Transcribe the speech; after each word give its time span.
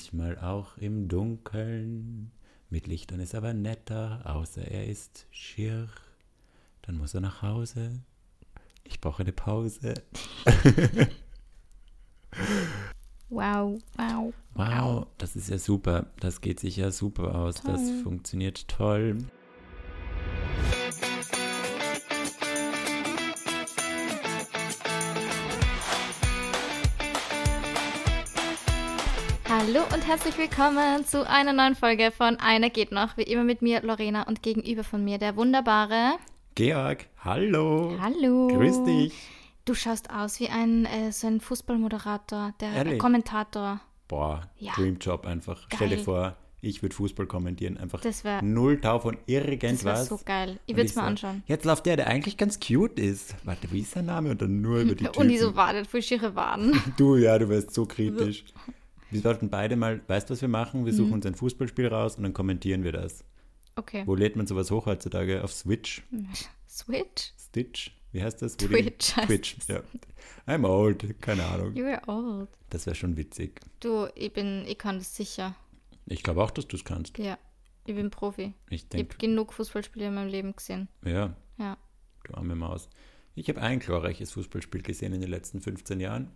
manchmal 0.00 0.38
auch 0.38 0.78
im 0.78 1.08
Dunkeln. 1.08 2.30
Mit 2.70 2.86
Lichtern 2.86 3.20
ist 3.20 3.34
aber 3.34 3.52
netter, 3.52 4.22
außer 4.24 4.62
er 4.62 4.86
ist 4.86 5.26
schier. 5.30 5.88
Dann 6.82 6.96
muss 6.96 7.12
er 7.12 7.20
nach 7.20 7.42
Hause. 7.42 8.00
Ich 8.84 9.00
brauche 9.00 9.22
eine 9.22 9.32
Pause. 9.32 9.94
Wow, 13.32 13.78
wow. 13.96 14.34
Wow, 14.54 15.06
das 15.18 15.36
ist 15.36 15.50
ja 15.50 15.58
super. 15.58 16.06
Das 16.18 16.40
geht 16.40 16.58
sich 16.58 16.76
ja 16.78 16.90
super 16.90 17.36
aus. 17.36 17.62
Das 17.62 17.80
Toll. 17.80 18.02
funktioniert 18.02 18.66
toll. 18.66 19.18
Hallo 29.72 29.84
und 29.94 30.04
herzlich 30.04 30.36
willkommen 30.36 31.06
zu 31.06 31.28
einer 31.28 31.52
neuen 31.52 31.76
Folge 31.76 32.10
von 32.10 32.36
Einer 32.40 32.70
geht 32.70 32.90
noch. 32.90 33.16
Wie 33.16 33.22
immer 33.22 33.44
mit 33.44 33.62
mir, 33.62 33.80
Lorena, 33.82 34.24
und 34.24 34.42
gegenüber 34.42 34.82
von 34.82 35.04
mir 35.04 35.18
der 35.18 35.36
wunderbare. 35.36 36.14
Georg, 36.56 37.06
hallo. 37.22 37.96
Hallo. 38.00 38.48
Grüß 38.48 38.82
dich. 38.82 39.12
Du 39.66 39.74
schaust 39.74 40.10
aus 40.10 40.40
wie 40.40 40.48
ein, 40.48 40.86
äh, 40.86 41.12
so 41.12 41.28
ein 41.28 41.40
Fußballmoderator, 41.40 42.52
der 42.58 42.84
äh? 42.84 42.98
Kommentator. 42.98 43.80
Boah, 44.08 44.42
Ja. 44.58 44.72
Dreamjob 44.74 45.24
einfach. 45.24 45.68
Stell 45.72 45.88
dir 45.90 45.96
Geil. 45.96 46.04
vor, 46.04 46.36
ich 46.60 46.82
würde 46.82 46.96
Fußball 46.96 47.26
kommentieren. 47.26 47.76
Einfach 47.78 48.00
Das 48.00 48.24
wär- 48.24 48.42
null 48.42 48.80
Tau 48.80 48.98
von 48.98 49.14
Das 49.18 49.28
wäre 49.28 49.52
irgendwas. 49.52 50.08
so 50.08 50.18
geil. 50.24 50.58
Ich 50.66 50.74
würde 50.74 50.88
es 50.88 50.96
mir 50.96 51.04
anschauen. 51.04 51.44
Jetzt 51.46 51.64
läuft 51.64 51.86
der, 51.86 51.96
der 51.96 52.08
eigentlich 52.08 52.36
ganz 52.36 52.58
cute 52.58 52.98
ist. 52.98 53.36
Warte, 53.44 53.70
wie 53.70 53.80
ist 53.82 53.92
sein 53.92 54.06
Name? 54.06 54.30
Und 54.30 54.42
dann 54.42 54.60
nur 54.62 54.80
über 54.80 54.96
die 54.96 55.04
Typen. 55.04 55.20
Und 55.20 55.28
die 55.28 55.38
so 55.38 55.54
wartet, 55.54 55.86
voll 55.86 56.02
schiere 56.02 56.34
Waden. 56.34 56.80
Du, 56.96 57.14
ja, 57.16 57.38
du 57.38 57.48
wärst 57.48 57.72
so 57.72 57.86
kritisch. 57.86 58.44
Wir 59.10 59.20
sollten 59.20 59.50
beide 59.50 59.76
mal, 59.76 60.00
weißt 60.08 60.28
du, 60.30 60.34
was 60.34 60.40
wir 60.40 60.48
machen? 60.48 60.84
Wir 60.86 60.92
Mhm. 60.92 60.96
suchen 60.96 61.12
uns 61.14 61.26
ein 61.26 61.34
Fußballspiel 61.34 61.88
raus 61.88 62.16
und 62.16 62.22
dann 62.22 62.32
kommentieren 62.34 62.84
wir 62.84 62.92
das. 62.92 63.24
Okay. 63.76 64.02
Wo 64.06 64.14
lädt 64.14 64.36
man 64.36 64.46
sowas 64.46 64.70
hoch 64.70 64.86
heutzutage? 64.86 65.42
Auf 65.42 65.52
Switch? 65.52 66.02
Switch? 66.68 67.32
Stitch? 67.38 67.90
Wie 68.12 68.22
heißt 68.22 68.42
das? 68.42 68.54
Wo 68.60 68.66
Twitch 68.66 69.14
Die, 69.14 69.20
Twitch, 69.26 69.56
ja. 69.68 69.82
I'm 70.46 70.66
old, 70.66 71.20
keine 71.20 71.44
Ahnung. 71.44 71.72
You're 71.74 72.06
old. 72.08 72.48
Das 72.70 72.86
wäre 72.86 72.96
schon 72.96 73.16
witzig. 73.16 73.60
Du, 73.80 74.08
ich 74.14 74.32
bin, 74.32 74.64
ich 74.66 74.78
kann 74.78 74.98
das 74.98 75.14
sicher. 75.14 75.54
Ich 76.06 76.22
glaube 76.22 76.42
auch, 76.42 76.50
dass 76.50 76.66
du 76.66 76.76
es 76.76 76.84
kannst. 76.84 77.18
Ja. 77.18 77.38
Ich 77.86 77.94
bin 77.94 78.10
Profi. 78.10 78.52
Ich 78.68 78.82
Ich 78.82 78.88
denke, 78.88 79.14
habe 79.14 79.18
genug 79.26 79.52
Fußballspiele 79.52 80.06
in 80.08 80.14
meinem 80.14 80.28
Leben 80.28 80.54
gesehen. 80.54 80.88
ja, 81.04 81.34
Ja. 81.58 81.76
du 82.24 82.34
arme 82.34 82.54
Maus. 82.56 82.88
Ich 83.36 83.48
habe 83.48 83.60
ein 83.62 83.78
glorreiches 83.78 84.32
Fußballspiel 84.32 84.82
gesehen 84.82 85.12
in 85.12 85.20
den 85.20 85.30
letzten 85.30 85.60
15 85.60 86.00
Jahren. 86.00 86.30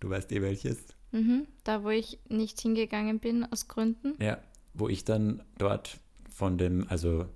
Du 0.00 0.10
weißt 0.10 0.32
eh 0.32 0.42
welches. 0.42 0.78
Mhm. 1.16 1.46
Da, 1.64 1.82
wo 1.82 1.90
ich 1.90 2.18
nicht 2.28 2.60
hingegangen 2.60 3.18
bin, 3.20 3.44
aus 3.50 3.68
Gründen. 3.68 4.14
Ja, 4.22 4.38
wo 4.74 4.88
ich 4.88 5.04
dann 5.04 5.42
dort 5.58 5.98
von 6.30 6.58
dem, 6.58 6.86
also 6.88 7.26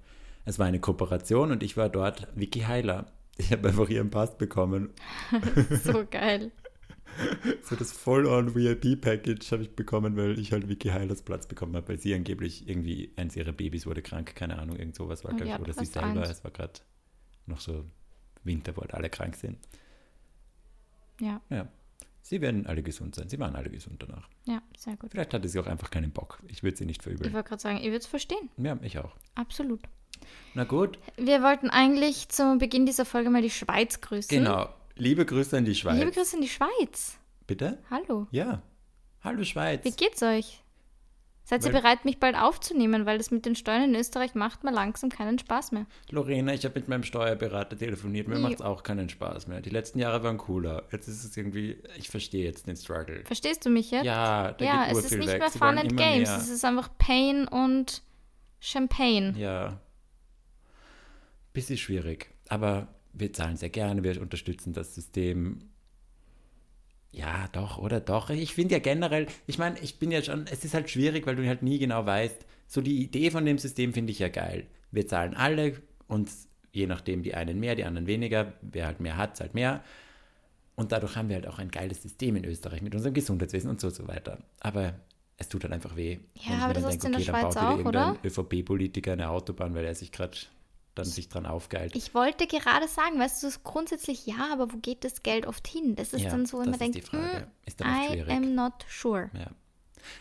es 0.44 0.58
war 0.58 0.66
eine 0.66 0.80
Kooperation 0.80 1.50
und 1.50 1.62
ich 1.62 1.76
war 1.76 1.88
dort 1.88 2.28
Vicky 2.34 2.60
Heiler. 2.60 3.06
Ich 3.38 3.52
habe 3.52 3.68
einfach 3.68 3.88
ihren 3.88 4.10
Pass 4.10 4.36
bekommen. 4.36 4.90
So 5.84 6.04
geil. 6.10 6.52
So 7.64 7.74
das 7.74 7.90
Full-on 7.92 8.54
VIP-Package 8.54 9.50
habe 9.52 9.62
ich 9.64 9.74
bekommen, 9.74 10.16
weil 10.16 10.38
ich 10.38 10.52
halt 10.52 10.68
Vicky 10.68 10.90
Heilers 10.90 11.22
Platz 11.22 11.46
bekommen 11.48 11.74
habe, 11.74 11.88
weil 11.88 11.98
sie 11.98 12.14
angeblich 12.14 12.68
irgendwie, 12.68 13.12
eins 13.16 13.34
ihrer 13.34 13.50
Babys 13.52 13.84
wurde 13.86 14.00
krank, 14.00 14.36
keine 14.36 14.58
Ahnung, 14.58 14.76
irgend 14.76 14.94
sowas 14.94 15.24
war, 15.24 15.32
Und 15.32 15.38
glaube 15.38 15.52
ich, 15.54 15.60
oder 15.60 15.72
sie 15.72 15.86
selber, 15.86 16.20
eins. 16.20 16.30
es 16.30 16.44
war 16.44 16.50
gerade 16.52 16.74
noch 17.46 17.60
so 17.60 17.84
Winter, 18.44 18.76
wo 18.76 18.82
halt 18.82 18.94
alle 18.94 19.10
krank 19.10 19.34
sind. 19.36 19.58
Ja, 21.20 21.40
Ja, 21.50 21.68
sie 22.22 22.40
werden 22.40 22.66
alle 22.66 22.82
gesund 22.82 23.14
sein, 23.14 23.28
sie 23.28 23.38
waren 23.38 23.54
alle 23.56 23.70
gesund 23.70 24.02
danach. 24.02 24.28
ja, 24.46 24.62
sehr 24.76 24.96
gut. 24.96 25.10
Vielleicht 25.10 25.32
hatte 25.34 25.48
sie 25.48 25.58
auch 25.58 25.66
einfach 25.66 25.90
keinen 25.90 26.10
Bock, 26.12 26.40
ich 26.48 26.62
würde 26.62 26.76
sie 26.76 26.86
nicht 26.86 26.98
Ich 27.00 27.02
verübeln. 27.04 27.32
wollte 27.32 27.48
gerade 27.48 27.62
sagen, 27.62 27.78
ihr 27.78 27.90
würdet 27.90 28.02
es 28.02 28.08
verstehen. 28.08 28.48
Ja, 28.56 28.78
ich 28.82 28.98
auch. 28.98 29.12
Absolut. 29.34 29.80
Na 30.54 30.64
gut, 30.64 30.98
Wir 31.16 31.42
wollten 31.42 31.70
eigentlich 31.70 32.28
zum 32.28 32.58
Beginn 32.58 32.84
dieser 32.86 33.04
Folge 33.04 33.30
mal 33.30 33.42
die 33.42 33.50
Schweiz 33.50 34.00
grüßen. 34.00 34.28
genau. 34.36 34.68
Liebe 34.96 35.24
Grüße 35.24 35.56
an 35.56 35.64
die 35.64 35.74
Schweiz. 35.74 35.98
Liebe 35.98 36.10
Grüße 36.10 36.36
in 36.36 36.42
die 36.42 36.48
Schweiz. 36.48 37.16
Bitte? 37.46 37.78
Hallo. 37.90 38.26
Ja. 38.32 38.62
Hallo 39.22 39.44
Schweiz. 39.44 39.82
Wie 39.84 39.92
geht's 39.92 40.22
euch? 40.22 40.62
Seid 41.50 41.64
ihr 41.64 41.72
bereit, 41.72 42.04
mich 42.04 42.20
bald 42.20 42.36
aufzunehmen, 42.36 43.06
weil 43.06 43.18
das 43.18 43.32
mit 43.32 43.44
den 43.44 43.56
Steuern 43.56 43.82
in 43.82 43.96
Österreich 43.96 44.36
macht 44.36 44.62
mir 44.62 44.70
langsam 44.70 45.10
keinen 45.10 45.36
Spaß 45.36 45.72
mehr. 45.72 45.84
Lorena, 46.08 46.54
ich 46.54 46.64
habe 46.64 46.78
mit 46.78 46.86
meinem 46.86 47.02
Steuerberater 47.02 47.76
telefoniert. 47.76 48.28
Mir 48.28 48.38
macht 48.38 48.54
es 48.54 48.62
auch 48.62 48.84
keinen 48.84 49.08
Spaß 49.08 49.48
mehr. 49.48 49.60
Die 49.60 49.70
letzten 49.70 49.98
Jahre 49.98 50.22
waren 50.22 50.38
cooler. 50.38 50.84
Jetzt 50.92 51.08
ist 51.08 51.24
es 51.24 51.36
irgendwie, 51.36 51.82
ich 51.98 52.08
verstehe 52.08 52.44
jetzt 52.44 52.68
den 52.68 52.76
Struggle. 52.76 53.24
Verstehst 53.24 53.66
du 53.66 53.70
mich 53.70 53.90
jetzt? 53.90 54.04
Ja, 54.04 54.52
da 54.52 54.64
ja 54.64 54.84
geht 54.84 54.96
es 54.96 55.04
ist 55.06 55.18
nicht 55.18 55.26
weg. 55.28 55.40
mehr 55.40 55.50
Sie 55.50 55.58
Fun 55.58 55.76
and 55.76 55.96
Games. 55.96 56.28
mehr. 56.28 56.38
Es 56.38 56.48
ist 56.50 56.64
einfach 56.64 56.88
Pain 56.98 57.48
und 57.48 58.04
Champagne. 58.60 59.34
Ja. 59.36 59.80
Bisschen 61.52 61.78
schwierig. 61.78 62.30
Aber 62.48 62.86
wir 63.12 63.32
zahlen 63.32 63.56
sehr 63.56 63.70
gerne, 63.70 64.04
wir 64.04 64.20
unterstützen 64.22 64.72
das 64.72 64.94
System. 64.94 65.69
Ja, 67.12 67.48
doch, 67.52 67.78
oder 67.78 68.00
doch. 68.00 68.30
Ich 68.30 68.54
finde 68.54 68.74
ja 68.74 68.78
generell, 68.78 69.26
ich 69.46 69.58
meine, 69.58 69.78
ich 69.80 69.98
bin 69.98 70.12
ja 70.12 70.22
schon, 70.22 70.46
es 70.46 70.64
ist 70.64 70.74
halt 70.74 70.90
schwierig, 70.90 71.26
weil 71.26 71.36
du 71.36 71.46
halt 71.46 71.62
nie 71.62 71.78
genau 71.78 72.06
weißt. 72.06 72.46
So 72.66 72.80
die 72.80 73.02
Idee 73.02 73.30
von 73.30 73.44
dem 73.44 73.58
System 73.58 73.92
finde 73.92 74.12
ich 74.12 74.20
ja 74.20 74.28
geil. 74.28 74.66
Wir 74.92 75.06
zahlen 75.06 75.34
alle 75.34 75.74
und 76.06 76.30
je 76.72 76.86
nachdem 76.86 77.22
die 77.22 77.34
einen 77.34 77.58
mehr, 77.58 77.74
die 77.74 77.84
anderen 77.84 78.06
weniger. 78.06 78.52
Wer 78.62 78.86
halt 78.86 79.00
mehr 79.00 79.16
hat, 79.16 79.36
zahlt 79.36 79.54
mehr. 79.54 79.82
Und 80.76 80.92
dadurch 80.92 81.16
haben 81.16 81.28
wir 81.28 81.36
halt 81.36 81.48
auch 81.48 81.58
ein 81.58 81.70
geiles 81.70 82.02
System 82.02 82.36
in 82.36 82.44
Österreich 82.44 82.80
mit 82.80 82.94
unserem 82.94 83.12
Gesundheitswesen 83.12 83.70
und 83.70 83.80
so, 83.80 83.90
so 83.90 84.06
weiter. 84.06 84.38
Aber 84.60 84.94
es 85.36 85.48
tut 85.48 85.64
halt 85.64 85.72
einfach 85.72 85.96
weh. 85.96 86.18
Ja, 86.34 86.58
aber 86.58 86.74
das 86.74 86.84
hast 86.84 87.02
du 87.02 87.08
in 87.08 87.12
der 87.14 87.20
Schweiz 87.20 87.56
auch, 87.56 87.84
oder? 87.84 88.16
ÖVP-Politiker 88.24 89.12
eine 89.12 89.30
Autobahn, 89.30 89.74
weil 89.74 89.84
er 89.84 89.94
sich 89.94 90.12
gerade 90.12 90.38
dann 90.94 91.04
sich 91.04 91.28
dran 91.28 91.46
aufgeilt. 91.46 91.94
Ich 91.96 92.14
wollte 92.14 92.46
gerade 92.46 92.88
sagen, 92.88 93.18
weißt 93.18 93.42
du, 93.42 93.46
es 93.46 93.56
ist 93.56 93.64
grundsätzlich 93.64 94.26
ja, 94.26 94.48
aber 94.52 94.72
wo 94.72 94.76
geht 94.78 95.04
das 95.04 95.22
Geld 95.22 95.46
oft 95.46 95.66
hin? 95.68 95.94
Das 95.96 96.12
ist 96.12 96.22
Ja, 96.22 96.30
dann 96.30 96.46
so, 96.46 96.60
wenn 96.60 96.70
man 96.70 96.78
denkt, 96.78 96.96
die 96.96 97.02
Frage. 97.02 97.38
hm, 97.42 97.46
Ist 97.64 97.80
dann 97.80 97.88
I 97.88 98.06
schwierig. 98.08 98.30
am 98.34 98.54
not 98.54 98.72
sure. 98.88 99.30
Ja. 99.34 99.50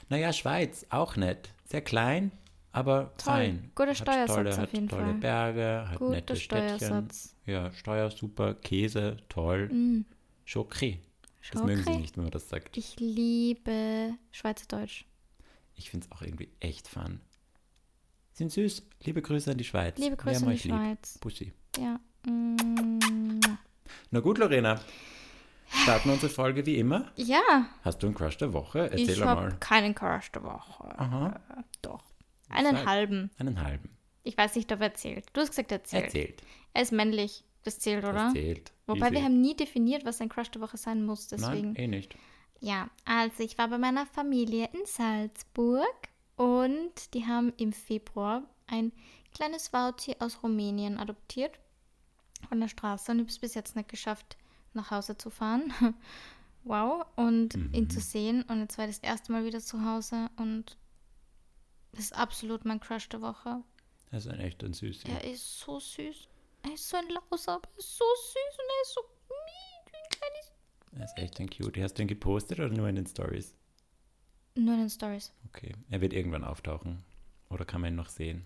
Naja, 0.09 0.31
Schweiz, 0.33 0.85
auch 0.89 1.15
nett. 1.15 1.49
Sehr 1.65 1.81
klein, 1.81 2.31
aber 2.71 3.11
Toll. 3.17 3.33
fein. 3.33 3.71
Guter 3.75 3.89
hat 3.91 3.97
Steuersatz 3.97 4.35
tolle, 4.35 4.63
auf 4.63 4.73
jeden 4.73 4.89
tolle 4.89 5.03
Fall. 5.03 5.13
Berge, 5.15 5.87
hat 5.89 5.99
Guter 5.99 6.11
nette 6.11 6.35
Städtchen. 6.35 6.77
Steuersatz. 6.77 7.35
Ja, 7.45 7.71
Steuer 7.73 8.11
super, 8.11 8.53
Käse, 8.55 9.17
toll. 9.29 9.69
Mm. 9.69 10.05
Schokri. 10.45 10.99
Das 11.51 11.63
mögen 11.63 11.83
sie 11.83 11.97
nicht, 11.97 12.15
wenn 12.17 12.25
man 12.25 12.31
das 12.31 12.49
sagt. 12.49 12.77
Ich 12.77 12.99
liebe 12.99 14.13
Schweizerdeutsch. 14.31 15.05
Ich 15.75 15.89
finde 15.89 16.05
es 16.05 16.11
auch 16.11 16.21
irgendwie 16.21 16.49
echt 16.59 16.87
fun. 16.87 17.21
Sind 18.39 18.53
süß. 18.53 18.83
Liebe 19.03 19.21
Grüße 19.21 19.51
an 19.51 19.57
die 19.57 19.65
Schweiz. 19.65 19.97
Liebe 19.97 20.11
Wir 20.11 20.15
Grüße 20.15 20.35
haben 20.39 20.43
an 20.43 20.49
die 20.51 20.55
euch 20.55 20.63
lieb. 20.63 20.73
Schweiz. 20.73 21.17
Pussy. 21.19 21.51
Ja. 21.77 21.99
Mm. 22.25 23.41
Na 24.11 24.19
gut, 24.21 24.37
Lorena. 24.37 24.79
Starten 25.67 26.07
wir 26.07 26.13
unsere 26.13 26.31
Folge 26.31 26.65
wie 26.65 26.77
immer. 26.77 27.11
Ja, 27.17 27.67
Hast 27.83 28.01
du 28.01 28.07
einen 28.07 28.15
Crush 28.15 28.37
der 28.37 28.53
Woche? 28.53 28.91
Erzähl 28.91 29.09
ich 29.09 29.19
mal. 29.19 29.27
habe 29.27 29.55
keinen 29.59 29.93
Crush 29.93 30.31
der 30.31 30.43
Woche. 30.43 30.97
Aha. 30.97 31.37
Doch. 31.81 32.01
Einen 32.47 32.77
Sag. 32.77 32.85
halben. 32.85 33.29
Einen 33.39 33.61
halben. 33.61 33.89
Ich 34.23 34.37
weiß 34.37 34.55
nicht, 34.55 34.71
ob 34.71 34.79
er 34.79 34.87
erzählt. 34.87 35.25
Du 35.33 35.41
hast 35.41 35.49
gesagt, 35.49 35.73
er 35.73 35.79
erzählt. 35.79 36.05
Erzählt. 36.05 36.43
Er 36.73 36.83
ist 36.83 36.93
männlich. 36.93 37.43
Das 37.65 37.79
zählt, 37.79 38.05
oder? 38.05 38.13
Das 38.13 38.33
zählt. 38.33 38.71
Wobei 38.87 39.07
Easy. 39.07 39.15
wir 39.15 39.23
haben 39.23 39.41
nie 39.41 39.57
definiert, 39.57 40.05
was 40.05 40.21
ein 40.21 40.29
Crush 40.29 40.51
der 40.51 40.61
Woche 40.61 40.77
sein 40.77 41.05
muss. 41.05 41.27
Deswegen. 41.27 41.73
Nein, 41.73 41.75
eh 41.75 41.87
nicht. 41.87 42.15
Ja, 42.61 42.89
also 43.03 43.43
ich 43.43 43.57
war 43.57 43.67
bei 43.67 43.77
meiner 43.77 44.05
Familie 44.05 44.69
in 44.71 44.85
Salzburg 44.85 45.83
und 46.39 47.13
die 47.13 47.27
haben 47.27 47.51
im 47.57 47.73
Februar 47.73 48.43
ein 48.65 48.93
kleines 49.33 49.73
Wauti 49.73 50.15
aus 50.19 50.41
Rumänien 50.41 50.97
adoptiert 50.97 51.59
von 52.47 52.61
der 52.61 52.69
Straße 52.69 53.11
und 53.11 53.17
ich 53.17 53.23
habe 53.23 53.31
es 53.31 53.39
bis 53.39 53.55
jetzt 53.55 53.75
nicht 53.75 53.89
geschafft, 53.89 54.37
nach 54.73 54.89
Hause 54.89 55.17
zu 55.17 55.29
fahren. 55.29 55.73
wow, 56.63 57.05
und 57.17 57.55
ihn 57.73 57.89
zu 57.89 57.99
sehen 57.99 58.43
und 58.43 58.61
jetzt 58.61 58.77
war 58.77 58.87
ich 58.87 58.95
das 58.95 59.03
erste 59.03 59.33
Mal 59.33 59.43
wieder 59.43 59.59
zu 59.59 59.83
Hause 59.83 60.29
und 60.37 60.77
das 61.91 62.05
ist 62.05 62.15
absolut 62.15 62.63
mein 62.63 62.79
Crush 62.79 63.09
der 63.09 63.21
Woche. 63.21 63.61
Das 64.09 64.25
ist 64.25 64.31
ein 64.31 64.39
echt 64.39 64.63
ein 64.63 64.71
süß. 64.71 65.03
Er 65.09 65.25
ist 65.25 65.59
so 65.59 65.77
süß. 65.77 66.29
Er 66.63 66.73
ist 66.73 66.87
so 66.87 66.95
ein 66.95 67.09
Lauser, 67.09 67.55
aber 67.55 67.67
er 67.69 67.79
ist 67.79 67.97
so 67.97 68.05
süß 68.05 68.57
und 68.57 68.69
er 68.69 68.81
ist 68.83 68.93
so 68.93 69.01
mied, 69.27 69.91
wie 69.91 69.97
ein 69.97 70.09
kleines. 70.09 70.51
Er 70.99 71.03
ist 71.03 71.17
echt 71.17 71.39
ein 71.41 71.49
Cutie. 71.49 71.83
Hast 71.83 71.95
du 71.95 72.03
ihn 72.03 72.07
gepostet 72.07 72.59
oder 72.59 72.69
nur 72.69 72.87
in 72.87 72.95
den 72.95 73.07
Stories? 73.07 73.58
Nur 74.55 74.73
in 74.73 74.79
den 74.81 74.89
Stories. 74.89 75.31
Okay. 75.49 75.73
Er 75.89 76.01
wird 76.01 76.13
irgendwann 76.13 76.43
auftauchen. 76.43 77.03
Oder 77.49 77.65
kann 77.65 77.81
man 77.81 77.93
ihn 77.93 77.95
noch 77.95 78.09
sehen? 78.09 78.45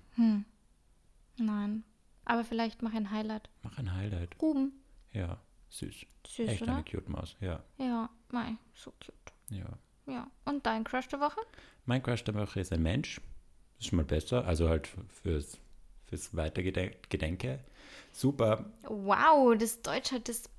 Nein. 1.37 1.83
Aber 2.25 2.43
vielleicht 2.43 2.81
mache 2.81 2.93
ich 2.93 2.99
ein 2.99 3.11
Highlight. 3.11 3.49
Mach 3.63 3.77
ein 3.77 3.93
Highlight. 3.93 4.35
Ruben. 4.41 4.71
Ja, 5.11 5.37
süß. 5.69 6.05
Süß, 6.27 6.49
echt 6.49 6.61
oder? 6.61 6.75
eine 6.75 6.83
cute 6.83 7.09
Maus. 7.09 7.35
Ja, 7.41 7.61
Ja, 7.77 8.09
mei, 8.31 8.55
so 8.73 8.91
cute. 8.91 9.13
ja. 9.49 9.65
Ja. 10.05 10.27
Und 10.45 10.65
dein 10.65 10.83
Crush 10.83 11.07
der 11.07 11.19
Woche? 11.21 11.39
Mein 11.85 12.03
Crush 12.03 12.23
der 12.25 12.35
Woche 12.35 12.59
ist 12.59 12.73
ein 12.73 12.81
Mensch. 12.83 13.21
Ist 13.79 13.87
schon 13.87 13.97
mal 13.97 14.05
besser. 14.05 14.45
Also 14.45 14.67
halt 14.69 14.89
fürs, 15.21 15.57
fürs 16.07 16.35
Weitergedenke. 16.35 17.59
Super. 18.11 18.65
Wow, 18.83 19.57
das 19.57 19.81
Deutsch 19.81 20.11
hat 20.11 20.27
das 20.27 20.49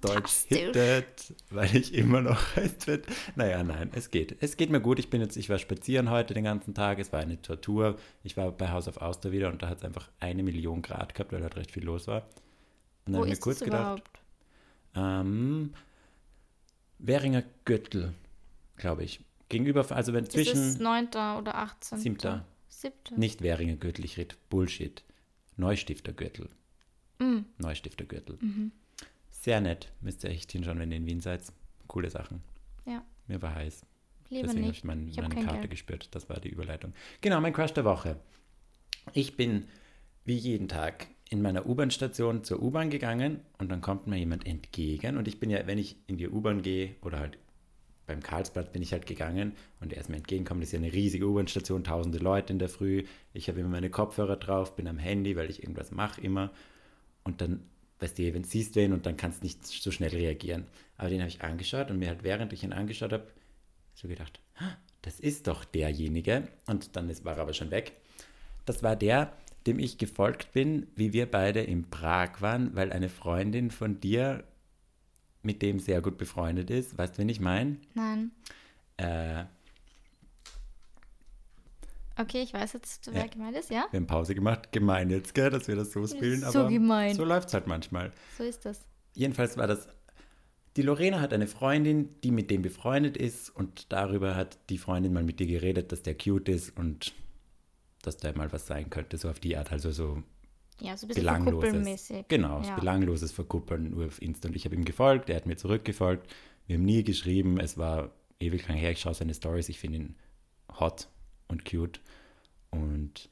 Deutsch 0.00 0.44
hittet, 0.46 1.34
weil 1.50 1.74
ich 1.76 1.94
immer 1.94 2.20
noch 2.20 2.40
heißt 2.56 2.86
wird. 2.86 3.06
Naja, 3.36 3.62
nein, 3.62 3.90
es 3.94 4.10
geht. 4.10 4.36
Es 4.40 4.56
geht 4.56 4.70
mir 4.70 4.80
gut. 4.80 4.98
Ich 4.98 5.10
bin 5.10 5.20
jetzt, 5.20 5.36
ich 5.36 5.48
war 5.48 5.58
spazieren 5.58 6.10
heute 6.10 6.34
den 6.34 6.44
ganzen 6.44 6.74
Tag. 6.74 6.98
Es 6.98 7.12
war 7.12 7.20
eine 7.20 7.40
Tortur. 7.40 7.98
Ich 8.22 8.36
war 8.36 8.50
bei 8.52 8.70
Haus 8.70 8.88
auf 8.88 8.98
Auster 8.98 9.32
wieder 9.32 9.48
und 9.48 9.62
da 9.62 9.68
hat 9.68 9.78
es 9.78 9.84
einfach 9.84 10.08
eine 10.20 10.42
Million 10.42 10.82
Grad 10.82 11.14
gehabt, 11.14 11.32
weil 11.32 11.42
halt 11.42 11.56
recht 11.56 11.72
viel 11.72 11.84
los 11.84 12.06
war. 12.06 12.22
Und 13.06 13.12
dann 13.12 13.16
habe 13.16 13.26
ich 13.26 13.30
mir 13.30 13.32
ist 13.34 13.42
kurz 13.42 13.60
gedacht, 13.60 14.02
ähm, 14.94 15.72
Währinger 16.98 17.42
Gürtel, 17.64 18.14
glaube 18.76 19.04
ich. 19.04 19.20
Gegenüber, 19.48 19.90
also 19.90 20.12
wenn 20.12 20.24
Ist 20.24 20.32
zwischen, 20.32 20.68
es 20.70 20.78
9. 20.78 21.08
oder 21.38 21.56
18.? 21.56 21.98
Siebter. 21.98 22.46
7. 22.68 22.94
nicht 23.16 23.42
Währinger 23.42 23.76
Gürtel, 23.76 24.04
ich 24.04 24.16
rede 24.16 24.34
Bullshit. 24.48 25.02
Neustifter 25.56 26.12
Gürtel. 26.12 26.48
Mm. 27.18 27.40
Neustifter 27.58 28.04
Gürtel. 28.04 28.38
Mhm. 28.40 28.72
Sehr 29.42 29.60
nett. 29.60 29.90
Müsst 30.00 30.22
ihr 30.22 30.30
echt 30.30 30.52
hinschauen, 30.52 30.78
wenn 30.78 30.92
ihr 30.92 30.98
in 30.98 31.06
Wien 31.06 31.20
seid. 31.20 31.42
Coole 31.88 32.10
Sachen. 32.10 32.42
Ja, 32.86 33.02
Mir 33.26 33.42
war 33.42 33.52
heiß. 33.56 33.84
lieber 34.30 34.46
Deswegen 34.46 34.66
habe 34.66 34.72
ich 34.72 34.84
mein, 34.84 35.08
Ich 35.08 35.18
hab 35.18 35.28
meine 35.28 35.44
Karte 35.44 35.58
Geld. 35.58 35.70
gespürt. 35.72 36.08
Das 36.12 36.28
war 36.28 36.38
die 36.38 36.48
Überleitung. 36.48 36.92
Genau, 37.22 37.40
mein 37.40 37.52
Crush 37.52 37.72
der 37.72 37.84
Woche. 37.84 38.20
Ich 39.14 39.36
bin 39.36 39.66
wie 40.24 40.36
jeden 40.36 40.68
Tag 40.68 41.08
in 41.28 41.42
meiner 41.42 41.66
U-Bahn-Station 41.66 42.44
zur 42.44 42.62
U-Bahn 42.62 42.88
gegangen 42.90 43.40
und 43.58 43.68
dann 43.72 43.80
kommt 43.80 44.06
mir 44.06 44.16
jemand 44.16 44.46
entgegen. 44.46 45.16
Und 45.16 45.26
ich 45.26 45.40
bin 45.40 45.50
ja, 45.50 45.66
wenn 45.66 45.78
ich 45.78 45.96
in 46.06 46.18
die 46.18 46.28
U-Bahn 46.28 46.62
gehe 46.62 46.94
oder 47.02 47.18
halt 47.18 47.36
beim 48.06 48.20
Karlsplatz 48.22 48.70
bin 48.70 48.80
ich 48.82 48.92
halt 48.92 49.06
gegangen 49.06 49.54
und 49.80 49.92
er 49.92 50.00
ist 50.00 50.08
mir 50.08 50.18
entgegengekommen. 50.18 50.60
Das 50.60 50.68
ist 50.68 50.72
ja 50.74 50.78
eine 50.78 50.92
riesige 50.92 51.26
U-Bahn-Station, 51.26 51.82
tausende 51.82 52.18
Leute 52.18 52.52
in 52.52 52.60
der 52.60 52.68
Früh. 52.68 53.04
Ich 53.32 53.48
habe 53.48 53.58
immer 53.58 53.70
meine 53.70 53.90
Kopfhörer 53.90 54.36
drauf, 54.36 54.76
bin 54.76 54.86
am 54.86 54.98
Handy, 54.98 55.34
weil 55.34 55.50
ich 55.50 55.64
irgendwas 55.64 55.90
mache 55.90 56.20
immer. 56.20 56.52
Und 57.24 57.40
dann, 57.40 57.64
weißt 58.02 58.18
du, 58.18 58.34
wenn 58.34 58.42
du 58.42 58.48
siehst 58.48 58.74
wen 58.76 58.92
und 58.92 59.06
dann 59.06 59.16
kannst 59.16 59.40
du 59.40 59.46
nicht 59.46 59.64
so 59.64 59.90
schnell 59.90 60.10
reagieren. 60.10 60.66
Aber 60.96 61.08
den 61.08 61.20
habe 61.20 61.28
ich 61.28 61.42
angeschaut 61.42 61.90
und 61.90 61.98
mir 61.98 62.10
hat, 62.10 62.22
während 62.22 62.52
ich 62.52 62.62
ihn 62.64 62.72
angeschaut 62.72 63.12
habe, 63.12 63.26
so 63.94 64.08
gedacht, 64.08 64.40
"Ah, 64.56 64.76
das 65.02 65.18
ist 65.18 65.48
doch 65.48 65.64
derjenige. 65.64 66.48
Und 66.66 66.96
dann 66.96 67.10
ist, 67.10 67.24
war 67.24 67.36
er 67.36 67.42
aber 67.42 67.52
schon 67.52 67.70
weg. 67.70 67.92
Das 68.64 68.82
war 68.82 68.96
der, 68.96 69.32
dem 69.66 69.78
ich 69.78 69.98
gefolgt 69.98 70.52
bin, 70.52 70.86
wie 70.94 71.12
wir 71.12 71.30
beide 71.30 71.60
in 71.60 71.90
Prag 71.90 72.40
waren, 72.40 72.74
weil 72.74 72.92
eine 72.92 73.08
Freundin 73.08 73.70
von 73.70 74.00
dir 74.00 74.44
mit 75.42 75.60
dem 75.60 75.80
sehr 75.80 76.00
gut 76.00 76.18
befreundet 76.18 76.70
ist. 76.70 76.96
Weißt 76.96 77.14
du, 77.14 77.18
wen 77.18 77.28
ich 77.28 77.40
meine? 77.40 77.76
Nein. 77.94 78.30
Äh, 78.96 79.44
Okay, 82.18 82.42
ich 82.42 82.52
weiß 82.52 82.74
jetzt, 82.74 83.12
wer 83.12 83.22
Ja. 83.22 83.26
gemeint 83.26 83.56
ist, 83.56 83.70
ja? 83.70 83.86
wir 83.90 83.98
haben 83.98 84.06
Pause 84.06 84.34
gemacht. 84.34 84.70
Gemein 84.72 85.10
jetzt, 85.10 85.34
gell, 85.34 85.50
dass 85.50 85.68
wir 85.68 85.76
das 85.76 85.92
so 85.92 86.06
spielen. 86.06 86.40
So 86.42 86.60
aber 86.60 86.68
gemein. 86.68 87.14
So 87.14 87.24
läuft 87.24 87.48
es 87.48 87.54
halt 87.54 87.66
manchmal. 87.66 88.12
So 88.36 88.44
ist 88.44 88.64
das. 88.64 88.80
Jedenfalls 89.14 89.56
war 89.56 89.66
das. 89.66 89.88
Die 90.76 90.82
Lorena 90.82 91.20
hat 91.20 91.32
eine 91.34 91.46
Freundin, 91.46 92.08
die 92.22 92.30
mit 92.30 92.50
dem 92.50 92.62
befreundet 92.62 93.16
ist 93.16 93.50
und 93.50 93.92
darüber 93.92 94.34
hat 94.36 94.58
die 94.70 94.78
Freundin 94.78 95.12
mal 95.12 95.22
mit 95.22 95.38
dir 95.40 95.46
geredet, 95.46 95.92
dass 95.92 96.02
der 96.02 96.16
cute 96.16 96.48
ist 96.48 96.76
und 96.78 97.12
dass 98.02 98.16
der 98.16 98.36
mal 98.36 98.50
was 98.52 98.66
sein 98.66 98.88
könnte, 98.90 99.16
so 99.18 99.28
auf 99.28 99.38
die 99.38 99.56
Art, 99.56 99.70
also 99.70 99.90
so 99.90 100.22
Ja, 100.80 100.96
so 100.96 101.04
ein 101.06 101.08
bisschen 101.08 101.24
belangloses. 101.24 102.12
Genau, 102.28 102.62
Ja. 102.62 102.74
belangloses 102.74 103.32
Verkuppeln 103.32 103.90
nur 103.90 104.06
auf 104.06 104.20
Insta. 104.22 104.48
Und 104.48 104.56
ich 104.56 104.64
habe 104.64 104.74
ihm 104.74 104.84
gefolgt, 104.84 105.28
er 105.30 105.36
hat 105.36 105.46
mir 105.46 105.56
zurückgefolgt. 105.56 106.26
Wir 106.66 106.76
haben 106.76 106.84
nie 106.84 107.04
geschrieben, 107.04 107.60
es 107.60 107.76
war 107.76 108.10
ewig 108.40 108.66
lang 108.66 108.76
her. 108.78 108.90
Ich 108.92 109.00
schaue 109.00 109.14
seine 109.14 109.34
Stories, 109.34 109.68
ich 109.68 109.78
finde 109.78 109.98
ihn 109.98 110.16
hot 110.80 111.08
und 111.52 111.64
cute. 111.64 112.00
Und 112.70 113.28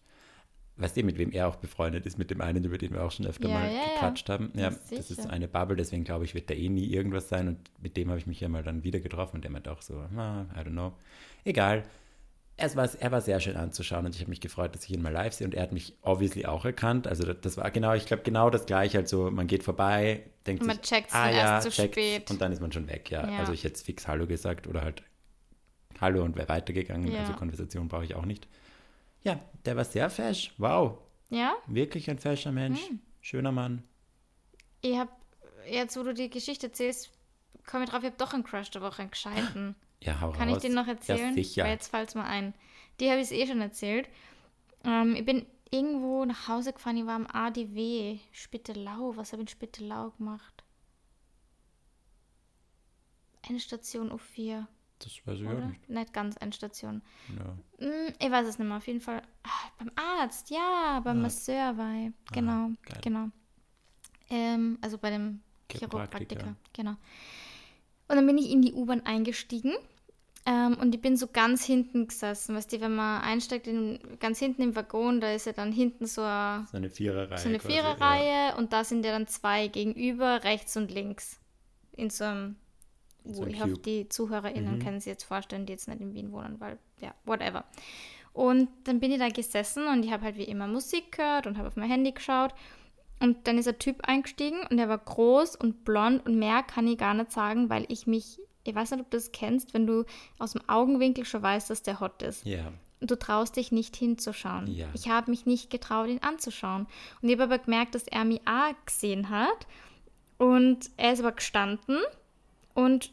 weißt 0.76 0.96
du, 0.96 1.02
mit 1.02 1.18
wem 1.18 1.30
er 1.32 1.48
auch 1.48 1.56
befreundet 1.56 2.06
ist, 2.06 2.18
mit 2.18 2.30
dem 2.30 2.40
einen, 2.40 2.64
über 2.64 2.78
den 2.78 2.92
wir 2.92 3.02
auch 3.04 3.10
schon 3.10 3.26
öfter 3.26 3.48
Ja, 3.48 3.54
mal 3.54 3.66
ja, 3.66 3.72
ja. 3.76 3.84
gequatscht 3.94 4.28
haben. 4.28 4.50
Ja, 4.54 4.62
Ja, 4.62 4.70
das 4.70 5.10
ist 5.10 5.16
sicher. 5.16 5.30
eine 5.30 5.48
Bubble, 5.48 5.76
deswegen 5.76 6.04
glaube 6.04 6.24
ich, 6.24 6.34
wird 6.34 6.48
da 6.48 6.54
eh 6.54 6.68
nie 6.68 6.86
irgendwas 6.86 7.28
sein. 7.28 7.48
Und 7.48 7.58
mit 7.82 7.96
dem 7.96 8.08
habe 8.08 8.18
ich 8.18 8.26
mich 8.26 8.40
ja 8.40 8.48
mal 8.48 8.62
dann 8.62 8.82
wieder 8.84 9.00
getroffen 9.00 9.36
und 9.36 9.42
der 9.44 9.50
meinte 9.50 9.70
auch 9.72 9.82
so, 9.82 9.94
ah, 10.16 10.46
I 10.54 10.60
don't 10.60 10.70
know. 10.70 10.92
Egal. 11.44 11.84
Es 12.62 12.76
war, 12.76 12.86
er 13.00 13.10
war 13.10 13.22
sehr 13.22 13.40
schön 13.40 13.56
anzuschauen 13.56 14.04
und 14.04 14.14
ich 14.14 14.20
habe 14.20 14.28
mich 14.28 14.40
gefreut, 14.42 14.74
dass 14.74 14.84
ich 14.84 14.90
ihn 14.90 15.00
mal 15.00 15.12
live 15.12 15.32
sehe 15.32 15.46
und 15.46 15.54
er 15.54 15.62
hat 15.62 15.72
mich 15.72 15.94
obviously 16.02 16.44
auch 16.44 16.66
erkannt. 16.66 17.06
Also 17.06 17.24
das, 17.24 17.36
das 17.40 17.56
war 17.56 17.70
genau, 17.70 17.94
ich 17.94 18.04
glaube 18.04 18.22
genau 18.22 18.50
das 18.50 18.66
gleiche. 18.66 18.98
Also 18.98 19.30
man 19.30 19.46
geht 19.46 19.62
vorbei, 19.62 20.24
denkt 20.46 20.66
man 20.66 20.76
sich, 20.76 20.84
checkt's 20.84 21.14
ah 21.14 21.30
ja, 21.30 21.36
erst 21.56 21.70
zu 21.72 21.82
spät. 21.88 22.30
und 22.30 22.42
dann 22.42 22.52
ist 22.52 22.60
man 22.60 22.70
schon 22.70 22.86
weg. 22.86 23.10
Ja, 23.10 23.26
Ja. 23.30 23.38
also 23.38 23.54
ich 23.54 23.64
hätte 23.64 23.82
fix 23.82 24.06
Hallo 24.06 24.26
gesagt 24.26 24.66
oder 24.66 24.82
halt 24.82 25.02
Hallo 26.00 26.24
und 26.24 26.36
wäre 26.36 26.48
weitergegangen. 26.48 27.10
Ja. 27.12 27.20
Also 27.20 27.34
Konversation 27.34 27.88
brauche 27.88 28.04
ich 28.04 28.14
auch 28.14 28.24
nicht. 28.24 28.48
Ja, 29.22 29.38
der 29.64 29.76
war 29.76 29.84
sehr 29.84 30.08
fesch. 30.10 30.52
Wow, 30.58 30.98
Ja? 31.28 31.54
wirklich 31.66 32.08
ein 32.10 32.18
fescher 32.18 32.52
Mensch. 32.52 32.80
Hm. 32.88 33.00
Schöner 33.20 33.52
Mann. 33.52 33.82
Ich 34.80 34.96
hab, 34.96 35.08
jetzt 35.70 35.96
wo 35.98 36.02
du 36.02 36.14
die 36.14 36.30
Geschichte 36.30 36.68
erzählst, 36.68 37.10
komme 37.66 37.84
ich 37.84 37.90
drauf, 37.90 38.00
ich 38.00 38.06
habe 38.06 38.16
doch 38.16 38.32
einen 38.32 38.44
Crush 38.44 38.70
der 38.70 38.80
Woche, 38.80 39.02
einen 39.02 39.10
gescheiten. 39.10 39.74
Ja, 40.02 40.18
hau 40.22 40.32
Kann 40.32 40.48
raus. 40.48 40.56
ich 40.58 40.62
den 40.62 40.74
noch 40.74 40.86
erzählen? 40.88 41.36
Ja, 41.36 41.42
sicher. 41.42 41.64
Weil 41.64 41.72
jetzt 41.72 41.88
fällt 41.88 42.08
es 42.08 42.14
mir 42.14 42.24
ein. 42.24 42.54
Die 42.98 43.10
habe 43.10 43.20
ich 43.20 43.30
eh 43.30 43.46
schon 43.46 43.60
erzählt. 43.60 44.08
Ähm, 44.84 45.14
ich 45.14 45.24
bin 45.26 45.44
irgendwo 45.70 46.24
nach 46.24 46.48
Hause 46.48 46.72
gefahren, 46.72 46.96
ich 46.96 47.04
war 47.04 47.16
am 47.16 47.26
ADW, 47.30 48.18
Spittelau. 48.32 49.12
Was 49.16 49.32
habe 49.32 49.42
ich 49.42 49.48
in 49.48 49.52
Spittelau 49.52 50.10
gemacht? 50.16 50.64
Endstation 53.42 54.10
U4, 54.10 54.66
Das 55.02 55.12
weiß 55.26 55.40
ich 55.40 55.46
auch 55.46 55.52
oder? 55.52 55.66
nicht. 55.66 55.88
Nicht 55.88 56.12
ganz 56.12 56.36
Endstation. 56.36 57.02
Ja. 57.38 57.84
Hm, 57.86 58.14
ich 58.18 58.30
weiß 58.30 58.46
es 58.46 58.58
nicht 58.58 58.68
mehr. 58.68 58.76
Auf 58.76 58.86
jeden 58.86 59.00
Fall 59.00 59.22
ah, 59.44 59.68
beim 59.78 59.90
Arzt, 59.96 60.50
ja, 60.50 61.00
beim 61.02 61.18
Ah. 61.18 61.22
Masseur 61.22 61.76
war 61.76 61.92
ich. 61.94 62.12
Genau, 62.32 62.70
geil. 62.84 63.00
genau. 63.02 63.28
Ähm, 64.28 64.78
also 64.80 64.98
bei 64.98 65.10
dem 65.10 65.40
Chiropraktiker. 65.70 66.36
Chiropraktiker, 66.36 66.56
genau. 66.72 66.90
Und 68.08 68.16
dann 68.16 68.26
bin 68.26 68.38
ich 68.38 68.50
in 68.50 68.62
die 68.62 68.72
U-Bahn 68.72 69.06
eingestiegen 69.06 69.72
ähm, 70.46 70.76
und 70.80 70.94
ich 70.94 71.00
bin 71.00 71.16
so 71.16 71.28
ganz 71.28 71.64
hinten 71.64 72.08
gesessen. 72.08 72.54
Weißt 72.56 72.72
du, 72.72 72.80
wenn 72.80 72.94
man 72.94 73.22
einsteigt, 73.22 73.66
in, 73.66 73.98
ganz 74.18 74.38
hinten 74.38 74.62
im 74.62 74.76
Waggon, 74.76 75.20
da 75.20 75.32
ist 75.32 75.46
ja 75.46 75.52
dann 75.52 75.72
hinten 75.72 76.06
so 76.06 76.22
eine, 76.22 76.66
So 76.70 76.76
eine 76.76 76.90
Viererreihe. 76.90 77.38
so 77.38 77.48
eine 77.48 77.60
Viererreihe 77.60 78.56
und 78.56 78.72
da 78.72 78.84
sind 78.84 79.04
ja 79.04 79.12
dann 79.12 79.26
zwei 79.28 79.68
gegenüber, 79.68 80.42
rechts 80.44 80.76
und 80.76 80.90
links. 80.90 81.40
In 81.92 82.10
so 82.10 82.24
einem, 82.24 82.56
So 83.24 83.46
ich 83.46 83.60
hoffe, 83.60 83.74
die 83.78 84.08
ZuhörerInnen 84.08 84.76
Mhm. 84.78 84.82
können 84.82 85.00
sich 85.00 85.10
jetzt 85.10 85.24
vorstellen, 85.24 85.66
die 85.66 85.72
jetzt 85.72 85.88
nicht 85.88 86.00
in 86.00 86.14
Wien 86.14 86.32
wohnen, 86.32 86.60
weil, 86.60 86.78
ja, 87.00 87.14
whatever. 87.24 87.64
Und 88.32 88.68
dann 88.84 89.00
bin 89.00 89.10
ich 89.10 89.18
da 89.18 89.28
gesessen 89.28 89.86
und 89.88 90.04
ich 90.04 90.12
habe 90.12 90.24
halt 90.24 90.36
wie 90.36 90.44
immer 90.44 90.66
Musik 90.68 91.12
gehört 91.16 91.46
und 91.46 91.58
habe 91.58 91.68
auf 91.68 91.76
mein 91.76 91.90
Handy 91.90 92.12
geschaut. 92.12 92.54
Und 93.18 93.46
dann 93.46 93.58
ist 93.58 93.68
ein 93.68 93.78
Typ 93.78 94.06
eingestiegen 94.06 94.60
und 94.70 94.76
der 94.78 94.88
war 94.88 94.98
groß 94.98 95.56
und 95.56 95.84
blond 95.84 96.24
und 96.26 96.38
mehr 96.38 96.62
kann 96.62 96.86
ich 96.86 96.96
gar 96.96 97.12
nicht 97.14 97.32
sagen, 97.32 97.68
weil 97.68 97.84
ich 97.88 98.06
mich, 98.06 98.38
ich 98.64 98.74
weiß 98.74 98.92
nicht, 98.92 99.00
ob 99.00 99.10
du 99.10 99.16
das 99.16 99.32
kennst, 99.32 99.74
wenn 99.74 99.86
du 99.86 100.04
aus 100.38 100.52
dem 100.52 100.66
Augenwinkel 100.68 101.24
schon 101.26 101.42
weißt, 101.42 101.68
dass 101.68 101.82
der 101.82 102.00
hot 102.00 102.22
ist. 102.22 102.46
Ja. 102.46 102.58
ja. 102.58 102.72
Und 103.00 103.10
du 103.10 103.18
traust 103.18 103.56
dich 103.56 103.72
nicht 103.72 103.96
hinzuschauen. 103.96 104.66
Ja. 104.68 104.86
Ich 104.94 105.08
habe 105.08 105.30
mich 105.30 105.44
nicht 105.46 105.70
getraut, 105.70 106.08
ihn 106.08 106.22
anzuschauen. 106.22 106.86
Und 107.20 107.28
ich 107.28 107.32
habe 107.34 107.44
aber 107.44 107.58
gemerkt, 107.58 107.94
dass 107.94 108.06
er 108.06 108.24
mich 108.24 108.40
auch 108.46 108.74
gesehen 108.86 109.28
hat. 109.30 109.66
Und 110.38 110.90
er 110.96 111.12
ist 111.12 111.20
aber 111.20 111.32
gestanden. 111.32 111.98
Und 112.80 113.12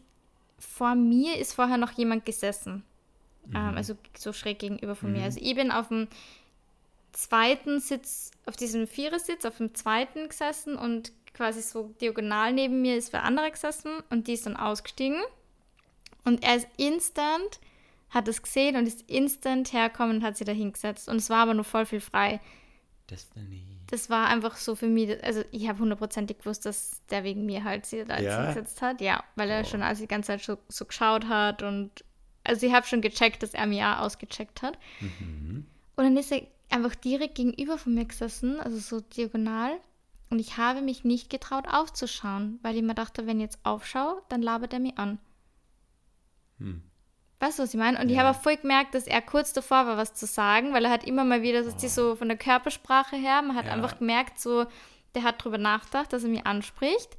vor 0.58 0.96
mir 0.96 1.38
ist 1.38 1.54
vorher 1.54 1.78
noch 1.78 1.92
jemand 1.92 2.26
gesessen. 2.26 2.84
Ähm, 3.54 3.76
also 3.76 3.98
so 4.18 4.32
schräg 4.32 4.60
gegenüber 4.60 4.96
von 4.96 5.12
mir. 5.12 5.24
Also 5.24 5.40
ich 5.42 5.56
bin 5.56 5.72
auf 5.72 5.90
dem 5.90 6.08
zweiten 7.12 7.82
Sitz, 7.82 8.32
auf 8.46 8.56
diesem 8.56 8.88
Vierersitz, 8.88 9.44
auf 9.44 9.58
dem 9.58 9.76
zweiten 9.76 10.30
gesessen 10.30 10.78
und 10.78 11.12
quasi 11.34 11.62
so 11.62 11.94
diagonal 12.00 12.54
neben 12.54 12.82
mir 12.82 12.96
ist 12.96 13.12
wer 13.12 13.24
anderer 13.24 13.52
gesessen 13.52 13.92
und 14.10 14.28
die 14.28 14.34
ist 14.34 14.46
dann 14.46 14.56
ausgestiegen. 14.56 15.22
Und 16.24 16.44
er 16.44 16.56
ist 16.56 16.68
instant, 16.78 17.60
hat 18.10 18.28
es 18.30 18.42
gesehen 18.42 18.78
und 18.78 18.88
ist 18.88 19.10
instant 19.10 19.74
hergekommen 19.74 20.18
und 20.18 20.24
hat 20.24 20.38
sie 20.38 20.46
da 20.46 20.54
hingesetzt. 20.54 21.10
Und 21.10 21.18
es 21.18 21.30
war 21.30 21.40
aber 21.40 21.54
nur 21.54 21.66
voll 21.66 21.86
viel 21.86 22.02
frei. 22.02 22.40
Destiny. 23.10 23.77
Das 23.90 24.10
war 24.10 24.28
einfach 24.28 24.58
so 24.58 24.76
für 24.76 24.88
mich, 24.88 25.24
also 25.24 25.44
ich 25.52 25.68
habe 25.70 25.80
hundertprozentig 25.80 26.40
gewusst, 26.40 26.66
dass 26.66 27.02
der 27.10 27.24
wegen 27.24 27.46
mir 27.46 27.64
halt 27.64 27.86
sie 27.86 28.04
da 28.04 28.16
jetzt 28.18 28.26
Ja? 28.26 28.38
hingesetzt 28.46 28.82
hat. 28.82 29.00
Ja, 29.02 29.24
weil 29.36 29.50
er 29.50 29.62
Oh. 29.62 29.64
schon 29.64 29.82
also 29.82 30.02
die 30.02 30.08
ganze 30.08 30.28
Zeit 30.28 30.42
so, 30.42 30.58
so 30.68 30.86
geschaut 30.86 31.28
hat 31.28 31.64
und 31.64 32.04
also 32.44 32.66
ich 32.66 32.74
habe 32.74 32.86
schon 32.86 33.02
gecheckt, 33.02 33.44
dass 33.44 33.54
er 33.54 33.66
mir 33.66 33.88
auch 33.88 34.00
ausgecheckt 34.06 34.62
hat. 34.62 34.78
Mhm. 35.02 35.66
Und 35.96 36.04
dann 36.04 36.16
ist 36.18 36.32
er 36.32 36.42
einfach 36.70 36.96
direkt 36.96 37.36
gegenüber 37.36 37.78
von 37.78 37.94
mir 37.94 38.06
gesessen, 38.06 38.60
also 38.60 38.78
so 38.78 39.00
diagonal. 39.02 39.72
Und 40.30 40.40
ich 40.40 40.58
habe 40.58 40.82
mich 40.82 41.04
nicht 41.06 41.30
getraut 41.30 41.66
aufzuschauen, 41.70 42.60
weil 42.62 42.76
ich 42.76 42.84
mir 42.84 42.94
dachte, 42.96 43.26
wenn 43.26 43.38
ich 43.40 43.44
jetzt 43.46 43.60
aufschaue, 43.64 44.22
dann 44.30 44.42
labert 44.42 44.74
er 44.74 44.80
mich 44.80 44.98
an. 44.98 45.20
Hm. 46.60 46.82
Weißt 47.40 47.60
du, 47.60 47.64
was 47.64 47.74
ich 47.74 47.80
meine? 47.80 48.00
Und 48.00 48.10
ich 48.10 48.16
Ja. 48.16 48.24
habe 48.24 48.36
auch 48.36 48.42
voll 48.42 48.58
gemerkt, 48.58 48.96
dass 48.96 49.06
er 49.06 49.22
kurz 49.22 49.54
davor 49.54 49.86
war, 49.86 49.98
was 49.98 50.14
zu 50.16 50.26
sagen, 50.26 50.74
weil 50.74 50.86
er 50.86 50.92
hat 50.92 51.04
immer 51.04 51.24
mal 51.24 51.44
wieder, 51.44 51.62
dass 51.64 51.76
die 51.78 51.88
so 51.88 52.16
von 52.16 52.28
der 52.30 52.38
Körpersprache 52.38 53.16
her, 53.16 53.42
man 53.44 53.56
hat 53.56 53.66
Ja. 53.68 53.74
einfach 53.74 54.00
gemerkt, 54.00 54.40
so, 54.40 54.66
der 55.14 55.24
hat 55.24 55.44
drüber 55.44 55.58
nachgedacht, 55.60 56.12
dass 56.14 56.24
er 56.24 56.30
mich 56.30 56.46
anspricht. 56.48 57.16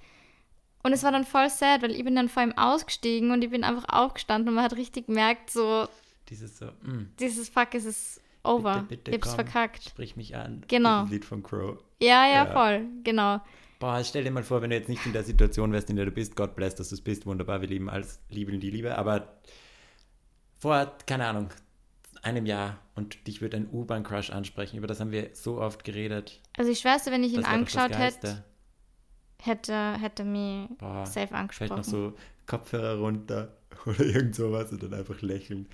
Und 0.82 0.92
es 0.92 1.02
war 1.04 1.12
dann 1.12 1.24
voll 1.24 1.48
sad, 1.50 1.82
weil 1.82 1.92
ich 1.92 2.04
bin 2.04 2.16
dann 2.16 2.28
vor 2.28 2.42
ihm 2.42 2.56
ausgestiegen 2.56 3.30
und 3.30 3.42
ich 3.42 3.50
bin 3.50 3.62
einfach 3.64 3.84
aufgestanden 3.88 4.48
und 4.48 4.54
man 4.56 4.64
hat 4.64 4.76
richtig 4.76 5.06
gemerkt, 5.06 5.50
so, 5.50 5.86
Dieses 6.30 6.58
so, 6.58 6.66
mm, 6.66 7.12
dieses 7.18 7.48
Fuck, 7.48 7.74
es 7.74 7.84
ist 7.84 8.20
over. 8.44 8.84
Bitte, 8.88 8.88
bitte, 8.88 9.10
ich 9.12 9.16
hab's 9.16 9.26
komm. 9.28 9.34
verkackt. 9.46 9.84
sprich 9.84 10.16
mich 10.16 10.34
an. 10.36 10.62
Genau. 10.68 11.00
Dieses 11.02 11.12
Lied 11.12 11.24
von 11.24 11.42
Crow. 11.42 11.78
Ja, 12.00 12.26
ja, 12.26 12.44
Ja. 12.44 12.46
voll, 12.46 12.86
genau. 13.04 13.40
Boah, 13.78 14.02
stell 14.04 14.24
dir 14.24 14.30
mal 14.32 14.42
vor, 14.42 14.62
wenn 14.62 14.70
du 14.70 14.76
jetzt 14.76 14.88
nicht 14.88 15.06
in 15.06 15.12
der 15.12 15.22
Situation 15.24 15.72
wärst, 15.72 15.88
in 15.90 15.96
der 15.96 16.04
du 16.06 16.10
bist, 16.10 16.34
Gott 16.36 16.56
bless, 16.56 16.74
dass 16.74 16.88
du 16.88 16.96
es 16.96 17.00
bist, 17.00 17.26
wunderbar, 17.26 17.60
wir 17.60 17.68
lieben 17.68 17.88
alles, 17.88 18.20
lieben 18.28 18.58
die 18.60 18.70
Liebe, 18.70 18.98
aber 18.98 19.38
vor, 20.58 20.92
keine 21.06 21.26
Ahnung, 21.26 21.50
einem 22.22 22.46
Jahr 22.46 22.78
und 22.94 23.26
dich 23.26 23.40
würde 23.40 23.56
ein 23.56 23.68
U-Bahn-Crush 23.70 24.30
ansprechen, 24.30 24.76
über 24.76 24.86
das 24.86 25.00
haben 25.00 25.12
wir 25.12 25.30
so 25.32 25.60
oft 25.60 25.84
geredet. 25.84 26.40
Also 26.56 26.70
ich 26.70 26.80
schwörste, 26.80 27.10
wenn 27.10 27.22
ich 27.22 27.32
ihn 27.32 27.44
angeschaut 27.44 27.96
hätte, 27.96 28.44
hätte, 29.40 29.94
hätte 30.00 30.24
mich 30.24 30.68
Boah, 30.78 31.06
safe 31.06 31.28
Vielleicht 31.28 31.32
angesprochen. 31.32 31.76
noch 31.76 31.84
so 31.84 32.12
Kopfhörer 32.46 32.98
runter 32.98 33.56
oder 33.86 34.04
irgend 34.04 34.34
sowas 34.34 34.72
und 34.72 34.82
dann 34.82 34.94
einfach 34.94 35.20
lächeln. 35.22 35.66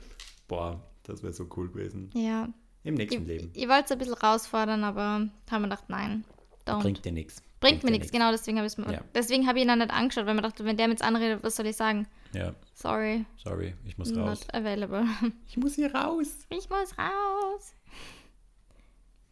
Boah, 0.49 0.83
das 1.05 1.23
wäre 1.23 1.33
so 1.33 1.49
cool 1.57 1.69
gewesen. 1.69 2.11
Ja, 2.15 2.49
Im 2.83 2.95
nächsten 2.95 3.23
ich, 3.23 3.29
Leben. 3.29 3.51
ich 3.55 3.69
wollte 3.69 3.85
es 3.85 3.93
ein 3.93 3.99
bisschen 3.99 4.21
herausfordern, 4.21 4.85
aber 4.85 5.03
haben 5.03 5.31
wir 5.51 5.61
gedacht, 5.63 5.85
nein, 5.89 6.25
don't. 6.67 6.81
Bringt, 6.83 7.03
Bringt 7.03 7.05
dir 7.05 7.13
nichts. 7.13 7.43
mir 7.61 7.81
dir 7.83 7.91
nichts, 7.93 8.13
genau 8.13 8.31
deswegen 8.31 8.59
habe 8.59 8.67
Ja. 8.93 9.01
Deswegen 9.15 9.47
habe 9.47 9.59
ich 9.59 9.63
ihn 9.65 9.69
dann 9.69 9.79
nicht 9.79 9.91
angeschaut, 9.93 10.27
weil 10.27 10.35
man 10.35 10.43
dachte, 10.45 10.65
wenn 10.65 10.77
der 10.77 10.89
mit 10.89 11.01
anredet, 11.03 11.43
was 11.43 11.57
soll 11.57 11.67
ich 11.67 11.77
sagen? 11.77 12.07
Ja, 12.33 12.55
Sorry, 12.75 13.25
sorry, 13.37 13.75
ich 13.85 13.97
muss 13.97 14.15
raus. 14.17 14.41
not 14.41 14.55
available. 14.55 15.05
Ich 15.49 15.57
muss 15.57 15.75
hier 15.77 15.95
raus. 15.95 16.47
Ich 16.51 16.69
muss 16.69 16.99
raus. 16.99 17.75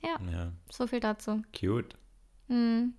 Ja, 0.03 0.19
So 0.71 0.87
viel 0.87 1.01
dazu. 1.01 1.43
cute. 1.59 1.97
Hm, 2.49 2.95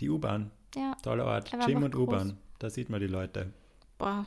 Die 0.00 0.08
U-Bahn, 0.08 0.50
ja, 0.74 0.94
toller 1.02 1.26
Ort. 1.26 1.50
Gym 1.66 1.82
und. 1.82 1.94
U-Bahn, 1.94 2.38
da 2.58 2.70
sieht 2.70 2.88
man 2.90 3.00
die 3.00 3.06
Leute. 3.06 3.52
boah. 3.98 4.26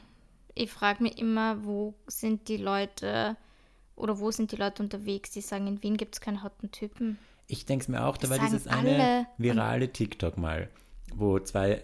Ich 0.55 0.69
frage 0.69 1.01
mich 1.01 1.17
immer, 1.17 1.65
wo 1.65 1.95
sind 2.05 2.47
die 2.47 2.57
Leute 2.57 3.35
oder 3.95 4.19
wo 4.19 4.29
sind 4.29 4.51
die 4.51 4.55
Leute 4.55 4.83
unterwegs, 4.83 5.31
die 5.31 5.41
sagen, 5.41 5.65
in 5.65 5.81
Wien 5.81 5.97
gibt 5.97 6.13
es 6.13 6.21
keine 6.21 6.43
hotten 6.43 6.69
Typen. 6.69 7.17
Ich 7.53 7.65
denke 7.67 7.83
es 7.83 7.87
mir 7.87 8.03
auch, 8.03 8.17
da 8.17 8.29
war 8.31 8.39
dieses 8.39 8.67
eine 8.67 9.27
virale 9.37 9.91
TikTok 9.93 10.37
mal, 10.37 10.69
wo 11.15 11.37
zwei 11.39 11.83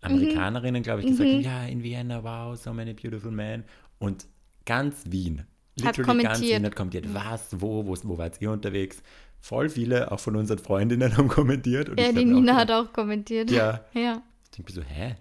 Amerikanerinnen, 0.00 0.82
glaube 0.82 1.00
ich, 1.00 1.08
gesagt 1.08 1.28
Mhm. 1.28 1.34
haben, 1.34 1.42
ja, 1.42 1.64
in 1.66 1.82
Vienna, 1.82 2.22
wow, 2.24 2.56
so 2.56 2.72
many 2.72 2.94
beautiful 2.94 3.30
men. 3.32 3.64
Und 3.98 4.26
ganz 4.64 5.04
Wien, 5.08 5.40
Hat 5.84 5.96
literally 5.96 6.22
ganz. 6.22 6.40
Wien 6.40 6.64
hat 6.64 6.76
kommentiert, 6.76 7.12
was, 7.14 7.48
wo, 7.60 7.84
wo, 7.86 7.96
wo 8.04 8.18
wart 8.18 8.40
ihr 8.40 8.50
unterwegs? 8.50 9.02
Voll 9.40 9.68
viele, 9.68 10.12
auch 10.12 10.20
von 10.20 10.36
unseren 10.36 10.58
Freundinnen 10.58 11.16
haben 11.16 11.28
kommentiert. 11.28 11.88
Und 11.88 11.98
Ja, 11.98 12.12
die 12.12 12.24
Nina 12.24 12.52
auch 12.52 12.56
hat 12.58 12.70
auch 12.70 12.92
kommentiert. 12.92 13.50
Ja, 13.50 13.84
Ja. 13.94 14.22
ich 14.44 14.50
denke 14.50 14.72
mir 14.72 14.82
so, 14.82 14.88
hä? 14.88 15.16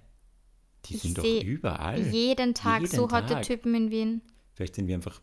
Die 0.86 0.96
Ich 0.96 1.02
sind 1.02 1.18
doch 1.18 1.24
überall. 1.24 2.00
Jeden 2.00 2.54
Tag 2.54 2.82
Jeden 2.82 2.96
so 2.96 3.08
Tag. 3.08 3.44
Typen 3.44 3.74
in 3.76 3.90
Wien. 3.92 4.22
Vielleicht 4.54 4.76
sind 4.76 4.88
wir 4.88 4.96
einfach 4.96 5.22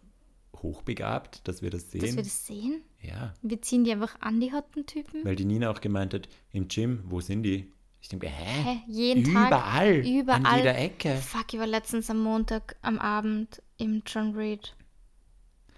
hochbegabt, 0.56 1.46
dass 1.46 1.62
wir 1.62 1.70
das 1.70 1.90
sehen. 1.90 2.00
Dass 2.00 2.16
wir 2.16 2.22
das 2.22 2.46
sehen? 2.46 2.82
Ja, 3.00 3.34
Wir 3.42 3.62
ziehen 3.62 3.84
die 3.84 3.92
einfach 3.92 4.20
an, 4.20 4.40
die 4.40 4.52
hotten 4.52 4.86
Typen. 4.86 5.24
weil 5.24 5.36
die 5.36 5.44
Nina 5.44 5.70
auch 5.70 5.80
gemeint 5.80 6.14
hat, 6.14 6.28
im 6.52 6.68
Gym, 6.68 7.02
wo 7.06 7.20
sind 7.20 7.42
die? 7.44 7.72
Ich 8.00 8.08
denke, 8.08 8.28
hä? 8.28 8.62
Hä? 8.62 8.80
Jeden 8.86 9.24
Tag. 9.32 9.48
Überall, 9.48 10.06
Überall. 10.06 10.46
an 10.46 10.56
jeder 10.58 10.78
Ecke. 10.78 11.16
Fuck, 11.16 11.52
ich 11.54 11.58
war 11.60 11.66
letztens 11.66 12.08
am 12.10 12.20
Montag 12.22 12.76
am 12.82 12.98
Abend 12.98 13.60
im 13.76 14.02
John 14.06 14.34
Reed. 14.36 14.74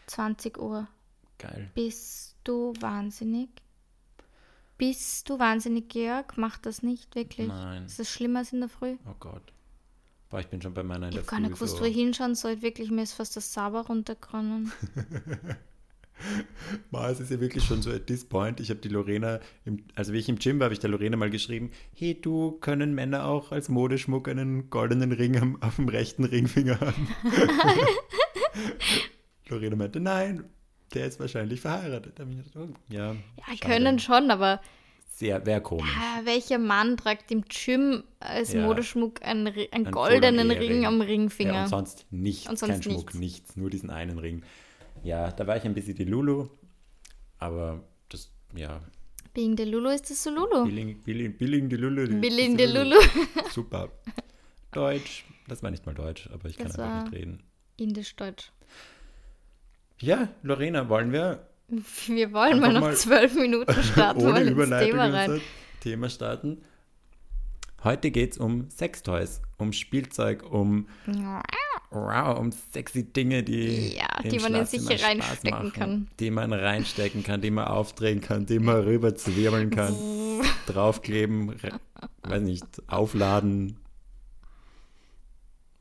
20 0.07 0.59
Uhr. 0.59 0.87
Geil. 1.39 1.71
Bist 1.75 2.37
du 2.45 2.75
wahnsinnig? 2.81 3.49
Bist 4.77 5.29
du 5.29 5.39
wahnsinnig, 5.39 5.89
Georg? 5.89 6.37
Mach 6.37 6.59
das 6.59 6.83
nicht, 6.83 7.15
wirklich. 7.15 7.49
Nein. 7.49 7.85
Ist 7.87 7.99
das 7.99 8.11
schlimmer 8.11 8.41
als 8.41 8.53
in 8.53 8.61
der 8.61 8.69
Früh? 8.69 8.97
Oh 9.07 9.15
Gott. 9.21 9.53
Boah, 10.31 10.41
ich 10.41 10.49
bin 10.49 10.61
schon 10.63 10.75
bei 10.75 10.83
meiner 10.83 11.07
in 11.09 11.13
Ich 11.13 11.15
der 11.17 11.23
habe 11.27 11.31
gar 11.31 11.41
nicht 11.41 11.55
gewusst, 11.55 11.77
so. 11.77 11.81
wo 11.83 11.85
ich 11.87 11.95
hinschauen 11.95 12.35
soll. 12.35 12.63
Wirklich, 12.63 12.91
mir 12.91 13.03
ist 13.03 13.13
fast 13.15 13.37
das 13.37 13.53
Sauber 13.53 13.87
runtergeronnen. 13.87 14.73
Es 17.11 17.21
ist 17.21 17.31
ja 17.31 17.41
wirklich 17.41 17.65
schon 17.65 17.83
so 17.83 17.91
at 17.91 18.07
this 18.07 18.25
point. 18.25 18.61
Ich 18.61 18.71
habe 18.71 18.81
die 18.81 18.89
Lorena, 18.89 19.41
im, 19.65 19.85
also 19.95 20.13
wie 20.13 20.19
ich 20.19 20.29
im 20.29 20.39
Gym 20.39 20.59
war, 20.59 20.65
habe 20.67 20.75
ich 20.75 20.81
der 20.81 20.91
Lorena 20.91 21.17
mal 21.17 21.31
geschrieben, 21.31 21.71
hey 21.95 22.19
du, 22.21 22.53
können 22.61 22.95
Männer 22.95 23.27
auch 23.27 23.53
als 23.53 23.69
Modeschmuck 23.69 24.29
einen 24.29 24.71
goldenen 24.71 25.13
Ring 25.13 25.37
am, 25.41 25.63
auf 25.63 25.77
dem 25.77 25.89
rechten 25.89 26.25
Ringfinger 26.25 26.81
haben? 26.81 27.09
Lorena 29.49 29.77
meinte, 29.77 30.01
nein, 30.01 30.45
der 30.95 31.07
ist 31.07 31.21
wahrscheinlich 31.21 31.61
verheiratet. 31.61 32.19
Da 32.19 32.25
ich 32.25 32.37
gedacht, 32.37 32.57
oh, 32.57 32.69
ja, 32.93 33.13
Ja, 33.15 33.55
können 33.61 33.99
schon, 33.99 34.31
aber 34.31 34.61
Sehr, 35.09 35.45
wäre 35.47 35.61
komisch. 35.61 35.91
ah, 35.99 36.21
welcher 36.25 36.59
Mann 36.59 36.97
trägt 36.97 37.31
im 37.31 37.45
Gym 37.45 38.05
als 38.21 38.53
Ja. 38.53 38.67
Modeschmuck 38.67 39.23
einen, 39.23 39.47
einen 39.49 39.87
Ein 39.87 39.91
goldenen. 39.91 40.51
Ring 40.51 40.87
am 40.87 41.01
Ja, 41.01 41.05
Ringfinger? 41.07 41.63
und 41.63 41.69
sonst 41.69 42.07
nichts, 42.11 42.49
Und 42.49 42.59
sonst 42.59 42.73
kein 42.73 42.83
Schmuck, 42.83 43.15
nichts. 43.15 43.19
nichts, 43.19 43.57
nur 43.57 43.71
diesen 43.71 43.91
einen 43.91 44.19
Ring. 44.19 44.43
Ja, 45.03 45.31
da 45.33 45.47
war 45.47 45.57
ich 45.57 45.65
ein 45.65 45.75
bisschen 45.75 45.95
die 45.95 46.05
Lulu, 46.05 46.49
aber 47.39 47.83
das, 48.09 48.31
ja, 48.55 48.81
Being 49.33 49.57
the 49.57 49.65
Lulu 49.65 49.91
ist 49.91 50.11
das 50.11 50.23
so 50.25 50.31
Lulu. 50.31 50.65
Billing, 50.65 51.01
Billing, 51.03 51.37
Billing 51.37 51.69
die 51.69 51.77
Lulu. 51.77 52.21
Billing 52.21 52.59
the 52.59 52.65
Lulu. 52.67 52.97
Super. 53.53 53.91
Deutsch, 54.73 55.25
das 55.47 55.63
war 55.63 55.71
nicht 55.71 55.87
mal 55.87 55.95
Deutsch, 55.95 56.29
aber 56.33 56.49
ich 56.49 56.57
kann 56.57 56.67
Das 56.67 56.79
einfach 56.79 56.93
war- 56.95 57.03
nicht 57.05 57.13
reden. 57.15 57.43
Indisch-Deutsch. 57.77 58.51
Ja, 60.01 60.29
Lorena, 60.43 60.89
wollen 60.89 61.13
wir 61.13 61.47
Wir 61.69 62.33
wollen 62.33 62.55
Einfach 62.65 62.81
mal 62.81 62.91
noch 62.91 62.97
zwölf 62.99 63.35
Minuten 63.37 63.83
starten, 63.83 64.21
ohne 64.23 64.33
mal 64.33 64.73
ins 64.73 64.85
Thema 64.89 65.07
in 65.07 65.13
rein. 65.15 65.41
Thema 65.81 66.09
starten? 66.11 66.63
Heute 67.85 68.11
geht 68.11 68.33
es 68.33 68.39
um 68.39 68.69
Sextoys, 68.69 69.41
um 69.57 69.73
Spielzeug, 69.73 70.43
um, 70.51 70.89
wow, 71.91 72.39
um 72.39 72.53
sexy 72.53 73.05
Dinge, 73.05 73.43
die, 73.43 73.95
Ja, 73.97 74.07
die 74.23 74.39
man 74.39 74.55
in 74.55 74.67
sich 74.67 74.89
reinstecken 74.89 75.51
machen, 75.51 75.73
kann. 75.73 76.11
Die 76.21 76.31
man 76.31 76.53
reinstecken 76.53 77.23
kann, 77.23 77.41
die 77.41 77.51
man 77.51 77.67
aufdrehen 77.67 78.21
kann, 78.21 78.47
die 78.47 78.59
man 78.59 78.77
rüber 78.85 79.15
zwirbeln 79.17 79.71
kann, 79.71 79.97
draufkleben, 80.67 81.61
weiß 82.23 82.43
nicht, 82.43 82.65
aufladen, 82.89 83.77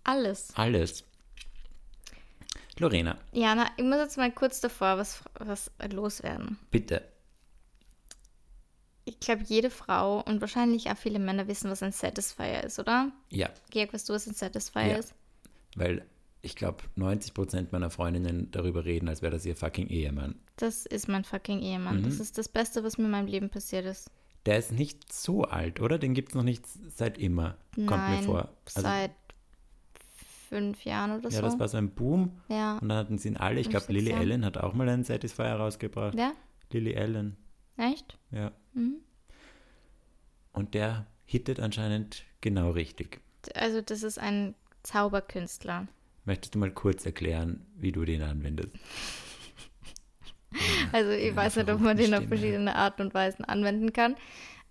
Alles. 0.04 0.50
alles. 0.56 1.04
Lorena, 2.80 3.18
Ja, 3.34 3.56
na, 3.56 3.68
ich 3.76 3.84
muss 3.84 3.98
jetzt 3.98 4.18
mal 4.18 4.32
kurz 4.32 4.62
davor 4.62 4.98
was, 4.98 5.22
was 5.38 5.70
loswerden. 5.92 6.58
bitte. 6.72 7.04
Ich 9.06 9.20
glaube, 9.20 9.44
jede 9.44 9.70
Frau 9.70 10.22
und 10.22 10.40
wahrscheinlich 10.40 10.90
auch 10.90 10.98
viele 10.98 11.20
Männer 11.20 11.48
wissen, 11.48 11.70
was 11.72 11.82
ein 11.84 11.92
Satisfier 11.92 12.64
ist, 12.64 12.80
oder? 12.80 13.12
Ja, 13.32 13.50
Georg, 13.72 13.92
weißt 13.94 14.08
du, 14.08 14.14
was 14.14 14.28
ein 14.28 14.34
Satisfier 14.36 14.88
Ja. 14.88 14.98
ist? 14.98 15.14
Weil 15.76 16.06
ich 16.42 16.56
glaube, 16.56 16.84
90% 16.98 17.68
meiner 17.72 17.90
Freundinnen 17.90 18.50
darüber 18.52 18.86
reden, 18.86 19.10
als 19.10 19.22
wäre 19.22 19.32
das 19.32 19.46
ihr 19.46 19.56
fucking 19.56 19.88
Ehemann. 19.88 20.36
Das 20.56 20.86
ist 20.86 21.08
mein 21.08 21.24
fucking 21.24 21.62
Ehemann. 21.62 22.00
Mhm. 22.00 22.04
Das 22.04 22.20
ist 22.20 22.38
das 22.38 22.48
Beste, 22.48 22.84
was 22.84 22.98
mir 22.98 23.06
in 23.06 23.12
meinem 23.12 23.28
Leben 23.28 23.50
passiert 23.50 23.86
ist. 23.86 24.10
Der 24.46 24.58
ist 24.58 24.72
nicht 24.72 25.12
so 25.12 25.44
alt, 25.44 25.82
oder? 25.82 26.00
Den 26.00 26.14
gibt 26.14 26.30
es 26.30 26.36
noch 26.36 26.44
nicht 26.44 26.66
seit 26.96 27.18
immer, 27.18 27.58
kommt 27.76 27.90
Nein, 27.90 28.20
mir 28.20 28.24
vor. 28.24 28.50
Also, 28.66 28.82
seit 28.82 29.12
fünf 30.48 30.84
Jahren 30.86 31.12
oder 31.12 31.30
ja, 31.30 31.38
so. 31.38 31.42
das 31.42 31.60
war 31.60 31.68
so 31.68 31.78
ein 31.78 31.92
Boom. 31.92 32.32
ja. 32.48 32.78
Und 32.78 32.90
dann 32.90 32.98
hatten 32.98 33.18
sie 33.18 33.28
ihn 33.30 33.38
alle. 33.38 33.60
Ich 33.60 33.70
glaube, 33.70 33.92
Lily. 33.92 34.14
Allen 34.14 34.46
hat 34.46 34.58
auch 34.58 34.74
mal 34.74 34.88
einen 34.88 35.04
Satisfier 35.04 35.54
rausgebracht. 35.54 36.16
Wer? 36.16 36.34
Lily 36.72 36.98
Allen, 36.98 37.36
Echt? 37.78 38.18
ja. 38.32 38.52
Mhm. 38.74 38.96
Und 40.54 40.74
der 40.74 41.06
hittet 41.26 41.60
anscheinend 41.60 42.24
genau 42.42 42.72
richtig. 42.72 43.22
Also, 43.54 43.82
das 43.82 44.04
ist 44.04 44.18
ein 44.20 44.56
Zauberkünstler. 44.90 45.88
Möchtest 46.26 46.56
du 46.56 46.60
mal 46.60 46.72
kurz 46.72 47.06
erklären, 47.06 47.66
wie 47.76 47.92
du 47.92 48.06
den 48.06 48.22
anwendest? 48.22 48.76
Also 50.92 51.12
ich 51.12 51.28
Ja, 51.28 51.36
weiß 51.36 51.58
nicht, 51.58 51.70
ob 51.70 51.80
man 51.80 51.96
den 51.96 52.14
auf 52.16 52.26
verschiedene 52.28 52.76
Arten 52.76 53.04
und 53.04 53.14
Weisen 53.14 53.46
anwenden 53.46 53.94
kann. 53.94 54.16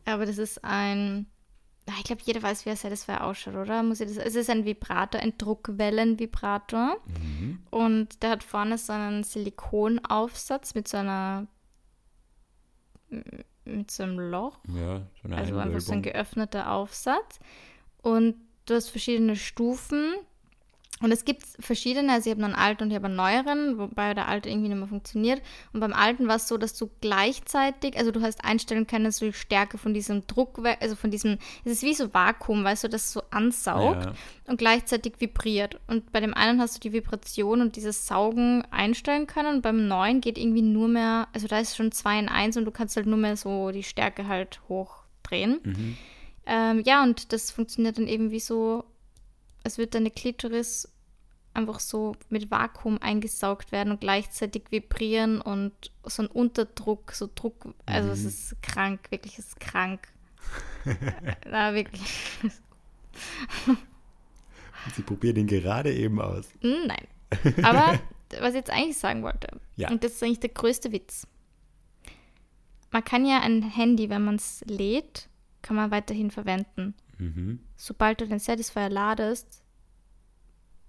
Aber 0.04 0.26
das 0.26 0.36
ist 0.38 0.64
ein. 0.64 1.26
Ich 1.98 2.04
glaube, 2.04 2.20
jeder 2.24 2.42
weiß, 2.42 2.66
wie 2.66 2.70
ein 2.70 2.76
Satisfier 2.76 3.22
ausschaut, 3.24 3.54
oder? 3.54 3.82
Muss 3.84 4.00
ich 4.00 4.08
das, 4.08 4.16
es 4.18 4.34
ist 4.34 4.50
ein 4.50 4.64
Vibrator, 4.64 5.20
ein 5.20 5.38
Druckwellenvibrator. 5.38 6.96
Mhm. 7.06 7.60
Und 7.70 8.22
der 8.22 8.30
hat 8.30 8.42
vorne 8.42 8.76
so 8.76 8.92
einen 8.92 9.22
Silikonaufsatz 9.22 10.74
mit 10.74 10.88
so 10.88 10.96
einer. 10.96 11.46
mit 13.64 13.90
so 13.90 14.02
einem 14.02 14.18
Loch. 14.18 14.58
Ja, 14.68 15.06
so 15.22 15.28
eine 15.28 15.36
Also 15.36 15.56
einfach 15.58 15.80
so 15.80 15.92
ein 15.92 16.02
geöffneter 16.02 16.72
Aufsatz. 16.72 17.38
Und 18.02 18.34
du 18.70 18.74
hast 18.74 18.90
verschiedene 18.90 19.36
Stufen. 19.36 20.14
Und 21.00 21.12
es 21.12 21.24
gibt 21.24 21.44
verschiedene, 21.60 22.12
also 22.12 22.28
ich 22.28 22.34
habe 22.34 22.44
einen 22.44 22.56
alten 22.56 22.82
und 22.82 22.90
ich 22.90 22.96
habe 22.96 23.06
einen 23.06 23.14
neueren, 23.14 23.78
wobei 23.78 24.14
der 24.14 24.26
alte 24.26 24.48
irgendwie 24.48 24.68
nicht 24.68 24.78
mehr 24.78 24.88
funktioniert. 24.88 25.40
Und 25.72 25.78
beim 25.78 25.92
alten 25.92 26.26
war 26.26 26.34
es 26.34 26.48
so, 26.48 26.56
dass 26.58 26.76
du 26.76 26.90
gleichzeitig, 27.00 27.96
also 27.96 28.10
du 28.10 28.20
hast 28.20 28.44
einstellen 28.44 28.84
können, 28.88 29.12
so 29.12 29.24
die 29.24 29.32
Stärke 29.32 29.78
von 29.78 29.94
diesem 29.94 30.26
Druck, 30.26 30.60
also 30.80 30.96
von 30.96 31.12
diesem, 31.12 31.38
es 31.64 31.70
ist 31.70 31.82
wie 31.84 31.94
so 31.94 32.12
Vakuum, 32.12 32.64
weißt 32.64 32.82
du, 32.82 32.88
das 32.88 33.12
so 33.12 33.22
ansaugt 33.30 34.06
Ja. 34.06 34.12
und 34.48 34.56
gleichzeitig 34.58 35.12
vibriert. 35.20 35.78
Und 35.86 36.10
bei 36.10 36.18
dem 36.18 36.34
einen 36.34 36.60
hast 36.60 36.74
du 36.74 36.80
die 36.80 36.92
Vibration 36.92 37.60
und 37.60 37.76
dieses 37.76 38.08
Saugen 38.08 38.64
einstellen 38.72 39.28
können 39.28 39.54
und 39.54 39.62
beim 39.62 39.86
neuen 39.86 40.20
geht 40.20 40.36
irgendwie 40.36 40.62
nur 40.62 40.88
mehr, 40.88 41.28
also 41.32 41.46
da 41.46 41.60
ist 41.60 41.76
schon 41.76 41.92
2 41.92 42.18
in 42.18 42.28
1 42.28 42.56
und 42.56 42.64
du 42.64 42.72
kannst 42.72 42.96
halt 42.96 43.06
nur 43.06 43.18
mehr 43.18 43.36
so 43.36 43.70
die 43.70 43.84
Stärke 43.84 44.26
halt 44.26 44.60
hochdrehen. 44.68 45.60
Mhm. 45.62 45.96
Ähm, 46.50 46.82
ja, 46.86 47.02
und 47.02 47.32
das 47.34 47.50
funktioniert 47.50 47.98
dann 47.98 48.06
eben 48.08 48.30
wie 48.30 48.40
so, 48.40 48.84
als 49.64 49.76
würde 49.76 49.90
deine 49.90 50.10
Klitoris 50.10 50.88
einfach 51.52 51.78
so 51.80 52.14
mit 52.30 52.50
Vakuum 52.50 52.98
eingesaugt 53.02 53.70
werden 53.70 53.90
und 53.92 54.00
gleichzeitig 54.00 54.64
vibrieren 54.70 55.40
und 55.42 55.72
so 56.04 56.22
ein 56.22 56.28
Unterdruck, 56.28 57.12
so 57.12 57.28
Druck, 57.34 57.74
also 57.84 58.10
es 58.10 58.22
Mhm. 58.22 58.28
ist 58.28 58.62
krank, 58.62 59.00
wirklich, 59.10 59.38
es 59.38 59.48
ist 59.48 59.60
krank. 59.60 60.08
Na, 61.46 61.74
wirklich. 61.74 62.00
Sie 64.94 65.02
probiert 65.02 65.36
ihn 65.36 65.46
gerade 65.46 65.92
eben 65.92 66.20
aus. 66.20 66.48
Hm, 66.60 66.86
Nein. 66.86 67.06
Aber 67.64 67.98
was 68.40 68.50
ich 68.50 68.54
jetzt 68.56 68.70
eigentlich 68.70 68.96
sagen 68.96 69.22
wollte, 69.22 69.48
Ja. 69.76 69.90
und 69.90 70.02
das 70.04 70.12
ist 70.12 70.22
eigentlich 70.22 70.40
der 70.40 70.50
größte 70.50 70.92
Witz. 70.92 71.26
Man 72.90 73.04
kann 73.04 73.26
ja 73.26 73.40
ein 73.40 73.62
Handy, 73.62 74.08
wenn 74.08 74.24
man 74.24 74.36
es 74.36 74.64
lädt, 74.66 75.28
kann 75.62 75.76
man 75.76 75.90
weiterhin 75.90 76.30
verwenden. 76.30 76.94
Mhm. 77.18 77.60
Sobald 77.76 78.20
du 78.20 78.26
den 78.26 78.38
Satisfier 78.38 78.88
ladest, 78.88 79.62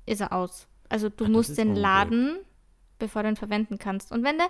ist 0.05 0.21
er 0.21 0.33
aus. 0.33 0.67
Also 0.89 1.09
du 1.09 1.25
Ach, 1.25 1.29
musst 1.29 1.57
den 1.57 1.75
laden, 1.75 2.39
bevor 2.97 3.23
du 3.23 3.29
ihn 3.29 3.35
verwenden 3.35 3.77
kannst. 3.77 4.11
Und 4.11 4.23
wenn 4.23 4.38
der 4.38 4.49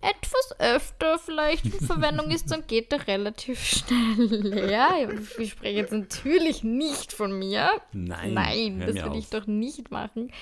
etwas 0.00 0.54
öfter 0.58 1.18
vielleicht 1.18 1.64
in 1.66 1.86
Verwendung 1.86 2.30
ist, 2.30 2.50
dann 2.50 2.66
geht 2.66 2.92
er 2.92 3.06
relativ 3.06 3.62
schnell 3.62 4.24
leer. 4.24 5.10
Ich 5.38 5.50
spreche 5.52 5.76
jetzt 5.76 5.92
natürlich 5.92 6.64
nicht 6.64 7.12
von 7.12 7.38
mir. 7.38 7.80
Nein, 7.92 8.34
Nein, 8.34 8.80
das 8.80 8.94
will 8.94 9.18
ich 9.18 9.30
doch 9.30 9.46
nicht 9.46 9.90
machen. 9.90 10.32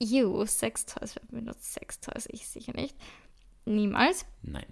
Ew, 0.00 0.44
Sextoys, 0.44 1.14
wer 1.14 1.40
benutzt 1.40 1.74
Sextoys? 1.74 2.28
Ich 2.30 2.48
sicher 2.48 2.72
nicht. 2.72 2.96
Niemals. 3.64 4.26
Nein. 4.42 4.66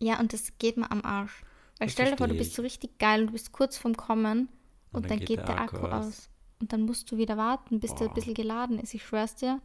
Ja, 0.00 0.18
und 0.18 0.32
das 0.32 0.52
geht 0.58 0.76
mir 0.76 0.90
am 0.90 1.04
Arsch. 1.04 1.42
Weil 1.78 1.86
Das 1.86 1.92
stell 1.92 2.10
dir 2.10 2.16
vor, 2.16 2.28
du 2.28 2.34
bist 2.34 2.54
so 2.54 2.62
richtig 2.62 2.98
geil 2.98 3.22
und 3.22 3.26
du 3.28 3.32
bist 3.32 3.52
kurz 3.52 3.76
vorm 3.76 3.96
Kommen 3.96 4.48
und, 4.92 5.10
dann, 5.10 5.18
geht 5.18 5.38
der, 5.38 5.60
Akku 5.60 5.78
aus. 5.78 6.28
Und 6.60 6.72
dann 6.72 6.82
musst 6.82 7.10
du 7.10 7.16
wieder 7.16 7.36
warten, 7.36 7.80
bis 7.80 7.94
der 7.94 8.02
ein 8.02 8.08
Boah. 8.08 8.14
bisschen 8.14 8.34
geladen 8.34 8.78
ist. 8.78 8.94
Ich 8.94 9.02
schwör's 9.04 9.34
dir. 9.34 9.60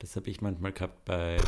Das 0.00 0.16
habe 0.16 0.28
ich 0.28 0.40
manchmal 0.40 0.72
gehabt 0.72 1.04
bei 1.04 1.38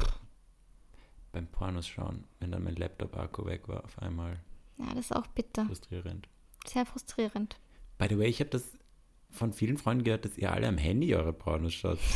beim 1.33 1.49
Pornos 1.49 1.89
schauen, 1.89 2.25
wenn 2.39 2.53
dann 2.53 2.63
mein 2.63 2.77
Laptop-Akku 2.77 3.45
weg 3.45 3.69
war 3.69 3.85
auf 3.85 3.99
einmal. 3.99 4.39
Ja, 4.79 4.87
das 4.95 5.07
ist 5.07 5.17
auch 5.17 5.27
bitter. 5.27 5.67
Frustrierend. 5.67 6.29
Sehr 6.65 6.87
frustrierend. 6.87 7.59
By 7.99 8.07
the 8.09 8.19
way, 8.19 8.29
ich 8.29 8.41
habe 8.41 8.51
das 8.51 8.73
von 9.31 9.53
vielen 9.53 9.77
Freunden 9.77 10.05
gehört, 10.05 10.25
dass 10.25 10.39
ihr 10.39 10.53
alle 10.53 10.69
am 10.69 10.79
Handy 10.79 11.15
eure 11.15 11.33
Pornos 11.33 11.75
schaut. 11.75 11.99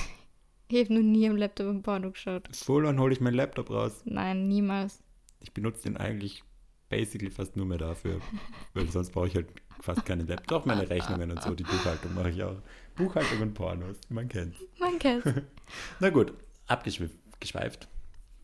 Ich 0.70 0.84
habe 0.84 0.92
noch 0.92 1.02
nie 1.02 1.26
am 1.26 1.36
Laptop 1.36 1.68
im 1.68 1.80
Porno 1.80 2.10
geschaut. 2.10 2.54
Full 2.54 2.84
on 2.84 3.00
hole 3.00 3.10
ich 3.10 3.22
meinen 3.22 3.36
Laptop 3.36 3.70
raus. 3.70 4.02
Nein, 4.04 4.48
niemals. 4.48 5.02
Ich 5.40 5.54
benutze 5.54 5.84
den 5.84 5.96
eigentlich 5.96 6.42
basically 6.88 7.30
fast 7.30 7.56
nur 7.56 7.66
mehr 7.66 7.78
dafür, 7.78 8.20
weil 8.74 8.88
sonst 8.88 9.10
brauche 9.10 9.28
ich 9.28 9.34
halt 9.34 9.48
fast 9.80 10.04
keinen 10.04 10.26
Laptop. 10.26 10.48
Doch 10.60 10.66
meine 10.66 10.88
Rechnungen 10.88 11.30
und 11.30 11.42
so, 11.42 11.54
die 11.54 11.62
Buchhaltung 11.64 12.14
mache 12.14 12.30
ich 12.30 12.42
auch. 12.42 12.56
Buchhaltung 12.96 13.40
und 13.42 13.54
Pornos, 13.54 13.96
man 14.08 14.28
kennt's. 14.28 14.58
Man 14.78 14.98
kennt's. 14.98 15.28
Na 16.00 16.10
gut, 16.10 16.32
abgeschweift. 16.66 17.88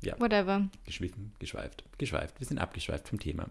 Ja, 0.02 0.18
Whatever. 0.20 0.68
geschwiffen, 0.84 1.32
geschweift, 1.38 1.84
geschweift. 1.98 2.38
Wir 2.38 2.46
sind 2.46 2.58
abgeschweift 2.58 3.08
vom 3.08 3.18
Thema. 3.18 3.48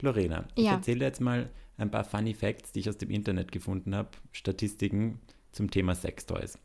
Lorena, 0.00 0.46
ich 0.54 0.64
Ja. 0.66 0.74
erzähle 0.74 1.04
jetzt 1.04 1.20
mal 1.20 1.50
ein 1.76 1.90
paar 1.90 2.04
Funny 2.04 2.34
Facts, 2.34 2.72
die 2.72 2.80
ich 2.80 2.88
aus 2.88 2.98
dem 2.98 3.10
Internet 3.10 3.50
gefunden 3.52 3.94
habe, 3.94 4.10
Statistiken 4.32 5.20
zum 5.52 5.70
Thema 5.70 5.94
Sextoys. 5.96 6.56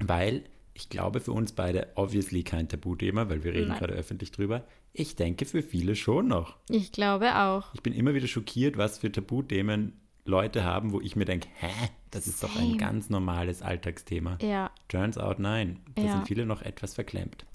Weil 0.00 0.44
ich 0.74 0.88
glaube 0.90 1.20
für 1.20 1.32
uns 1.32 1.52
beide 1.52 1.88
obviously 1.94 2.42
kein 2.42 2.68
Tabuthema, 2.68 3.28
weil 3.28 3.42
wir 3.44 3.52
reden 3.54 3.68
Nein. 3.68 3.78
gerade 3.78 3.94
öffentlich 3.94 4.32
drüber. 4.32 4.64
Ich 4.92 5.16
denke 5.16 5.44
für 5.44 5.62
viele 5.62 5.94
schon 5.96 6.28
noch. 6.28 6.56
Ich 6.68 6.92
glaube 6.92 7.36
auch. 7.36 7.72
Ich 7.74 7.82
bin 7.82 7.92
immer 7.92 8.14
wieder 8.14 8.26
schockiert, 8.26 8.76
was 8.76 8.98
für 8.98 9.12
Tabuthemen 9.12 9.92
Leute 10.24 10.64
haben, 10.64 10.92
wo 10.92 11.00
ich 11.00 11.16
mir 11.16 11.24
denke, 11.24 11.48
hä, 11.54 11.70
das 12.10 12.26
ist 12.26 12.42
doch 12.42 12.54
ein 12.56 12.66
Same. 12.68 12.76
ganz 12.76 13.08
normales 13.10 13.62
Alltagsthema. 13.62 14.38
Ja. 14.42 14.70
Turns 14.88 15.16
out 15.16 15.38
nein, 15.38 15.80
da 15.94 16.02
Ja. 16.02 16.12
sind 16.12 16.26
viele 16.26 16.44
noch 16.46 16.62
etwas 16.62 16.94
verklemmt. 16.94 17.46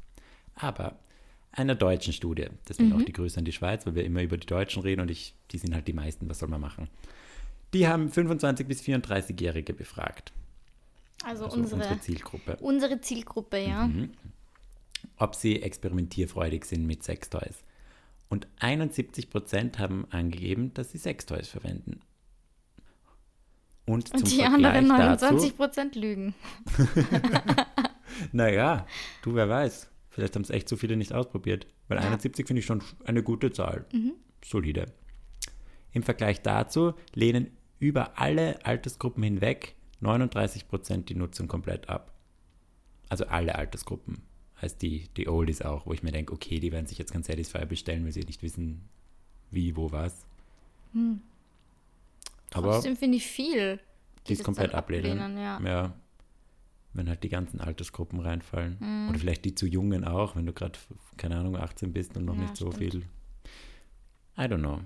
Aber 0.56 0.98
einer 1.52 1.75
deutschen 1.75 2.13
Studie, 2.13 2.48
deswegen 2.68 2.90
Mhm. 2.90 2.96
auch 2.96 3.02
die 3.04 3.12
Grüße 3.13 3.38
an 3.38 3.46
die 3.46 3.52
Schweiz, 3.52 3.86
weil 3.86 3.94
wir 3.96 4.06
immer 4.06 4.24
über 4.24 4.38
die 4.38 4.48
Deutschen 4.48 4.82
reden 4.82 5.02
und 5.02 5.12
ich, 5.12 5.36
die 5.52 5.58
sind 5.60 5.74
halt 5.75 5.88
die 5.88 5.94
meisten, 5.94 6.28
was 6.30 6.40
soll 6.40 6.50
man 6.50 6.62
machen? 6.62 6.88
Die 7.74 7.88
haben 7.88 8.10
25 8.10 8.68
bis 8.68 8.82
34-Jährige 8.82 9.74
befragt, 9.74 10.32
Also, 11.24 11.46
also 11.46 11.58
unsere, 11.58 11.75
unsere 11.82 12.00
Zielgruppe, 12.00 12.58
unsere 12.62 13.02
Zielgruppe, 13.02 13.58
ja. 13.60 13.88
Mhm. 13.88 14.12
Ob 15.24 15.36
sie 15.36 15.62
experimentierfreudig 15.62 16.65
sind 16.65 16.86
mit 16.86 17.03
Sextoys. 17.03 17.63
Und 18.27 18.48
71 18.60 19.30
Prozent 19.30 19.79
haben 19.79 20.05
angegeben, 20.09 20.74
dass 20.74 20.92
sie 20.92 20.98
Sextoys 20.98 21.48
verwenden. 21.48 22.01
Und, 23.86 24.09
zum 24.09 24.20
Und 24.20 24.31
die 24.31 24.38
Vergleich 24.38 24.75
anderen 24.75 24.90
dazu, 24.90 25.25
29 25.25 25.57
Prozent 25.57 25.96
lügen. 25.96 26.36
Naja, 28.31 28.86
du, 29.24 29.33
wer 29.33 29.50
weiß. 29.50 29.90
Vielleicht 30.09 30.36
haben 30.36 30.44
es 30.44 30.51
echt 30.51 30.70
so 30.70 30.77
viele 30.77 30.96
nicht 30.96 31.14
ausprobiert. 31.14 31.66
Weil 31.88 31.98
Ja. 31.98 32.03
71 32.03 32.46
finde 32.46 32.59
ich 32.59 32.66
schon 32.66 32.83
eine 33.05 33.24
gute 33.24 33.51
Zahl. 33.51 33.86
Solide. 34.46 34.86
Im 35.92 36.03
Vergleich 36.03 36.42
dazu 36.42 36.94
lehnen 37.16 37.57
über 37.79 38.20
alle 38.20 38.64
Altersgruppen 38.66 39.24
hinweg 39.24 39.75
39 40.01 40.68
Prozent 40.68 41.09
die 41.09 41.16
Nutzung 41.16 41.48
komplett 41.48 41.90
ab. 41.90 42.14
Also 43.09 43.25
alle 43.25 43.55
Altersgruppen. 43.55 44.22
Heißt 44.64 44.82
die, 44.82 45.10
die 45.18 45.28
Oldies 45.28 45.62
auch, 45.62 45.86
wo 45.86 45.92
ich 45.92 46.04
mir 46.04 46.14
denke, 46.14 46.32
okay, 46.32 46.58
die 46.62 46.72
werden 46.72 46.86
sich 46.86 46.98
jetzt 46.98 47.12
ganz 47.12 47.28
Satisfyer 47.28 47.66
bestellen, 47.66 48.06
weil 48.06 48.14
sie 48.14 48.22
nicht 48.22 48.42
wissen, 48.44 48.88
wie, 49.52 49.76
wo, 49.76 49.92
was. 49.92 50.26
Aber 52.54 52.72
Trotzdem 52.72 52.96
finde 52.96 53.18
ich 53.18 53.28
viel. 53.28 53.80
die 54.28 54.36
das 54.36 54.44
komplett 54.46 54.74
ablehnen. 54.74 55.20
ablehnen, 55.20 55.66
ja. 55.66 55.94
Wenn 56.94 57.10
halt 57.10 57.24
die 57.24 57.30
ganzen 57.30 57.60
Altersgruppen 57.60 58.22
reinfallen. 58.22 58.78
Mhm. 58.80 59.10
Oder 59.10 59.20
vielleicht 59.20 59.44
die 59.44 59.54
zu 59.54 59.66
Jungen 59.68 60.06
auch, 60.06 60.38
wenn 60.38 60.46
du 60.46 60.54
gerade, 60.54 60.80
keine 61.18 61.36
Ahnung, 61.38 61.58
18 61.58 61.92
bist 61.92 62.16
und 62.16 62.24
noch 62.24 62.36
Ja, 62.36 62.42
nicht 62.44 62.56
so 62.56 62.72
stimmt. 62.72 62.94
viel. 62.94 63.02
I 64.38 64.42
don't 64.44 64.60
know. 64.60 64.80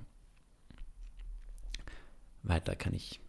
Weiter 2.41 2.75
kann 2.75 2.95
ich 2.95 3.19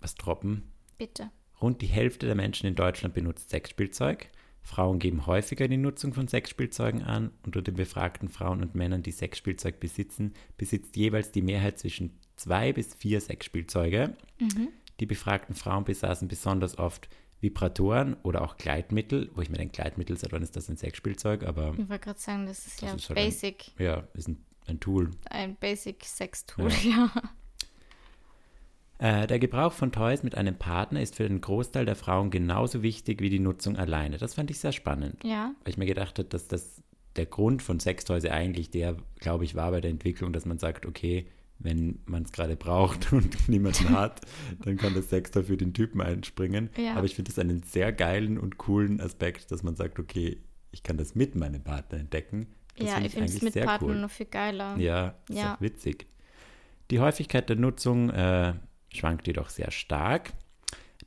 was 0.00 0.14
droppen. 0.14 0.62
Bitte. 0.96 1.30
Rund 1.60 1.82
die 1.82 1.88
Hälfte 1.88 2.24
der 2.24 2.36
Menschen 2.36 2.66
in 2.66 2.74
Deutschland 2.74 3.14
benutzt 3.14 3.50
Sexspielzeug. 3.50 4.30
Frauen 4.62 4.98
geben 4.98 5.26
häufiger 5.26 5.66
die 5.68 5.76
Nutzung 5.76 6.12
von 6.14 6.28
Sexspielzeugen 6.28 7.02
an. 7.02 7.30
Unter 7.44 7.62
den 7.62 7.74
befragten 7.74 8.28
Frauen 8.28 8.62
und 8.62 8.74
Männern, 8.74 9.02
die 9.02 9.10
Sexspielzeug 9.12 9.80
besitzen, 9.80 10.34
besitzt 10.56 10.96
jeweils 10.96 11.32
die 11.32 11.42
Mehrheit 11.42 11.78
zwischen 11.78 12.18
zwei 12.36 12.72
bis 12.72 12.94
vier 12.94 13.20
Sexspielzeuge. 13.20 14.14
Mhm. 14.38 14.68
Die 15.00 15.06
befragten 15.06 15.54
Frauen 15.54 15.84
besaßen 15.84 16.28
besonders 16.28 16.78
oft 16.78 17.08
Vibratoren 17.40 18.14
oder 18.22 18.42
auch 18.42 18.58
Gleitmittel, 18.58 19.30
wo 19.34 19.40
ich 19.40 19.48
mir 19.48 19.56
denke, 19.56 19.72
Gleitmittel, 19.80 20.16
seit 20.18 20.32
wann 20.32 20.42
ist 20.42 20.56
das 20.56 20.68
ein 20.68 20.76
Sexspielzeug? 20.76 21.42
Aber 21.44 21.72
Ich 21.78 21.88
wollte 21.88 22.04
gerade 22.04 22.20
sagen, 22.20 22.44
das 22.46 22.66
ist 22.66 22.82
Das 22.82 22.90
ja 22.90 22.94
ist 22.96 23.08
halt 23.08 23.18
ein- 23.18 23.24
basic. 23.24 23.72
ja, 23.78 24.04
ist 24.12 24.28
ein, 24.28 24.44
ein 24.66 24.78
Tool. 24.78 25.10
Ein, 25.30 25.56
basic 25.56 26.04
Sex-Tool, 26.04 26.70
ja. 26.84 27.10
Äh, 29.00 29.26
der 29.26 29.38
Gebrauch 29.38 29.72
von 29.72 29.92
Toys 29.92 30.22
mit 30.22 30.34
einem 30.34 30.54
Partner 30.56 31.00
ist 31.00 31.16
für 31.16 31.26
den 31.26 31.40
Großteil 31.40 31.86
der 31.86 31.96
Frauen 31.96 32.30
genauso 32.30 32.82
wichtig 32.82 33.22
wie 33.22 33.30
die 33.30 33.38
Nutzung 33.38 33.76
alleine. 33.76 34.18
Das 34.18 34.34
fand 34.34 34.50
ich 34.50 34.58
sehr 34.58 34.72
spannend. 34.72 35.24
Ja. 35.24 35.52
weil 35.64 35.70
ich 35.70 35.78
mir 35.78 35.86
gedacht 35.86 36.18
habe, 36.18 36.28
dass 36.28 36.48
das 36.48 36.82
der 37.16 37.26
Grund 37.26 37.62
von 37.62 37.80
Sextoys 37.80 38.24
eigentlich 38.26 38.70
der, 38.70 38.96
glaube 39.18 39.44
ich, 39.44 39.54
war 39.54 39.70
bei 39.70 39.80
der 39.80 39.90
Entwicklung, 39.90 40.32
dass 40.32 40.44
man 40.44 40.58
sagt, 40.58 40.86
okay, 40.86 41.26
wenn 41.58 41.98
man 42.06 42.24
es 42.24 42.32
gerade 42.32 42.56
braucht 42.56 43.12
und 43.14 43.48
niemanden 43.48 43.90
hat, 43.90 44.20
dann 44.64 44.76
kann 44.76 44.94
das 44.94 45.08
Sextoy 45.08 45.44
für 45.44 45.56
den 45.56 45.72
Typen 45.72 46.00
einspringen. 46.00 46.68
Ja. 46.76 46.94
Aber 46.94 47.06
ich 47.06 47.14
finde 47.14 47.30
das 47.30 47.38
einen 47.38 47.62
sehr 47.62 47.92
geilen 47.92 48.38
und 48.38 48.58
coolen 48.58 49.00
Aspekt, 49.00 49.50
dass 49.50 49.62
man 49.62 49.76
sagt, 49.76 49.98
okay, 49.98 50.38
ich 50.72 50.82
kann 50.82 50.96
das 50.98 51.14
mit 51.14 51.34
meinem 51.34 51.62
Partner 51.62 51.98
entdecken. 51.98 52.48
Das 52.76 52.88
ja, 52.88 52.94
finde 52.94 53.06
ich 53.08 53.12
finde 53.14 53.32
es 53.32 53.42
mit 53.42 53.64
Partnern 53.64 53.90
cool. 53.90 53.96
noch 53.96 54.10
viel 54.10 54.26
geiler. 54.26 54.76
Ja, 54.76 55.14
ist 55.28 55.38
Ja. 55.38 55.54
auch 55.54 55.60
witzig. 55.60 56.06
Die 56.90 57.00
Häufigkeit 57.00 57.48
der 57.48 57.56
Nutzung 57.56 58.10
äh, 58.10 58.54
schwankt 58.92 59.26
jedoch 59.26 59.48
sehr 59.48 59.70
stark. 59.70 60.32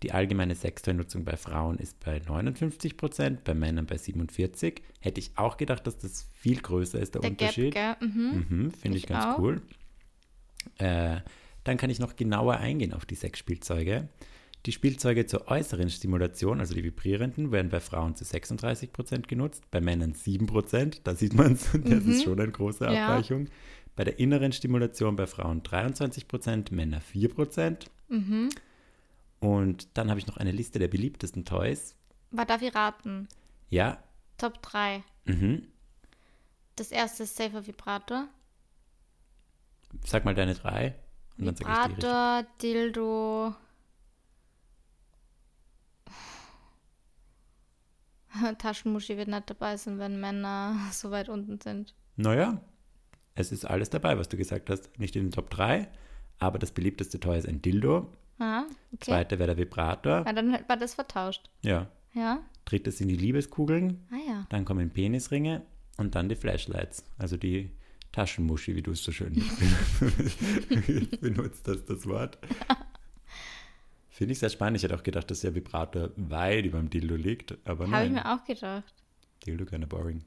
Die 0.02 0.12
allgemeine 0.12 0.56
Sextoy-Nutzung 0.56 1.24
bei 1.24 1.38
Frauen 1.38 1.78
ist 1.78 2.00
bei 2.02 2.20
59 2.20 2.98
Prozent, 2.98 3.44
bei 3.46 3.54
Männern 3.54 3.86
bei 3.86 3.98
47. 3.98 4.82
Hätte 5.00 5.20
ich 5.20 5.38
auch 5.38 5.56
gedacht, 5.56 5.88
dass 5.88 5.98
das 5.98 6.28
viel 6.34 6.60
größer 6.62 7.00
ist, 7.00 7.14
der, 7.16 7.22
Der 7.22 7.32
Gap, 7.32 7.40
Unterschied. 7.42 7.74
gell? 7.74 7.96
Mhm. 8.02 8.46
Mhm, 8.50 8.72
Finde 8.72 8.98
ich, 8.98 9.04
Ich 9.04 9.10
ganz 9.10 9.26
auch. 9.26 9.40
cool. 9.40 9.62
Äh, 10.78 11.18
dann 11.64 11.78
kann 11.78 11.90
ich 11.90 12.00
noch 12.00 12.16
genauer 12.16 12.58
eingehen 12.58 12.94
auf 12.94 13.06
die 13.06 13.16
Sexspielzeuge. 13.16 14.10
Die 14.66 14.72
Spielzeuge 14.72 15.26
zur 15.26 15.50
äußeren 15.50 15.90
Stimulation, 15.90 16.60
also 16.60 16.74
die 16.74 16.84
vibrierenden, 16.84 17.52
werden 17.52 17.70
bei 17.70 17.82
Frauen 17.82 18.16
zu 18.16 18.24
36 18.24 18.94
Prozent 18.94 19.28
genutzt, 19.28 19.64
bei 19.72 19.82
Männern 19.82 20.14
7 20.14 20.48
Prozent. 20.48 21.02
Da 21.06 21.16
sieht 21.16 21.34
man 21.34 21.54
es, 21.54 21.70
das 21.84 22.06
ist 22.06 22.24
schon 22.24 22.40
eine 22.40 22.52
große 22.52 22.88
Mhm. 22.88 22.94
Ja. 22.94 23.08
Bei 23.96 24.04
der 24.04 24.20
inneren 24.20 24.52
Stimulation 24.52 25.16
bei 25.16 25.28
Frauen 25.28 25.62
23 25.64 26.28
Prozent, 26.28 26.72
Männer 26.72 27.00
4 27.02 27.30
Prozent. 27.34 27.92
Mhm. 28.08 28.50
Und 29.40 29.88
dann 29.98 30.10
habe 30.10 30.20
ich 30.20 30.28
noch 30.28 30.38
eine 30.38 30.52
Liste 30.52 30.80
der 30.80 30.88
beliebtesten 30.88 31.46
Toys. 31.46 31.96
Was 32.32 32.48
darf 32.48 32.62
ich 32.62 32.74
raten? 32.74 33.28
Ja, 33.70 34.02
Top 34.38 34.62
3. 34.62 35.04
mhm. 35.26 35.68
Das 36.76 36.92
erste 36.92 37.24
ist 37.24 37.36
Safer 37.36 37.68
Vibrator. 37.68 38.28
sag 40.06 40.26
mal 40.26 40.34
deine 40.34 40.56
drei. 40.56 40.96
Und 41.38 41.46
dann 41.46 41.56
sage 41.56 41.70
ich 41.72 41.78
die 41.78 41.84
richtig. 41.84 42.04
Vibrator, 42.04 42.48
Dildo. 42.62 43.56
Taschenmuschi 48.58 49.18
wird 49.18 49.28
nicht 49.28 49.50
dabei 49.50 49.78
sein, 49.78 50.00
wenn 50.00 50.20
Männer 50.20 50.76
so 50.92 51.12
weit 51.12 51.30
unten 51.30 51.60
sind. 51.60 51.94
Naja, 52.16 52.60
es 53.36 53.52
ist 53.52 53.66
alles 53.66 53.90
dabei, 53.90 54.18
was 54.18 54.30
du 54.30 54.38
gesagt 54.38 54.70
hast. 54.70 54.98
Nicht 55.00 55.16
in 55.16 55.26
den 55.26 55.32
Top 55.32 55.50
3, 55.50 55.88
Aber 56.40 56.60
das 56.60 56.72
beliebteste 56.72 57.20
Toy 57.20 57.38
ist 57.38 57.48
ein 57.48 57.62
Dildo. 57.62 58.12
Ah, 58.40 58.64
okay. 58.92 59.00
Zweite 59.00 59.40
wäre 59.40 59.56
der 59.56 59.58
Vibrator. 59.58 60.24
Ja, 60.26 60.34
dann 60.34 60.52
war 60.68 60.78
das 60.78 60.96
vertauscht. 60.96 61.50
Ja. 61.62 61.88
Ja? 62.14 62.42
Drittes 62.66 62.98
sind 62.98 63.08
die 63.08 63.16
Liebeskugeln. 63.16 64.06
Ah 64.12 64.18
ja. 64.28 64.46
Dann 64.50 64.66
kommen 64.66 64.90
Penisringe 64.90 65.62
und 65.98 66.16
dann 66.16 66.30
die 66.30 66.36
Flashlights. 66.36 67.04
Also 67.18 67.38
die 67.38 67.72
Taschenmuschi, 68.12 68.76
wie 68.76 68.82
du 68.82 68.92
es 68.92 69.04
so 69.04 69.12
schön 69.12 69.34
benutzt 71.22 71.68
hast, 71.68 71.86
das 71.86 72.06
Wort. 72.08 72.38
Finde 74.10 74.34
ich 74.34 74.40
sehr 74.40 74.50
spannend. 74.50 74.78
Ich 74.78 74.84
hätte 74.84 74.96
auch 74.96 75.02
gedacht, 75.04 75.32
dass 75.32 75.42
der 75.42 75.56
Vibrator 75.56 76.12
weit 76.16 76.66
über 76.66 76.78
dem 76.78 76.90
Dildo 76.90 77.16
liegt. 77.16 77.58
Aber 77.68 77.90
Habe 77.90 78.06
ich 78.06 78.12
mir 78.12 78.32
auch 78.32 78.44
gedacht. 78.46 78.94
Dildo 79.46 79.66
keine 79.66 79.88
boring. 79.88 80.24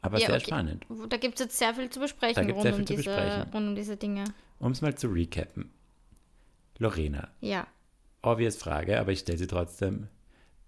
Aber 0.00 0.18
Ja, 0.18 0.26
sehr 0.28 0.36
okay. 0.36 0.46
spannend. 0.46 0.86
Da 1.08 1.16
gibt 1.16 1.34
es 1.34 1.40
jetzt 1.40 1.58
sehr 1.58 1.74
viel 1.74 1.90
zu 1.90 1.98
Da 1.98 2.04
besprechen 2.04 2.46
gibt's 2.46 2.54
rund, 2.56 2.62
sehr 2.62 2.72
um 2.72 2.78
viel 2.78 2.86
zu 2.86 2.96
diese, 2.96 3.10
besprechen. 3.10 3.42
rund 3.52 3.68
um 3.68 3.74
diese 3.74 3.96
Dinge. 3.96 4.24
Um 4.60 4.72
es 4.72 4.80
mal 4.80 4.94
zu 4.94 5.08
recappen. 5.08 5.70
Lorena, 6.78 7.28
Ja. 7.40 7.66
obvious 8.22 8.56
Frage, 8.56 9.00
aber 9.00 9.12
ich 9.12 9.20
stelle 9.20 9.38
sie 9.38 9.46
trotzdem. 9.48 10.08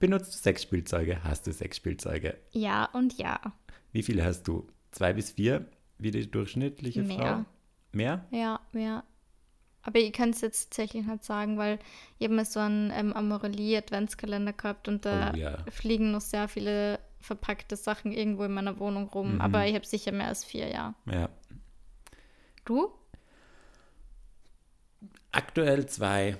Benutzt 0.01 0.35
du 0.35 0.39
Sexspielzeuge? 0.39 1.23
Hast 1.23 1.47
du 1.47 1.53
Sexspielzeuge? 1.53 2.37
Ja 2.53 2.87
und 2.93 3.19
ja. 3.19 3.39
Wie 3.93 4.03
viele 4.03 4.25
hast 4.25 4.45
du? 4.49 4.67
Zwei 4.91 5.13
bis 5.13 5.33
vier, 5.33 5.67
wie 5.99 6.11
die 6.11 6.29
durchschnittliche 6.29 7.03
Mehr. 7.03 7.19
Frau? 7.19 7.45
Mehr? 7.93 8.25
Ja, 8.31 8.61
ja. 8.73 9.05
Aber 9.83 9.99
ich 9.99 10.13
kann 10.13 10.31
es 10.31 10.41
jetzt 10.41 10.71
tatsächlich 10.71 11.07
nicht 11.07 11.25
sagen, 11.25 11.57
weil 11.59 11.79
ich 12.19 12.25
habe 12.27 12.35
mal 12.35 12.45
so 12.45 12.61
einen 12.61 12.91
ähm, 12.95 13.13
Amorelie-Adventskalender 13.13 14.53
gehabt 14.53 14.89
und 14.89 15.05
da 15.07 15.33
Oh 15.33 15.37
ja. 15.37 15.59
fliegen 15.71 16.11
noch 16.11 16.21
sehr 16.21 16.49
viele 16.49 16.99
verpackte 17.21 17.77
Sachen 17.77 18.13
irgendwo 18.13 18.45
in 18.45 18.53
meiner 18.53 18.79
Wohnung 18.79 19.09
rum. 19.09 19.35
Mhm. 19.35 19.41
Aber 19.41 19.67
ich 19.67 19.75
habe 19.75 19.87
sicher 19.87 20.13
mehr 20.13 20.29
als 20.29 20.45
vier, 20.45 20.69
ja. 20.69 20.95
Ja. 21.07 21.29
Du? 22.65 22.93
Aktuell 25.33 25.87
zwei. 25.87 26.37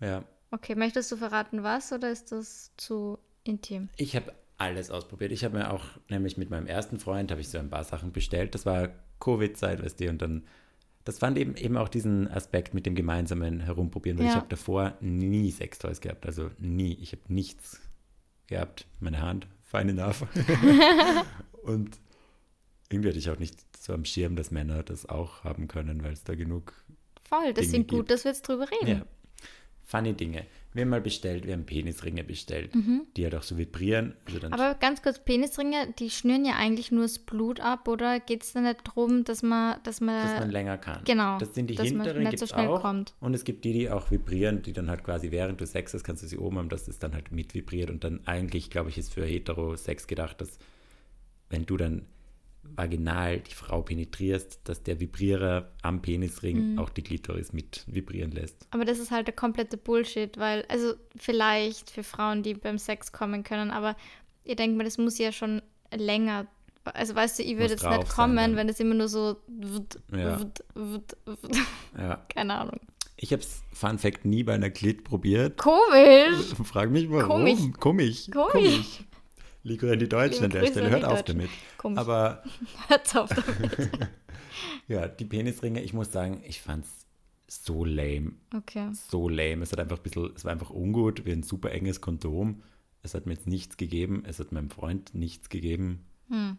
Ja. 0.00 0.24
Okay, 0.50 0.74
möchtest 0.74 1.10
du 1.10 1.16
verraten, 1.16 1.62
was 1.62 1.92
oder 1.92 2.10
ist 2.10 2.32
das 2.32 2.72
zu 2.76 3.18
intim? 3.44 3.88
Ich 3.96 4.14
habe 4.16 4.34
alles 4.58 4.90
ausprobiert. 4.90 5.32
Ich 5.32 5.44
habe 5.44 5.56
mir 5.58 5.72
auch, 5.72 5.84
nämlich 6.08 6.36
mit 6.36 6.50
meinem 6.50 6.66
ersten 6.66 6.98
Freund, 6.98 7.30
habe 7.30 7.40
ich 7.40 7.48
so 7.48 7.58
ein 7.58 7.70
paar 7.70 7.84
Sachen 7.84 8.12
bestellt. 8.12 8.54
Das 8.54 8.66
war 8.66 8.90
Covid-Zeit, 9.20 9.82
weißt 9.82 10.00
du, 10.00 10.08
und 10.10 10.20
dann, 10.20 10.44
das 11.04 11.18
fand 11.18 11.38
eben, 11.38 11.56
eben 11.56 11.76
auch 11.76 11.88
diesen 11.88 12.28
Aspekt 12.28 12.74
mit 12.74 12.86
dem 12.86 12.94
gemeinsamen 12.94 13.60
Herumprobieren, 13.60 14.18
weil 14.18 14.26
Ja. 14.26 14.32
ich 14.32 14.36
habe 14.36 14.48
davor 14.48 14.94
nie 15.00 15.50
Sextoys 15.50 16.00
gehabt, 16.00 16.26
also 16.26 16.50
nie. 16.58 16.94
Ich 16.94 17.12
habe 17.12 17.22
nichts 17.28 17.80
gehabt. 18.52 18.86
Meine 19.00 19.20
Hand, 19.20 19.46
fine 19.62 19.90
enough. 19.90 20.24
und 21.62 21.98
irgendwie 22.90 23.08
hatte 23.08 23.18
ich 23.18 23.30
auch 23.30 23.38
nicht 23.38 23.58
so 23.76 23.92
am 23.92 24.04
Schirm, 24.04 24.36
dass 24.36 24.50
Männer 24.50 24.82
das 24.82 25.08
auch 25.08 25.44
haben 25.44 25.68
können, 25.68 26.02
weil 26.02 26.12
es 26.12 26.24
da 26.24 26.34
genug 26.34 26.74
Voll, 27.24 27.54
das 27.54 27.64
Dinge 27.64 27.70
sind 27.70 27.88
gut, 27.88 27.98
gibt. 28.00 28.10
dass 28.10 28.24
wir 28.24 28.32
jetzt 28.32 28.46
drüber 28.46 28.66
reden. 28.70 28.98
ja. 28.98 29.06
Funny 29.84 30.14
Dinge. 30.14 30.46
Wir 30.74 30.82
haben 30.82 30.88
mal 30.88 31.02
bestellt, 31.02 31.46
wir 31.46 31.52
haben 31.52 31.66
Penisringe 31.66 32.24
bestellt, 32.24 32.70
die 33.16 33.24
halt 33.24 33.34
auch 33.34 33.42
so 33.42 33.58
vibrieren. 33.58 34.14
Also 34.24 34.38
dann 34.38 34.52
Mhm. 34.52 34.54
Aber 34.58 34.74
ganz 34.78 35.02
kurz, 35.02 35.18
Penisringe, 35.18 35.92
die 35.98 36.08
schnüren 36.08 36.46
ja 36.46 36.54
eigentlich 36.56 36.90
nur 36.90 37.02
das 37.02 37.18
Blut 37.18 37.60
ab, 37.60 37.88
oder 37.88 38.20
geht 38.20 38.42
es 38.42 38.54
da 38.54 38.62
nicht 38.62 38.86
darum, 38.88 39.22
dass 39.24 39.42
man, 39.42 39.76
dass 39.82 40.00
man, 40.00 40.22
dass 40.26 40.40
man 40.40 40.50
länger 40.50 40.78
kann. 40.78 41.02
genau, 41.04 41.36
Das 41.38 41.54
sind 41.54 41.68
die 41.68 41.74
dass 41.74 41.88
hinteren, 41.88 42.22
nicht 42.22 42.38
so 42.38 42.54
auch. 42.54 42.80
kommt. 42.80 43.12
Und 43.20 43.34
es 43.34 43.44
gibt 43.44 43.66
die, 43.66 43.74
die 43.74 43.90
auch 43.90 44.10
vibrieren, 44.10 44.62
die 44.62 44.72
dann 44.72 44.88
halt 44.88 45.04
quasi 45.04 45.30
während 45.30 45.60
du 45.60 45.66
Sex 45.66 45.92
hast, 45.92 46.04
kannst 46.04 46.22
du 46.22 46.26
sie 46.26 46.38
oben 46.38 46.56
haben, 46.56 46.68
dass 46.70 46.88
es 46.88 46.98
dann 46.98 47.12
halt 47.12 47.32
mit 47.32 47.52
vibriert. 47.52 47.90
Und 47.90 48.02
dann 48.04 48.20
eigentlich, 48.26 48.70
glaube 48.70 48.88
ich, 48.88 48.96
ist 48.96 49.12
für 49.12 49.26
Hetero-Sex 49.26 50.06
gedacht, 50.06 50.40
dass 50.40 50.58
wenn 51.50 51.66
du 51.66 51.76
dann 51.76 52.06
vaginal 52.62 53.40
die 53.40 53.54
Frau 53.54 53.82
penetrierst, 53.82 54.60
dass 54.64 54.82
der 54.82 54.98
Vibrierer 55.00 55.70
am 55.82 56.00
Penisring 56.00 56.72
Mhm. 56.72 56.78
auch 56.78 56.90
die 56.90 57.02
Klitoris 57.02 57.52
mit 57.52 57.84
vibrieren 57.86 58.30
lässt. 58.30 58.66
Aber 58.70 58.84
das 58.84 58.98
ist 58.98 59.10
halt 59.10 59.26
der 59.26 59.34
komplette 59.34 59.76
Bullshit, 59.76 60.38
weil, 60.38 60.64
also 60.68 60.94
vielleicht 61.16 61.90
für 61.90 62.02
Frauen, 62.02 62.42
die 62.42 62.54
beim 62.54 62.78
Sex 62.78 63.12
kommen 63.12 63.42
können, 63.44 63.70
aber 63.70 63.96
ihr 64.44 64.56
denkt 64.56 64.76
mir, 64.76 64.84
das 64.84 64.96
muss 64.98 65.18
ja 65.18 65.32
schon 65.32 65.60
länger. 65.94 66.46
Also 66.84 67.14
weißt 67.14 67.38
du, 67.38 67.42
ich 67.44 67.52
würde 67.58 67.74
jetzt 67.74 67.84
nicht 67.84 67.92
sein 67.92 68.08
kommen, 68.08 68.36
dann. 68.36 68.56
wenn 68.56 68.68
es 68.68 68.80
immer 68.80 68.94
nur 68.94 69.08
so 69.08 69.36
wut, 69.46 69.98
Ja. 70.10 70.40
wut, 70.40 70.64
wut. 70.74 71.58
Ja. 71.96 72.16
keine 72.34 72.54
Ahnung. 72.54 72.80
Ich 73.16 73.32
habe 73.32 73.42
es, 73.42 73.62
Fun 73.72 73.98
Fact, 73.98 74.24
nie 74.24 74.42
bei 74.42 74.54
einer 74.54 74.70
Klit 74.70 75.04
probiert. 75.04 75.56
Komisch. 75.58 76.54
Frag 76.64 76.90
mich 76.90 77.08
warum. 77.10 77.28
Komisch. 77.28 77.60
Komisch. 77.78 78.30
Komisch. 78.32 79.04
Liegt 79.64 79.84
an 79.84 79.98
die 79.98 80.08
Deutschen 80.08 80.44
an 80.44 80.50
der 80.50 80.62
Grüße 80.62 80.72
Stelle. 80.72 80.90
Hört 80.90 81.04
auf 81.04 81.22
Deutschen. 81.22 81.38
damit. 81.38 81.50
Komisch. 81.78 81.98
Aber 81.98 82.42
Hört's 82.88 83.16
auf 83.16 83.30
damit. 83.30 83.90
ja, 84.88 85.06
die 85.08 85.24
Penisringe, 85.24 85.80
ich 85.82 85.92
muss 85.92 86.10
sagen, 86.10 86.42
ich 86.46 86.60
fand's 86.60 87.06
so 87.46 87.84
lame. 87.84 88.32
Okay. 88.54 88.90
So 88.92 89.28
lame. 89.28 89.62
Es 89.62 89.72
hat 89.72 89.80
einfach 89.80 89.98
ein 89.98 90.02
bisschen, 90.02 90.32
es 90.34 90.44
war 90.44 90.52
einfach 90.52 90.70
ungut, 90.70 91.24
wie 91.26 91.32
ein 91.32 91.42
super 91.42 91.70
enges 91.70 92.00
Kondom. 92.00 92.62
Es 93.02 93.14
hat 93.14 93.26
mir 93.26 93.34
jetzt 93.34 93.46
nichts 93.46 93.76
gegeben. 93.76 94.24
Es 94.26 94.38
hat 94.38 94.52
meinem 94.52 94.70
Freund 94.70 95.14
nichts 95.14 95.48
gegeben. 95.48 96.04
Hm. 96.28 96.58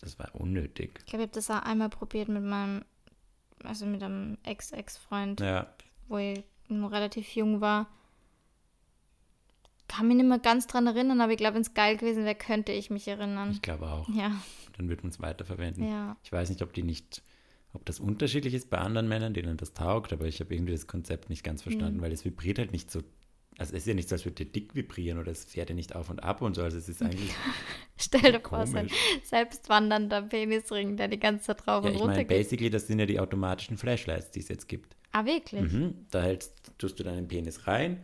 Das 0.00 0.18
war 0.18 0.34
unnötig. 0.34 1.00
Ich 1.00 1.06
glaube, 1.06 1.24
ich 1.24 1.28
habe 1.28 1.34
das 1.34 1.50
auch 1.50 1.62
einmal 1.62 1.88
probiert 1.90 2.28
mit 2.28 2.42
meinem, 2.42 2.84
also 3.62 3.86
mit 3.86 4.02
einem 4.02 4.38
Ex-Ex-Freund, 4.42 5.40
Ja, 5.40 5.72
wo 6.08 6.18
ich 6.18 6.44
noch 6.68 6.90
relativ 6.92 7.28
jung 7.34 7.60
war. 7.60 7.88
Kann 9.88 10.08
mich 10.08 10.16
nicht 10.16 10.26
mehr 10.26 10.38
ganz 10.40 10.66
dran 10.66 10.86
erinnern, 10.86 11.20
aber 11.20 11.32
ich 11.32 11.38
glaube, 11.38 11.54
wenn 11.54 11.62
es 11.62 11.74
geil 11.74 11.96
gewesen 11.96 12.24
wäre, 12.24 12.34
könnte 12.34 12.72
ich 12.72 12.90
mich 12.90 13.06
erinnern. 13.08 13.50
ich 13.52 13.62
glaube 13.62 13.86
auch. 13.88 14.08
Ja, 14.08 14.32
Dann 14.76 14.88
wird 14.88 15.02
man 15.04 15.10
es 15.10 15.20
weiterverwenden. 15.20 15.88
ja. 15.88 16.16
Ich 16.24 16.32
weiß 16.32 16.48
nicht, 16.50 16.62
ob 16.62 16.72
die 16.72 16.82
nicht, 16.82 17.22
ob 17.72 17.84
das 17.86 18.00
unterschiedlich 18.00 18.54
ist 18.54 18.68
bei 18.70 18.78
anderen 18.78 19.08
Männern, 19.08 19.32
denen 19.34 19.56
das 19.56 19.74
taugt, 19.74 20.12
aber 20.12 20.26
ich 20.26 20.40
habe 20.40 20.54
irgendwie 20.54 20.72
das 20.72 20.86
Konzept 20.86 21.30
nicht 21.30 21.44
ganz 21.44 21.60
Mhm. 21.60 21.70
verstanden, 21.70 22.00
weil 22.02 22.12
es 22.12 22.24
vibriert 22.24 22.58
halt 22.58 22.72
nicht 22.72 22.90
so. 22.90 23.00
Also 23.58 23.72
es 23.74 23.82
ist 23.82 23.86
ja 23.86 23.94
nicht 23.94 24.08
so, 24.10 24.14
als 24.16 24.24
würde 24.26 24.44
der 24.44 24.46
dick 24.52 24.74
vibrieren 24.74 25.18
oder 25.18 25.30
es 25.32 25.44
fährt 25.44 25.70
ja 25.70 25.74
nicht 25.74 25.94
auf 25.96 26.10
und 26.10 26.22
ab 26.22 26.42
und 26.42 26.56
so. 26.56 26.62
Also 26.62 26.76
es 26.76 26.90
ist 26.90 27.00
eigentlich, 27.02 27.30
Stell 27.96 28.20
dir 28.32 28.40
vor, 28.40 28.66
so 28.66 28.76
ein 28.76 28.90
selbstwandernder 29.22 30.22
Penisring, 30.22 30.96
der 30.96 31.08
die 31.08 31.18
ganze 31.18 31.44
Zeit 31.46 31.64
drauf 31.66 31.84
ja, 31.84 31.90
und 31.90 31.96
ich 31.96 32.02
runter 32.02 32.14
meine, 32.16 32.26
geht. 32.26 32.36
basically, 32.38 32.70
das 32.70 32.86
sind 32.86 32.98
ja 32.98 33.06
die 33.06 33.18
automatischen 33.20 33.76
Flashlights, 33.78 34.30
die 34.32 34.40
es 34.40 34.48
jetzt 34.48 34.68
gibt. 34.68 34.96
Ah, 35.12 35.24
wirklich? 35.24 35.72
Mhm. 35.72 36.06
Da 36.10 36.22
hältst, 36.22 36.72
tust 36.78 36.98
du 36.98 37.04
deinen 37.04 37.28
Penis 37.28 37.66
rein 37.66 38.02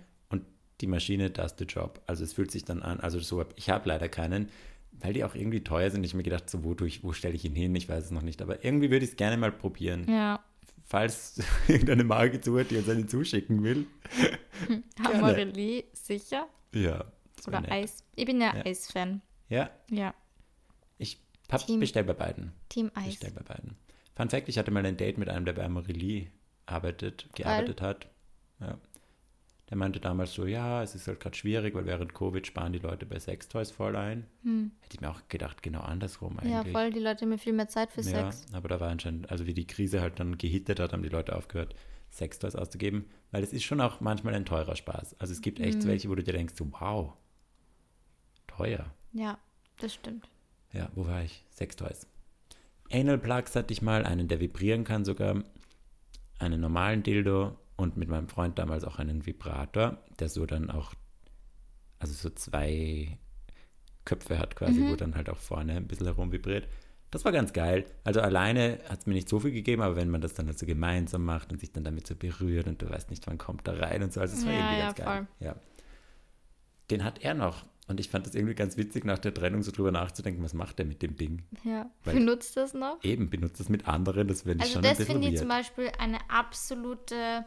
die 0.80 0.86
Maschine 0.86 1.30
does 1.30 1.54
the 1.58 1.64
job. 1.64 2.00
Also 2.06 2.24
es 2.24 2.32
fühlt 2.32 2.50
sich 2.50 2.64
dann 2.64 2.82
an, 2.82 3.00
also 3.00 3.18
so, 3.20 3.44
ich 3.56 3.70
habe 3.70 3.88
leider 3.88 4.08
keinen, 4.08 4.48
weil 4.92 5.12
die 5.12 5.24
auch 5.24 5.34
irgendwie 5.34 5.62
teuer 5.62 5.90
sind. 5.90 6.04
Ich 6.04 6.10
habe 6.12 6.18
mir 6.18 6.22
gedacht, 6.24 6.48
so, 6.50 6.64
wo, 6.64 6.74
ich, 6.84 7.02
wo 7.04 7.12
stelle 7.12 7.34
ich 7.34 7.44
ihn 7.44 7.54
hin? 7.54 7.74
Ich 7.76 7.88
weiß 7.88 8.04
es 8.06 8.10
noch 8.10 8.22
nicht, 8.22 8.42
aber 8.42 8.64
irgendwie 8.64 8.90
würde 8.90 9.04
ich 9.04 9.12
es 9.12 9.16
gerne 9.16 9.36
mal 9.36 9.52
probieren. 9.52 10.06
Ja. 10.08 10.42
Falls 10.84 11.40
irgendeine 11.68 12.04
Marke 12.04 12.40
zuhört, 12.40 12.70
die 12.70 12.76
uns 12.76 12.88
einen 12.88 13.08
zuschicken 13.08 13.62
will. 13.62 13.86
Amorelie, 15.04 15.84
sicher? 15.92 16.48
Ja. 16.74 17.04
Oder 17.46 17.60
nett. 17.60 17.70
Eis? 17.70 18.04
Ich 18.14 18.24
bin 18.26 18.40
ja, 18.40 18.54
Ja. 18.56 18.64
Eis-Fan. 18.66 19.20
Ja, 19.48 19.70
Ja. 19.90 20.14
ich 20.98 21.18
hab 21.50 21.66
Team- 21.66 21.80
bestell 21.80 22.04
bei 22.04 22.12
beiden. 22.14 22.52
Team 22.68 22.90
Eis. 22.94 23.06
Bestell 23.06 23.32
bei 23.32 23.42
beiden. 23.42 23.76
Fun 24.14 24.28
Fact, 24.30 24.48
ich 24.48 24.58
hatte 24.58 24.70
mal 24.70 24.84
ein 24.84 24.96
Date 24.96 25.18
mit 25.18 25.28
einem, 25.28 25.44
der 25.44 25.52
bei 25.54 25.64
Amorelie 25.64 26.28
arbeitet, 26.66 27.28
gearbeitet 27.34 27.80
hat. 27.80 28.08
Ja. 28.60 28.78
Der 29.72 29.78
meinte 29.78 30.00
damals 30.00 30.34
so, 30.34 30.44
ja, 30.44 30.82
es 30.82 30.94
ist 30.94 31.08
halt 31.08 31.18
gerade 31.18 31.34
schwierig, 31.34 31.74
weil 31.74 31.86
während 31.86 32.12
Covid 32.12 32.46
sparen 32.46 32.74
die 32.74 32.78
Leute 32.78 33.06
bei 33.06 33.18
Sextoys 33.18 33.70
voll 33.70 33.96
ein. 33.96 34.26
Hätte 34.44 34.96
ich 34.96 35.00
mir 35.00 35.10
auch 35.10 35.26
gedacht, 35.28 35.62
genau 35.62 35.80
andersrum 35.80 36.38
eigentlich. 36.38 36.52
Hm. 36.52 36.66
Ja, 36.66 36.72
voll. 36.72 36.90
Die 36.92 36.98
Leute 37.00 37.24
haben 37.24 37.38
viel 37.38 37.54
mehr 37.54 37.68
Zeit 37.68 37.90
für 37.90 38.02
Ja, 38.02 38.30
Sex. 38.30 38.44
aber 38.52 38.68
da 38.68 38.80
war 38.80 38.90
anscheinend, 38.90 39.30
also 39.30 39.46
wie 39.46 39.54
die 39.54 39.66
Krise 39.66 40.02
halt 40.02 40.20
dann 40.20 40.36
gehittet 40.36 40.78
hat, 40.78 40.92
haben 40.92 41.02
die 41.02 41.08
Leute 41.08 41.34
aufgehört, 41.34 41.74
Sextoys 42.10 42.54
auszugeben, 42.54 43.06
weil 43.30 43.42
es 43.42 43.54
ist 43.54 43.62
schon 43.64 43.80
auch 43.80 44.02
manchmal 44.02 44.34
ein 44.34 44.44
teurer 44.44 44.76
Spaß. 44.76 45.16
Also 45.18 45.32
es 45.32 45.40
gibt 45.40 45.58
echt 45.58 45.78
Mhm. 45.84 45.88
welche, 45.88 46.10
wo 46.10 46.14
du 46.16 46.22
dir 46.22 46.34
denkst, 46.34 46.52
so, 46.54 46.70
wow, 46.78 47.14
teuer. 48.46 48.84
Ja, 49.14 49.38
das 49.80 49.94
stimmt. 49.94 50.28
Ja, 50.74 50.90
wo 50.94 51.06
war 51.06 51.22
ich? 51.22 51.46
Sextoys. 51.48 52.06
Anal 52.92 53.16
Plugs 53.16 53.56
hatte 53.56 53.72
ich 53.72 53.80
mal, 53.80 54.04
einen, 54.04 54.28
der 54.28 54.38
vibrieren 54.38 54.84
kann 54.84 55.06
sogar, 55.06 55.42
einen 56.38 56.60
normalen 56.60 57.02
Dildo 57.02 57.56
und 57.76 57.96
mit 57.96 58.08
meinem 58.08 58.28
Freund 58.28 58.58
damals 58.58 58.84
auch 58.84 58.98
einen 58.98 59.26
Vibrator, 59.26 59.98
der 60.18 60.28
so 60.28 60.46
dann 60.46 60.70
auch, 60.70 60.92
also 61.98 62.12
so 62.14 62.30
zwei 62.30 63.18
Köpfe 64.04 64.38
hat 64.38 64.56
quasi, 64.56 64.80
Mhm. 64.80 64.90
wo 64.90 64.96
dann 64.96 65.14
halt 65.14 65.30
auch 65.30 65.38
vorne 65.38 65.76
ein 65.76 65.86
bisschen 65.86 66.06
herum 66.06 66.32
vibriert. 66.32 66.68
Das 67.10 67.24
war 67.24 67.32
ganz 67.32 67.52
geil. 67.52 67.84
Also 68.04 68.20
alleine 68.20 68.78
hat 68.88 69.00
es 69.00 69.06
mir 69.06 69.12
nicht 69.14 69.28
so 69.28 69.38
viel 69.38 69.52
gegeben, 69.52 69.82
aber 69.82 69.96
wenn 69.96 70.08
man 70.08 70.20
das 70.22 70.32
dann 70.34 70.46
halt 70.46 70.58
so 70.58 70.64
gemeinsam 70.66 71.24
macht 71.24 71.52
und 71.52 71.58
sich 71.60 71.70
dann 71.72 71.84
damit 71.84 72.06
so 72.06 72.16
berührt 72.16 72.66
und 72.66 72.80
du 72.80 72.88
weißt 72.88 73.10
nicht, 73.10 73.26
wann 73.26 73.36
kommt 73.38 73.68
da 73.68 73.74
rein 73.74 74.02
und 74.02 74.12
so, 74.12 74.20
also 74.20 74.34
es 74.34 74.44
war 74.46 74.52
Ja, 74.52 74.58
irgendwie 74.58 74.78
ja, 74.78 74.84
ganz 74.86 74.96
geil. 74.96 75.26
Ja. 75.40 75.56
Den 76.90 77.04
hat 77.04 77.20
er 77.22 77.34
noch. 77.34 77.64
Und 77.88 78.00
ich 78.00 78.08
fand 78.08 78.26
das 78.26 78.34
irgendwie 78.34 78.54
ganz 78.54 78.76
witzig, 78.76 79.04
nach 79.04 79.18
der 79.18 79.34
Trennung 79.34 79.62
so 79.62 79.72
drüber 79.72 79.90
nachzudenken, 79.92 80.42
was 80.42 80.54
macht 80.54 80.78
er 80.78 80.86
mit 80.86 81.02
dem 81.02 81.16
Ding? 81.16 81.42
Ja. 81.64 81.90
Weil- 82.04 82.14
Benutzt 82.14 82.56
das 82.56 82.74
noch? 82.74 83.02
Eben, 83.02 83.28
benutzt 83.28 83.60
das 83.60 83.68
mit 83.68 83.86
anderen, 83.88 84.28
das 84.28 84.46
wäre 84.46 84.56
ich 84.56 84.62
Also 84.62 84.74
schon 84.74 84.82
das 84.82 84.92
ein 84.92 84.96
bisschen 84.98 85.12
finde 85.14 85.28
ich 85.28 85.38
zum 85.38 85.48
Beispiel 85.48 85.90
eine 85.98 86.18
absolute 86.30 87.44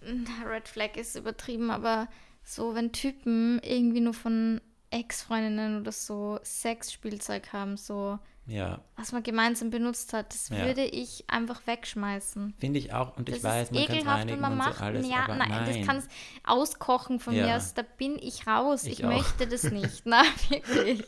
Red 0.46 0.68
Flag 0.68 0.96
ist 0.96 1.16
übertrieben, 1.16 1.70
aber 1.70 2.08
so 2.44 2.74
wenn 2.74 2.92
Typen 2.92 3.60
irgendwie 3.62 4.00
nur 4.00 4.14
von 4.14 4.60
Ex-Freundinnen 4.90 5.80
oder 5.80 5.92
so 5.92 6.38
Sexspielzeug 6.44 7.52
haben, 7.52 7.76
so 7.76 8.18
Ja, 8.46 8.80
was 8.94 9.10
man 9.10 9.24
gemeinsam 9.24 9.70
benutzt 9.70 10.12
hat, 10.12 10.32
das 10.32 10.48
Ja. 10.50 10.64
würde 10.64 10.84
ich 10.84 11.24
einfach 11.28 11.66
wegschmeißen. 11.66 12.54
finde 12.58 12.78
ich 12.78 12.92
auch. 12.92 13.16
Und 13.16 13.28
Das 13.28 13.38
ich 13.38 13.42
weiß, 13.42 13.72
man 13.72 13.84
kann 13.86 13.96
es 13.98 14.06
reinigen 14.06 14.34
und 14.36 14.40
man 14.42 14.52
und 14.52 14.58
macht, 14.58 14.78
so 14.78 14.84
alles, 14.84 15.08
ja, 15.08 15.26
nein, 15.26 15.48
nein. 15.48 15.66
das 15.78 15.84
kann 15.86 15.96
es 15.96 16.08
auskochen 16.44 17.18
von 17.18 17.34
Ja. 17.34 17.46
mir 17.46 17.56
aus, 17.56 17.74
da 17.74 17.82
bin 17.82 18.16
ich 18.20 18.46
raus. 18.46 18.84
Ich 18.84 19.00
Ich, 19.00 19.04
möchte 19.04 19.48
das 19.48 19.64
nicht. 19.64 20.02
Na, 20.04 20.22
wirklich. 20.48 21.02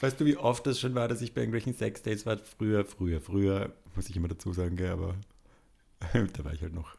Weißt 0.00 0.18
du, 0.18 0.24
wie 0.24 0.38
oft 0.38 0.66
das 0.66 0.80
schon 0.80 0.94
war, 0.94 1.06
dass 1.08 1.20
ich 1.20 1.34
bei 1.34 1.42
irgendwelchen 1.42 1.74
Sexdates 1.74 2.24
war? 2.24 2.38
Früher, 2.38 2.86
früher, 2.86 3.20
früher, 3.20 3.74
muss 3.94 4.08
ich 4.08 4.16
immer 4.16 4.28
dazu 4.28 4.54
sagen, 4.54 4.76
gell, 4.76 4.92
aber 4.92 5.14
da 6.32 6.44
war 6.44 6.54
ich 6.54 6.62
halt 6.62 6.72
noch 6.72 6.96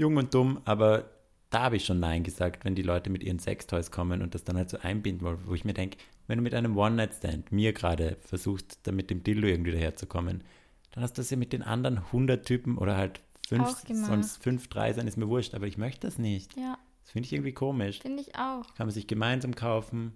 jung 0.00 0.16
und 0.16 0.34
dumm, 0.34 0.60
aber 0.64 1.10
da 1.50 1.62
habe 1.64 1.76
ich 1.76 1.84
schon 1.84 2.00
Nein 2.00 2.22
gesagt, 2.22 2.64
wenn 2.64 2.74
die 2.74 2.82
Leute 2.82 3.10
mit 3.10 3.22
ihren 3.22 3.38
Sextoys 3.38 3.90
kommen 3.90 4.22
und 4.22 4.34
das 4.34 4.44
dann 4.44 4.56
halt 4.56 4.70
so 4.70 4.78
einbinden 4.78 5.24
wollen, 5.26 5.38
wo 5.46 5.54
ich 5.54 5.64
mir 5.64 5.74
denke, 5.74 5.98
wenn 6.26 6.38
du 6.38 6.42
mit 6.42 6.54
einem 6.54 6.76
One-Night-Stand 6.76 7.50
mir 7.52 7.72
gerade 7.72 8.16
versuchst, 8.20 8.78
da 8.84 8.92
mit 8.92 9.10
dem 9.10 9.22
Dildo 9.24 9.46
irgendwie 9.48 9.72
daherzukommen, 9.72 10.44
dann 10.92 11.02
hast 11.04 11.18
du 11.18 11.22
das 11.22 11.30
ja 11.30 11.36
mit 11.36 11.52
den 11.52 11.62
anderen 11.62 11.98
100 11.98 12.44
Typen 12.46 12.78
oder 12.78 12.96
halt 12.96 13.20
fünf, 13.48 13.82
sonst 13.88 14.42
fünf, 14.42 14.68
drei 14.68 14.92
sein, 14.92 15.08
ist 15.08 15.16
mir 15.16 15.28
wurscht, 15.28 15.54
aber 15.54 15.66
ich 15.66 15.76
möchte 15.76 16.06
das 16.06 16.18
nicht. 16.18 16.56
Ja, 16.56 16.78
Das 17.02 17.10
finde 17.12 17.26
ich 17.26 17.32
irgendwie 17.32 17.52
komisch. 17.52 17.98
finde 18.00 18.22
ich 18.22 18.36
auch. 18.36 18.62
Kann 18.76 18.86
man 18.86 18.90
sich 18.90 19.06
gemeinsam 19.08 19.54
kaufen. 19.56 20.12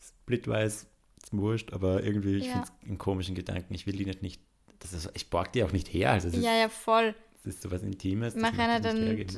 Splitwise 0.00 0.86
ist 1.22 1.32
mir 1.32 1.40
wurscht, 1.42 1.72
aber 1.72 2.02
irgendwie, 2.02 2.36
ich 2.36 2.46
Ja. 2.46 2.52
finde 2.52 2.68
es 2.82 2.88
einen 2.88 2.98
komischen 2.98 3.34
Gedanken. 3.34 3.72
Ich 3.74 3.86
will 3.86 3.94
die 3.96 4.04
nicht, 4.04 4.22
nicht 4.22 4.40
das 4.80 4.92
ist, 4.92 5.10
ich 5.14 5.30
borg 5.30 5.52
die 5.52 5.62
auch 5.64 5.72
nicht 5.72 5.88
her. 5.92 6.10
Also 6.12 6.28
Ja, 6.28 6.54
ja, 6.54 6.68
voll. 6.68 7.14
Das 7.44 7.54
ist 7.54 7.62
sowas 7.62 7.82
Intimes. 7.82 8.34
das 8.34 8.42
Mach 8.42 8.58
einer 8.58 8.80
dann 8.80 8.96
hergeben. 9.02 9.36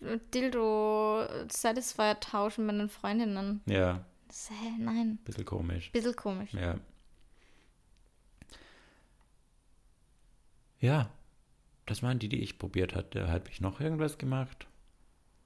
D- 0.00 0.18
Dildo 0.34 1.24
Satisfier 1.50 2.18
tauschen 2.20 2.66
mit 2.66 2.76
den 2.78 2.88
Freundinnen. 2.88 3.62
Ja, 3.66 4.04
Das, 4.28 4.50
hä, 4.50 4.72
nein. 4.78 5.18
bisschen 5.24 5.44
komisch. 5.46 5.90
Bisschen 5.92 6.14
komisch. 6.16 6.52
Ja. 6.52 6.78
Ja, 10.80 11.10
das 11.86 12.02
waren 12.02 12.18
die, 12.18 12.28
die 12.28 12.40
ich 12.40 12.58
probiert 12.58 12.94
hatte. 12.94 13.28
Habe 13.28 13.48
ich 13.50 13.60
noch 13.60 13.80
irgendwas 13.80 14.18
gemacht? 14.18 14.66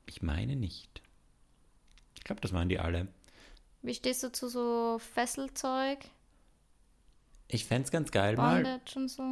Ich 0.07 0.23
meine 0.23 0.57
nicht. 0.57 1.03
Ich 2.17 2.25
glaube, 2.25 2.41
das 2.41 2.53
waren 2.53 2.69
die 2.69 2.79
alle. 2.81 3.09
Wie 3.83 3.95
stehst 3.95 4.23
du 4.25 4.33
zu 4.33 4.49
so 4.49 4.99
Fesselzeug, 4.99 5.99
Ich 7.47 7.65
fände 7.65 7.85
es 7.87 7.91
ganz 7.93 8.11
geil 8.11 8.37
mal, 8.37 8.63
Bondage 8.63 8.99
und 8.99 9.09
so? 9.09 9.23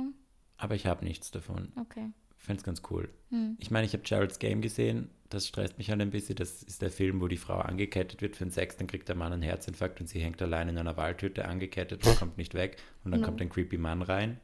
aber 0.58 0.74
ich 0.76 0.86
habe 0.86 1.04
nichts 1.04 1.30
davon. 1.32 1.72
Okay. 1.80 2.10
Fände 2.36 2.58
es 2.60 2.64
ganz 2.64 2.82
cool. 2.90 3.08
Hm. 3.30 3.56
Ich 3.58 3.70
meine, 3.70 3.86
ich 3.86 3.92
habe 3.92 4.02
Gerald's 4.04 4.38
Game 4.38 4.60
gesehen. 4.60 5.10
Das 5.28 5.48
stresst 5.48 5.76
mich 5.78 5.90
halt 5.90 6.00
ein 6.00 6.10
bisschen. 6.10 6.36
Das 6.36 6.62
ist 6.62 6.82
der 6.82 6.90
Film, 6.90 7.20
wo 7.20 7.26
die 7.28 7.36
Frau 7.36 7.58
angekettet 7.58 8.22
wird 8.22 8.36
für 8.36 8.44
den 8.44 8.52
Sex. 8.52 8.76
Dann 8.76 8.86
kriegt 8.86 9.08
der 9.08 9.16
Mann 9.16 9.32
einen 9.32 9.42
Herzinfarkt 9.42 10.00
und 10.00 10.06
sie 10.08 10.20
hängt 10.20 10.40
allein 10.40 10.68
in 10.68 10.78
einer 10.78 10.96
Waldhütte 10.96 11.46
angekettet 11.46 12.06
und 12.06 12.16
kommt 12.18 12.38
nicht 12.38 12.54
weg. 12.54 12.76
Und 13.04 13.10
dann 13.10 13.20
No. 13.20 13.26
kommt 13.26 13.40
ein 13.42 13.48
creepy 13.48 13.78
Mann 13.78 14.02
rein. 14.02 14.38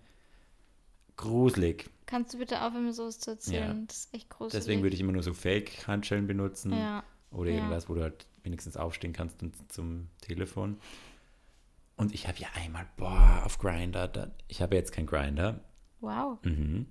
Gruselig. 1.16 1.88
Kannst 2.06 2.34
du 2.34 2.38
bitte 2.38 2.62
aufhören, 2.62 2.84
mir 2.86 2.92
sowas 2.92 3.20
zu 3.20 3.30
erzählen? 3.32 3.78
Ja. 3.80 3.84
Das 3.86 3.96
ist 3.98 4.14
echt 4.14 4.28
gruselig. 4.30 4.52
Deswegen 4.60 4.82
würde 4.82 4.94
ich 4.94 5.00
immer 5.00 5.12
nur 5.12 5.22
so 5.22 5.34
Fake-Handschellen 5.34 6.26
benutzen. 6.26 6.72
Ja. 6.72 7.04
Oder 7.30 7.50
Ja. 7.50 7.56
irgendwas, 7.56 7.88
wo 7.88 7.94
du 7.94 8.02
halt 8.02 8.26
wenigstens 8.42 8.76
aufstehen 8.76 9.12
kannst 9.12 9.42
und 9.42 9.54
zum 9.70 10.08
Telefon. 10.20 10.78
Und 11.96 12.12
ich 12.12 12.26
habe 12.26 12.38
ja 12.38 12.48
einmal, 12.54 12.86
boah, 12.96 13.42
auf 13.44 13.58
Grinder. 13.58 14.32
Ich 14.48 14.60
habe 14.62 14.74
jetzt 14.74 14.90
kein 14.92 15.06
Grinder. 15.06 15.60
Wow. 16.00 16.38
Mhm. 16.44 16.86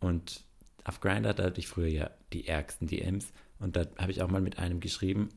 Und 0.00 0.42
auf 0.84 1.00
Grindr, 1.00 1.34
da 1.34 1.44
hatte 1.44 1.60
ich 1.60 1.68
früher 1.68 1.88
ja 1.88 2.10
die 2.32 2.48
ärgsten 2.48 2.88
DMs. 2.88 3.32
Und 3.58 3.76
da 3.76 3.86
habe 3.98 4.10
ich 4.10 4.22
auch 4.22 4.28
mal 4.28 4.40
mit 4.40 4.58
einem 4.58 4.80
geschrieben, 4.80 5.28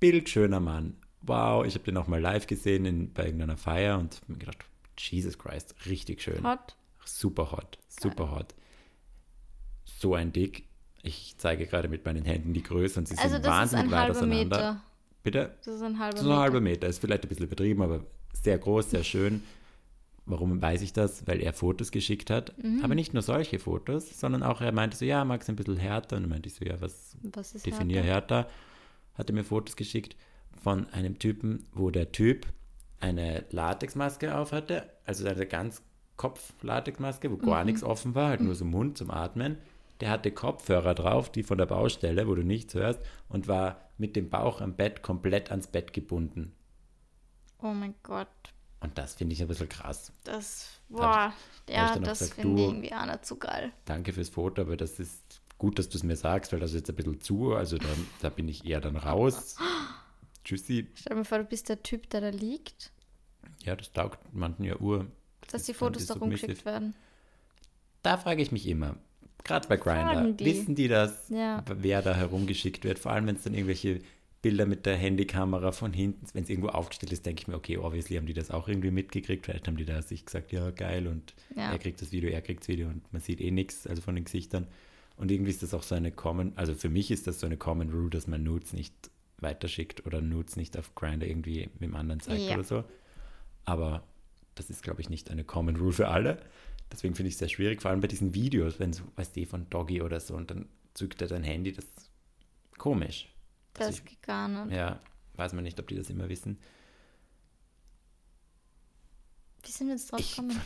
bildschöner 0.00 0.60
Mann. 0.60 0.96
Wow, 1.22 1.64
ich 1.64 1.74
habe 1.74 1.84
den 1.84 1.96
auch 1.96 2.08
mal 2.08 2.20
live 2.20 2.48
gesehen 2.48 2.84
in, 2.84 3.12
bei 3.12 3.26
irgendeiner 3.26 3.56
Feier 3.56 3.98
und 3.98 4.20
mir 4.28 4.36
gedacht, 4.38 4.64
Jesus 4.98 5.38
Christ, 5.38 5.74
richtig 5.86 6.20
schön. 6.22 6.44
Hot. 6.44 6.76
Super 7.04 7.52
hot, 7.52 7.78
super 7.88 8.30
hot. 8.32 8.54
So 9.84 10.14
ein 10.14 10.32
Dick. 10.32 10.64
Ich 11.02 11.34
zeige 11.38 11.66
gerade 11.66 11.88
mit 11.88 12.04
meinen 12.04 12.24
Händen 12.24 12.52
die 12.54 12.62
Größe 12.62 12.98
und 13.00 13.08
sie 13.08 13.16
Also 13.18 13.34
sind 13.34 13.44
das 13.44 13.52
ist 13.52 13.58
wahnsinnig 13.58 13.84
ein 13.86 13.90
weit 13.90 13.98
halber 14.00 14.16
auseinander. 14.18 14.56
Meter. 14.56 14.82
Bitte? 15.24 15.56
Das 15.64 15.74
ist 15.76 15.82
ein 15.82 15.98
halber 15.98 16.16
So 16.18 16.24
ein 16.24 16.28
Meter. 16.28 16.40
halber 16.40 16.60
Meter. 16.60 16.86
Ist 16.88 16.98
vielleicht 17.00 17.24
ein 17.24 17.28
bisschen 17.28 17.46
übertrieben, 17.46 17.82
aber 17.82 18.04
sehr 18.32 18.58
groß, 18.58 18.90
sehr 18.90 19.04
schön. 19.04 19.42
Warum 20.24 20.62
weiß 20.62 20.82
ich 20.82 20.92
das? 20.92 21.26
Weil 21.26 21.40
er 21.40 21.52
Fotos 21.52 21.90
geschickt 21.90 22.30
hat. 22.30 22.56
Mhm. 22.62 22.80
Aber 22.84 22.94
nicht 22.94 23.12
nur 23.12 23.22
solche 23.22 23.58
Fotos, 23.58 24.18
sondern 24.20 24.42
auch 24.42 24.60
er 24.60 24.72
meinte 24.72 24.96
so, 24.96 25.04
ja, 25.04 25.24
mag 25.24 25.42
es 25.42 25.48
ein 25.48 25.56
bisschen 25.56 25.76
härter. 25.76 26.16
Und 26.16 26.22
dann 26.22 26.30
meinte 26.30 26.48
ich 26.48 26.54
so, 26.54 26.64
ja, 26.64 26.80
was 26.80 27.16
Was 27.22 27.52
definier 27.52 28.02
härter? 28.02 28.36
härter? 28.36 28.50
Hat 29.14 29.28
er 29.30 29.34
mir 29.34 29.44
Fotos 29.44 29.76
geschickt 29.76 30.16
von 30.62 30.88
einem 30.90 31.18
Typen, 31.18 31.66
wo 31.72 31.90
der 31.90 32.12
Typ 32.12 32.46
eine 33.00 33.44
Latexmaske 33.50 34.36
auf 34.36 34.52
hatte, 34.52 34.88
also 35.04 35.26
eine 35.26 35.46
ganz 35.46 35.82
Kopf-Latexmaske, 36.16 37.30
wo 37.32 37.36
Mhm. 37.36 37.46
gar 37.46 37.64
nichts 37.64 37.82
offen 37.82 38.14
war, 38.14 38.28
halt 38.28 38.40
nur 38.42 38.54
so 38.54 38.64
Mund 38.64 38.96
zum 38.98 39.10
Atmen. 39.10 39.58
Der 40.00 40.10
hatte 40.10 40.30
Kopfhörer 40.30 40.94
drauf, 40.94 41.30
die 41.32 41.42
von 41.42 41.58
der 41.58 41.66
Baustelle, 41.66 42.28
wo 42.28 42.34
du 42.34 42.42
nichts 42.42 42.74
hörst, 42.74 43.00
und 43.28 43.48
war 43.48 43.80
mit 43.98 44.14
dem 44.14 44.30
Bauch 44.30 44.60
am 44.60 44.74
Bett 44.76 45.02
komplett 45.02 45.50
ans 45.50 45.66
Bett 45.66 45.92
gebunden. 45.92 46.52
Oh 47.60 47.72
mein 47.72 47.94
Gott. 48.02 48.28
Und 48.82 48.98
das 48.98 49.14
finde 49.14 49.32
ich 49.34 49.42
ein 49.42 49.48
bisschen 49.48 49.68
krass. 49.68 50.12
Das, 50.24 50.68
Da 50.88 50.96
boah, 50.96 51.32
ich 51.68 51.74
ja, 51.74 51.94
dann 51.94 52.02
das 52.04 52.18
gesagt, 52.18 52.40
finde 52.40 52.60
ich 52.62 52.68
irgendwie 52.68 52.92
auch 52.92 53.06
nicht 53.06 53.24
so 53.26 53.36
geil. 53.36 53.72
Danke 53.84 54.12
fürs 54.12 54.28
Foto, 54.28 54.62
aber 54.62 54.76
das 54.76 54.98
ist 54.98 55.40
gut, 55.58 55.78
dass 55.78 55.88
du 55.88 55.96
es 55.98 56.02
mir 56.02 56.16
sagst, 56.16 56.52
weil 56.52 56.58
das 56.60 56.70
ist 56.72 56.76
jetzt 56.78 56.90
ein 56.90 56.96
bisschen 56.96 57.20
zu, 57.20 57.54
also 57.54 57.78
da, 57.78 57.86
da 58.20 58.28
bin 58.30 58.48
ich 58.48 58.64
eher 58.66 58.80
dann 58.80 58.96
raus. 58.96 59.56
Tschüssi. 60.44 60.88
Stell 60.94 61.10
dir 61.10 61.16
mal 61.18 61.24
vor, 61.24 61.38
du 61.38 61.44
bist 61.44 61.68
der 61.68 61.82
Typ, 61.82 62.10
der 62.10 62.20
da 62.20 62.28
liegt, 62.30 62.90
Ja, 63.64 63.76
das 63.76 63.92
taugt 63.92 64.18
manchen 64.34 64.64
ja 64.64 64.76
Uhr. 64.76 65.06
dass 65.50 65.62
die 65.64 65.72
dann 65.72 65.78
Fotos 65.78 66.06
da 66.06 66.14
rumgeschickt 66.14 66.64
werden. 66.64 66.94
Da 68.02 68.16
frage 68.16 68.42
ich 68.42 68.50
mich 68.50 68.66
immer, 68.66 68.96
gerade 69.44 69.68
bei 69.68 69.76
Grindr, 69.76 70.36
wissen 70.44 70.74
die 70.74 70.88
das, 70.88 71.28
Ja. 71.28 71.62
wer 71.66 72.02
da 72.02 72.14
herumgeschickt 72.14 72.82
wird? 72.82 72.98
Vor 72.98 73.12
allem, 73.12 73.28
wenn 73.28 73.36
es 73.36 73.42
dann 73.44 73.54
irgendwelche 73.54 74.00
Bilder 74.42 74.66
mit 74.66 74.86
der 74.86 74.96
Handykamera 74.96 75.70
von 75.70 75.92
hinten, 75.92 76.26
wenn 76.34 76.42
es 76.42 76.50
irgendwo 76.50 76.68
aufgestellt 76.70 77.12
ist, 77.12 77.24
denke 77.24 77.42
ich 77.42 77.48
mir, 77.48 77.54
okay, 77.54 77.78
obviously 77.78 78.16
haben 78.16 78.26
die 78.26 78.34
das 78.34 78.50
auch 78.50 78.66
irgendwie 78.68 78.90
mitgekriegt. 78.90 79.46
Vielleicht 79.46 79.68
haben 79.68 79.76
die 79.76 79.84
da 79.84 80.02
sich 80.02 80.26
gesagt, 80.26 80.50
ja, 80.50 80.70
geil, 80.72 81.06
und 81.06 81.34
Ja. 81.56 81.70
er 81.70 81.78
kriegt 81.78 82.02
das 82.02 82.10
Video, 82.10 82.28
er 82.28 82.42
kriegt 82.42 82.60
das 82.62 82.68
Video 82.68 82.88
und 82.88 83.10
man 83.12 83.22
sieht 83.22 83.40
eh 83.40 83.52
nichts, 83.52 83.86
also 83.86 84.02
von 84.02 84.16
den 84.16 84.24
Gesichtern. 84.24 84.66
Und 85.16 85.30
irgendwie 85.30 85.50
ist 85.50 85.62
das 85.62 85.72
auch 85.74 85.84
so 85.84 85.94
eine 85.94 86.10
Common, 86.10 86.52
also 86.56 86.74
für 86.74 86.88
mich 86.88 87.10
ist 87.12 87.26
das 87.28 87.38
so 87.38 87.46
eine 87.46 87.56
Common 87.56 87.90
Rule, 87.90 88.10
dass 88.10 88.26
man 88.26 88.42
Nudes 88.42 88.72
nicht 88.72 88.92
weiterschickt 89.38 90.06
oder 90.06 90.20
Nudes 90.20 90.56
nicht 90.56 90.76
auf 90.76 90.94
Grindr 90.96 91.26
irgendwie 91.26 91.68
mit 91.74 91.82
dem 91.82 91.94
anderen 91.94 92.20
zeigt 92.20 92.48
Ja. 92.48 92.54
oder 92.54 92.64
so. 92.64 92.84
Aber 93.64 94.02
das 94.56 94.70
ist, 94.70 94.82
glaube 94.82 95.00
ich, 95.00 95.08
nicht 95.08 95.30
eine 95.30 95.44
Common 95.44 95.76
Rule 95.76 95.92
für 95.92 96.08
alle. 96.08 96.38
Deswegen 96.90 97.14
finde 97.14 97.28
ich 97.28 97.34
es 97.34 97.38
sehr 97.38 97.48
schwierig, 97.48 97.80
vor 97.80 97.90
allem 97.92 98.00
bei 98.00 98.08
diesen 98.08 98.34
Videos, 98.34 98.80
wenn 98.80 98.92
so, 98.92 99.04
weißt 99.16 99.36
du, 99.36 99.46
von 99.46 99.70
Doggy 99.70 100.02
oder 100.02 100.18
so 100.20 100.34
und 100.34 100.50
dann 100.50 100.66
zückt 100.94 101.22
er 101.22 101.28
dein 101.28 101.44
Handy, 101.44 101.72
das 101.72 101.84
ist 101.84 102.10
komisch. 102.76 103.31
Das 103.74 103.86
Also 103.88 104.02
geht 104.04 104.22
gar 104.22 104.48
nicht. 104.48 104.76
Ja, 104.76 105.00
weiß 105.34 105.52
man 105.54 105.64
nicht, 105.64 105.78
ob 105.80 105.88
die 105.88 105.96
das 105.96 106.10
immer 106.10 106.28
wissen. 106.28 106.58
Wie 109.64 109.70
sind 109.70 109.86
wir 109.86 109.94
jetzt 109.94 110.10
drauf 110.10 110.18
Ich 110.20 110.30
gekommen? 110.34 110.60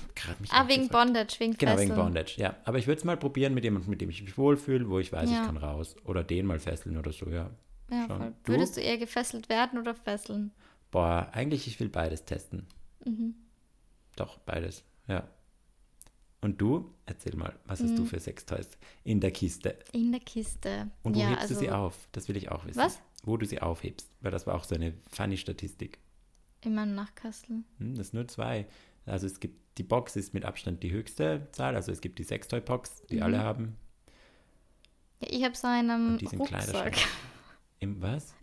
Ah, 0.50 0.66
wegen 0.68 0.84
gefragt. 0.88 0.92
Bondage, 1.06 1.36
wegen 1.38 1.56
Genau, 1.56 1.72
Fesseln. 1.72 1.90
wegen 1.90 2.00
Bondage, 2.00 2.34
ja. 2.38 2.56
Aber 2.64 2.78
ich 2.78 2.86
würde 2.86 2.98
es 2.98 3.04
mal 3.04 3.16
probieren 3.18 3.52
mit 3.52 3.62
jemandem, 3.64 3.90
mit 3.90 4.00
dem 4.00 4.08
ich 4.08 4.22
mich 4.22 4.38
wohlfühle, 4.38 4.88
wo 4.88 4.98
ich 4.98 5.12
weiß, 5.12 5.30
Ja. 5.30 5.40
ich 5.40 5.46
kann 5.46 5.58
raus. 5.58 5.96
Oder 6.04 6.24
den 6.24 6.46
mal 6.46 6.58
fesseln 6.58 6.96
oder 6.96 7.12
so, 7.12 7.28
ja. 7.28 7.50
Ja, 7.90 8.06
voll. 8.06 8.34
Du? 8.44 8.52
Würdest 8.52 8.76
du 8.76 8.80
eher 8.80 8.96
gefesselt 8.96 9.48
werden 9.50 9.78
oder 9.78 9.94
fesseln? 9.94 10.50
Boah, 10.90 11.28
eigentlich, 11.32 11.66
ich 11.66 11.78
will 11.78 11.90
beides 11.90 12.24
testen. 12.24 12.66
Mhm. 13.04 13.34
Doch, 14.16 14.38
beides, 14.38 14.82
ja. 15.08 15.28
Und 16.46 16.60
du? 16.60 16.94
Erzähl 17.06 17.34
mal, 17.34 17.58
was 17.64 17.82
hast 17.82 17.98
du 17.98 18.02
Mhm. 18.02 18.06
für 18.06 18.20
Sextoys 18.20 18.70
in 19.02 19.18
der 19.20 19.32
Kiste? 19.32 19.76
In 19.90 20.12
der 20.12 20.20
Kiste. 20.20 20.92
Und 21.02 21.16
wo 21.16 21.20
ja, 21.20 21.26
hebst 21.30 21.42
also 21.42 21.54
du 21.54 21.60
sie 21.60 21.70
auf? 21.72 22.08
Das 22.12 22.28
will 22.28 22.36
ich 22.36 22.52
auch 22.52 22.64
wissen. 22.66 22.78
Was? 22.78 23.00
Wo 23.24 23.36
du 23.36 23.44
sie 23.46 23.60
aufhebst. 23.60 24.08
Weil 24.20 24.30
das 24.30 24.46
war 24.46 24.54
auch 24.54 24.62
so 24.62 24.76
eine 24.76 24.94
funny 25.10 25.36
Statistik. 25.38 25.98
in 26.60 26.76
meinem 26.76 26.94
Nachkastel. 26.94 27.64
Hm, 27.78 27.96
das 27.96 28.08
sind 28.10 28.14
nur 28.20 28.28
zwei. 28.28 28.66
Also 29.06 29.26
es 29.26 29.40
gibt, 29.40 29.58
die 29.78 29.82
Box 29.82 30.14
ist 30.14 30.34
mit 30.34 30.44
Abstand 30.44 30.84
die 30.84 30.92
höchste 30.92 31.48
Zahl. 31.50 31.74
Also 31.74 31.90
es 31.90 32.00
gibt 32.00 32.20
die 32.20 32.24
Sextoy-Box, 32.24 33.02
die 33.10 33.16
Mhm. 33.16 33.22
alle 33.24 33.38
haben. 33.40 33.76
Ja, 35.20 35.28
ich 35.32 35.42
habe 35.44 35.56
so 35.56 35.66
einen 35.66 36.12
Und 36.12 36.20
die 36.20 36.26
sind 36.28 36.38
Rucksack. 36.40 36.96
Im 37.80 38.00
was? 38.00 38.34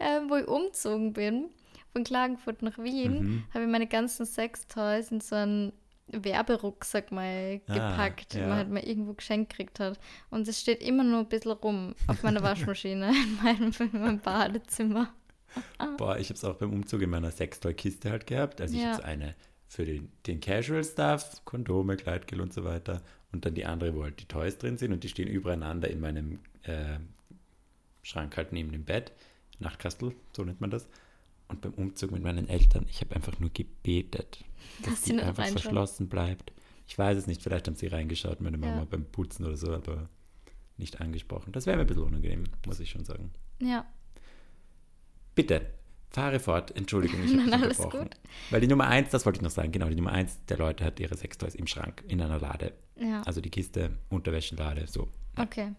ähm, 0.00 0.28
wo 0.28 0.36
ich 0.36 0.48
umgezogen 0.48 1.12
bin, 1.12 1.50
von 1.94 2.04
Klagenfurt 2.04 2.60
nach 2.62 2.76
Wien, 2.78 3.22
Mhm. 3.22 3.44
habe 3.54 3.64
ich 3.64 3.70
meine 3.70 3.86
ganzen 3.86 4.26
Sextoys 4.26 5.10
in 5.10 5.20
so 5.20 5.36
einen 5.36 5.72
Werberucksack 6.08 7.12
mal 7.12 7.60
Ah, 7.66 7.74
gepackt, 7.74 8.34
den 8.34 8.42
ja. 8.42 8.48
man 8.48 8.56
halt 8.58 8.70
mal 8.70 8.84
irgendwo 8.84 9.14
geschenkt 9.14 9.50
gekriegt 9.50 9.80
hat. 9.80 9.98
Und 10.30 10.46
es 10.48 10.60
steht 10.60 10.82
immer 10.82 11.02
nur 11.04 11.20
ein 11.20 11.28
bisschen 11.28 11.52
rum 11.52 11.94
auf 12.08 12.22
meiner 12.22 12.42
Waschmaschine 12.76 13.08
in 13.10 13.36
meinem, 13.42 13.72
in 13.92 14.00
meinem 14.00 14.18
Badezimmer. 14.20 15.14
Boah, 15.96 16.18
ich 16.18 16.28
habe 16.28 16.34
es 16.34 16.44
auch 16.44 16.56
beim 16.56 16.72
Umzug 16.72 17.00
in 17.02 17.10
meiner 17.10 17.30
Sextoy-Kiste 17.30 18.10
halt 18.10 18.26
gehabt. 18.26 18.60
Also 18.60 18.74
ich 18.76 18.82
Ja. 18.82 18.94
habe 18.94 19.04
eine 19.04 19.34
für 19.68 19.84
den, 19.86 20.10
den 20.26 20.40
Casual-Stuff, 20.40 21.42
Kondome, 21.44 21.96
Kleidgel 21.96 22.40
und 22.40 22.52
so 22.52 22.64
weiter. 22.64 23.02
Und 23.32 23.46
dann 23.46 23.54
die 23.54 23.64
andere, 23.64 23.94
wo 23.94 24.02
halt 24.02 24.20
die 24.20 24.26
Toys 24.26 24.58
drin 24.58 24.76
sind. 24.78 24.92
Und 24.92 25.04
die 25.04 25.08
stehen 25.08 25.28
übereinander 25.28 25.88
in 25.88 26.00
meinem 26.00 26.40
äh, 26.64 26.98
Schrank 28.02 28.36
halt 28.36 28.52
neben 28.52 28.72
dem 28.72 28.84
Bett. 28.84 29.12
Nachtkastel, 29.58 30.14
so 30.36 30.44
nennt 30.44 30.60
man 30.60 30.70
das. 30.70 30.88
Und 31.48 31.60
beim 31.60 31.74
Umzug 31.74 32.10
mit 32.10 32.22
meinen 32.22 32.48
Eltern, 32.48 32.86
ich 32.88 33.00
habe 33.00 33.14
einfach 33.14 33.38
nur 33.38 33.50
gebetet, 33.50 34.44
dass 34.82 34.90
Dass 34.94 35.04
sie 35.04 35.12
die 35.12 35.20
einfach 35.20 35.46
verschlossen 35.46 36.08
bleibt. 36.08 36.52
Ich 36.86 36.98
weiß 36.98 37.16
es 37.18 37.26
nicht, 37.26 37.42
vielleicht 37.42 37.66
haben 37.66 37.76
sie 37.76 37.86
reingeschaut, 37.86 38.40
meine 38.40 38.58
Mama 38.58 38.78
Ja. 38.78 38.84
beim 38.84 39.04
Putzen 39.04 39.44
oder 39.46 39.56
so, 39.56 39.72
aber 39.72 40.08
nicht 40.76 41.00
angesprochen. 41.00 41.52
Das 41.52 41.66
wäre 41.66 41.76
mir 41.76 41.82
ein 41.82 41.86
bisschen 41.86 42.02
unangenehm, 42.02 42.44
muss 42.66 42.80
ich 42.80 42.90
schon 42.90 43.04
sagen. 43.04 43.30
Ja. 43.60 43.86
Bitte, 45.34 45.66
fahre 46.10 46.40
fort. 46.40 46.74
Entschuldigung, 46.76 47.22
ich 47.24 47.32
habe 47.36 47.44
dich 47.44 47.52
alles 47.54 47.78
unterbrochen. 47.78 48.08
gut. 48.10 48.16
Weil 48.50 48.60
die 48.60 48.66
Nummer 48.68 48.86
eins, 48.88 49.10
das 49.10 49.24
wollte 49.26 49.38
ich 49.38 49.42
noch 49.42 49.50
sagen, 49.50 49.72
genau, 49.72 49.88
die 49.88 49.94
Nummer 49.96 50.12
eins 50.12 50.38
der 50.48 50.58
Leute 50.58 50.84
hat 50.84 51.00
ihre 51.00 51.16
Sextoys 51.16 51.54
im 51.54 51.66
Schrank, 51.66 52.02
in 52.08 52.20
einer 52.20 52.38
Lade. 52.38 52.72
Ja. 52.96 53.22
Also 53.22 53.40
die 53.40 53.50
Kiste, 53.50 53.98
Unterwäschenlade, 54.10 54.86
so. 54.86 55.08
Okay. 55.36 55.72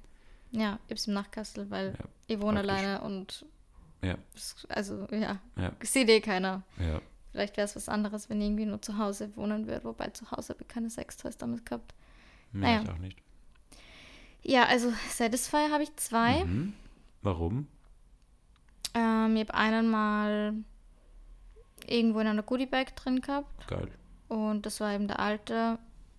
Ja, 0.51 0.79
ich 0.87 0.91
hab's 0.91 1.07
im 1.07 1.13
Nachkastel, 1.13 1.69
weil 1.69 1.95
Ja, 1.97 2.05
ich 2.27 2.39
wohne 2.39 2.61
praktisch. 2.63 2.71
alleine 2.85 3.01
und 3.01 3.45
Ja, 4.01 4.15
also 4.69 5.07
ja, 5.11 5.39
ja, 5.55 5.71
sieht 5.81 6.09
eh 6.09 6.21
keiner. 6.21 6.63
ja. 6.79 7.01
Vielleicht 7.31 7.57
wäre 7.57 7.65
es 7.65 7.75
was 7.75 7.89
anderes, 7.89 8.29
wenn 8.29 8.39
ich 8.39 8.47
irgendwie 8.47 8.65
nur 8.65 8.81
zu 8.81 8.97
Hause 8.97 9.35
wohnen 9.35 9.67
würde, 9.67 9.83
wobei 9.83 10.07
zu 10.07 10.31
Hause 10.31 10.53
habe 10.53 10.61
ich 10.61 10.69
keine 10.69 10.89
Sextoys 10.89 11.37
damit 11.37 11.65
gehabt. 11.65 11.93
Mehr 12.53 12.77
Naja. 12.79 12.83
ich 12.83 12.89
auch 12.91 12.97
nicht. 12.99 13.17
Ja, 14.41 14.63
also 14.67 14.93
Satisfyer 15.09 15.69
habe 15.69 15.83
ich 15.83 15.93
zwei. 15.97 16.45
Mhm. 16.45 16.73
Warum? 17.23 17.67
Ähm, 18.93 19.35
ich 19.35 19.41
habe 19.41 19.53
einen 19.53 19.89
mal 19.89 20.53
irgendwo 21.85 22.19
in 22.21 22.27
einer 22.27 22.43
Goodiebag 22.43 22.95
drin 22.95 23.19
gehabt 23.19 23.67
Geil. 23.67 23.89
und 24.29 24.65
das 24.65 24.79
war 24.79 24.93
eben 24.93 25.07
der 25.09 25.19
alte. 25.19 25.77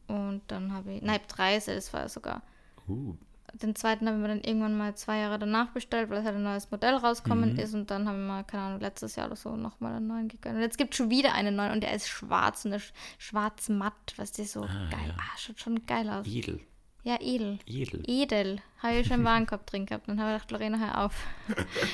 Und 0.08 0.42
dann 0.48 0.72
habe 0.72 0.92
ich, 0.92 1.02
nein, 1.02 1.16
ich 1.16 1.22
habe 1.22 1.34
drei 1.34 1.60
Satisfyer 1.60 2.10
sogar. 2.10 2.42
Uh, 2.86 3.16
Den 3.54 3.74
zweiten 3.74 4.06
haben 4.08 4.20
wir 4.20 4.28
dann 4.28 4.40
irgendwann 4.40 4.76
mal 4.76 4.94
zwei 4.94 5.18
Jahre 5.18 5.38
danach 5.38 5.68
bestellt, 5.70 6.10
weil 6.10 6.18
es 6.18 6.24
halt 6.24 6.36
ein 6.36 6.42
neues 6.42 6.70
Modell 6.70 6.94
rauskommen 6.94 7.54
Mhm. 7.54 7.58
ist. 7.58 7.74
Und 7.74 7.90
dann 7.90 8.06
haben 8.08 8.18
wir 8.20 8.26
mal, 8.34 8.44
keine 8.44 8.64
Ahnung, 8.64 8.80
letztes 8.80 9.16
Jahr 9.16 9.26
oder 9.26 9.36
so 9.36 9.56
nochmal 9.56 9.94
einen 9.94 10.06
neuen 10.06 10.28
gegönnt. 10.28 10.56
Und 10.56 10.62
jetzt 10.62 10.78
gibt 10.78 10.92
es 10.94 10.98
schon 10.98 11.10
wieder 11.10 11.32
einen 11.34 11.56
neuen 11.56 11.72
und 11.72 11.82
der 11.82 11.94
ist 11.94 12.08
schwarz 12.08 12.64
und 12.64 12.72
der 12.72 12.78
ist 12.78 12.92
schwarz 13.18 13.68
matt, 13.68 14.14
was 14.16 14.32
die 14.32 14.44
so 14.44 14.62
Ah, 14.62 14.88
geil, 14.90 15.08
ja. 15.08 15.14
ah, 15.16 15.38
schaut 15.38 15.58
schon 15.60 15.86
geil 15.86 16.08
aus. 16.10 16.26
edel. 16.26 16.60
Ja, 17.04 17.18
edel. 17.20 17.60
Edel. 17.66 18.02
Edel. 18.08 18.58
Habe 18.82 18.96
ich 18.96 19.06
schon 19.06 19.16
im 19.20 19.24
Warenkorb 19.24 19.64
drin 19.66 19.86
gehabt. 19.86 20.08
Dann 20.08 20.20
habe 20.20 20.32
ich 20.36 20.42
gedacht, 20.42 20.50
Lorena, 20.50 20.76
hör 20.78 21.04
auf. 21.04 21.14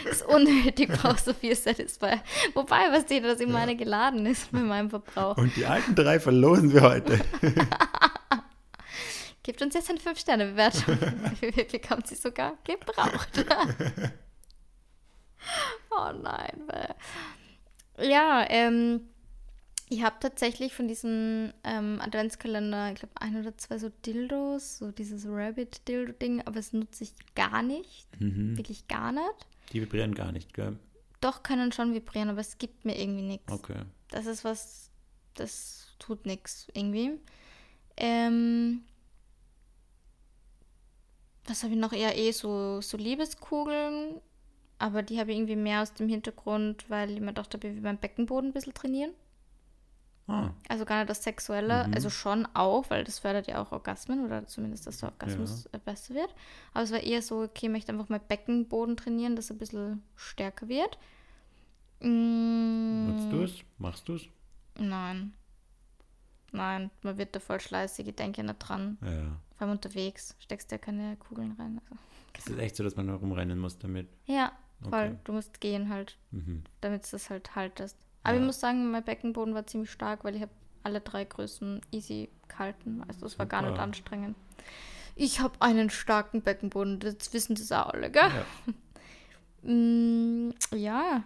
Das 0.05 0.21
ist 0.23 0.27
unnötig, 0.27 0.89
brauchst 0.89 1.27
du 1.27 1.35
viel 1.35 1.55
Satisfyer. 1.55 2.23
Wobei, 2.55 2.91
was 2.91 3.03
steht, 3.03 3.23
dass 3.25 3.39
immer 3.41 3.59
eine 3.59 3.77
geladen 3.77 4.25
ist 4.25 4.51
bei 4.53 4.61
meinem 4.61 4.89
Verbrauch. 4.89 5.37
Und 5.37 5.55
die 5.55 5.67
alten 5.67 5.95
drei 5.95 6.19
verlosen 6.19 6.73
wir 6.73 6.81
heute. 6.81 7.21
Gebt 9.43 9.61
uns 9.63 9.75
jetzt 9.75 9.91
eine 9.91 9.99
5-Sterne-Bewertung. 9.99 10.99
Wir 11.41 11.65
bekommen 11.65 12.03
sie 12.05 12.15
sogar 12.15 12.57
gebraucht. 12.65 13.45
oh 15.91 16.13
nein. 16.13 16.69
Ja, 17.99 18.47
ähm, 18.49 19.09
ich 19.93 20.03
habe 20.03 20.17
tatsächlich 20.21 20.75
von 20.75 20.89
diesem 20.89 21.53
ähm, 21.65 22.01
Adventskalender, 22.01 22.93
ich 22.93 23.01
glaube, 23.01 23.13
ein 23.21 23.37
oder 23.39 23.57
zwei 23.59 23.79
so 23.79 23.91
Dildos, 24.07 24.79
so 24.79 24.91
dieses 24.91 25.27
Rabbit-Dildo-Ding, 25.27 26.41
aber 26.43 26.57
das 26.57 26.73
nutze 26.73 27.05
ich 27.05 27.13
gar 27.35 27.63
nicht. 27.63 28.07
Mhm. 28.19 28.57
Wirklich 28.57 28.89
gar 28.89 29.13
nicht. 29.13 29.47
Die 29.73 29.83
vibrieren 29.83 30.15
gar 30.15 30.33
nicht, 30.33 30.55
gell? 30.55 30.79
Doch, 31.21 31.43
können 31.43 31.73
schon 31.73 31.93
vibrieren, 31.95 32.31
aber 32.31 32.41
es 32.41 32.59
gibt 32.59 32.85
mir 32.85 32.99
irgendwie 32.99 33.23
nichts. 33.23 33.53
Okay. 33.53 33.83
Das 34.09 34.27
ist 34.27 34.45
was, 34.45 34.91
das 35.35 35.95
tut 35.99 36.27
nichts 36.27 36.69
irgendwie. 36.73 37.13
Ähm, 37.97 38.83
was 41.47 41.63
habe 41.63 41.73
ich 41.75 41.79
noch? 41.81 41.93
Eher 41.93 42.17
eh 42.17 42.33
so, 42.33 42.81
so 42.81 42.97
Liebeskugeln. 42.97 44.21
Aber 44.79 45.03
die 45.03 45.21
habe 45.21 45.31
ich 45.31 45.37
irgendwie 45.39 45.57
mehr 45.57 45.83
aus 45.83 45.95
dem 45.95 46.09
Hintergrund, 46.09 46.91
weil 46.91 47.11
ich 47.13 47.21
mir 47.21 47.33
dachte, 47.33 47.57
ich 47.59 47.63
will 47.63 47.81
beim 47.83 47.99
Beckenboden 47.99 48.51
ein 48.51 48.53
bisschen 48.53 48.75
trainieren. 48.75 49.13
Ah, 50.29 50.51
Also 50.69 50.85
gar 50.85 50.99
nicht 50.99 51.11
das 51.11 51.23
Sexuelle, 51.23 51.87
Mhm. 51.89 51.95
also 51.95 52.09
schon 52.11 52.47
auch, 52.55 52.89
weil 52.91 53.05
das 53.05 53.19
fördert 53.21 53.49
ja 53.49 53.61
auch 53.63 53.71
Orgasmen 53.73 54.25
oder 54.25 54.47
zumindest, 54.47 54.87
dass 54.87 54.99
der 54.99 55.11
Orgasmus 55.11 55.67
äh, 55.73 55.79
besser 55.85 56.15
wird. 56.15 56.35
Aber 56.73 56.85
es 56.85 56.93
war 56.93 57.01
eher 57.01 57.23
so, 57.23 57.43
okay, 57.43 57.67
ich 57.67 57.73
möchte 57.73 57.93
einfach 57.93 58.09
mal 58.09 58.21
Beckenboden 58.21 58.97
trainieren, 58.97 59.37
dass 59.37 59.51
er 59.51 59.57
ein 59.57 59.59
bisschen 59.59 60.03
stärker 60.17 60.69
wird. 60.69 60.97
Mm, 62.01 63.07
nutzt 63.11 63.33
du 63.33 63.43
es? 63.43 63.53
Machst 63.79 64.09
du 64.09 64.15
es? 64.15 64.23
Nein. 64.79 65.33
Nein, 66.53 66.91
man 67.03 67.17
wird 67.19 67.35
da 67.35 67.41
voll 67.41 67.61
schleißig, 67.61 68.07
ich 68.09 68.15
denke 68.17 68.43
nicht 68.45 68.59
dran. 68.59 68.99
Ja. 69.03 69.09
Vor 69.57 69.63
allem 69.67 69.71
unterwegs 69.73 70.37
steckst 70.39 70.71
du 70.71 70.75
ja 70.75 70.79
keine 70.79 71.17
Kugeln 71.17 71.53
rein. 71.59 71.81
Also. 71.91 72.03
Es 72.35 72.47
ist 72.47 72.59
echt 72.59 72.77
so, 72.77 72.85
dass 72.85 72.97
man 72.97 73.09
herumrennen 73.09 73.59
muss 73.59 73.79
damit. 73.79 74.09
Ja, 74.27 74.53
voll. 74.83 74.91
Okay. 75.09 75.17
Du 75.25 75.33
musst 75.33 75.61
gehen 75.61 75.89
halt, 75.89 76.17
Mhm. 76.31 76.63
damit 76.83 77.07
du 77.07 77.11
das 77.13 77.31
halt 77.31 77.55
haltest. 77.57 77.97
Aber 78.23 78.35
Ja. 78.35 78.41
ich 78.41 78.47
muss 78.47 78.61
sagen, 78.61 78.91
mein 78.91 79.03
Beckenboden 79.05 79.55
war 79.55 79.67
ziemlich 79.67 79.91
stark, 79.91 80.25
weil 80.25 80.35
ich 80.37 80.43
habe 80.43 80.53
alle 80.83 81.01
drei 81.01 81.25
Größen 81.25 81.81
easy 81.91 82.29
gehalten. 82.49 83.03
Also 83.09 83.25
es 83.27 83.39
war 83.39 83.47
gar 83.47 83.63
nicht 83.63 83.79
anstrengend. 83.79 84.37
Ich 85.15 85.41
habe 85.41 85.55
einen 85.61 85.91
starken 85.91 86.43
Beckenboden, 86.43 86.99
das 87.01 87.33
wissen 87.33 87.55
das 87.55 87.71
auch 87.73 87.89
alle, 87.95 88.11
gell? 88.11 88.23
Ja. 88.31 88.45
Mm, 89.65 90.51
ja. 90.75 91.23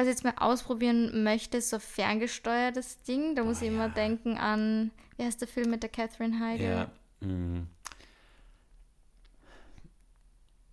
Was 0.00 0.06
ich 0.06 0.12
jetzt 0.12 0.24
mal 0.24 0.32
ausprobieren 0.38 1.24
möchte, 1.24 1.58
ist 1.58 1.68
so 1.68 1.76
ein 1.76 1.80
ferngesteuertes 1.80 3.02
Ding. 3.02 3.36
Da 3.36 3.44
muss 3.44 3.58
Boah, 3.58 3.66
ich 3.66 3.70
immer 3.70 3.88
ja. 3.88 3.92
denken 3.92 4.38
an, 4.38 4.92
wie 5.18 5.24
heißt 5.24 5.42
der 5.42 5.46
Film 5.46 5.68
mit 5.68 5.82
der 5.82 5.90
Catherine 5.90 6.40
Heigl? 6.40 6.64
Ja. 6.64 6.90
mm. 7.20 7.68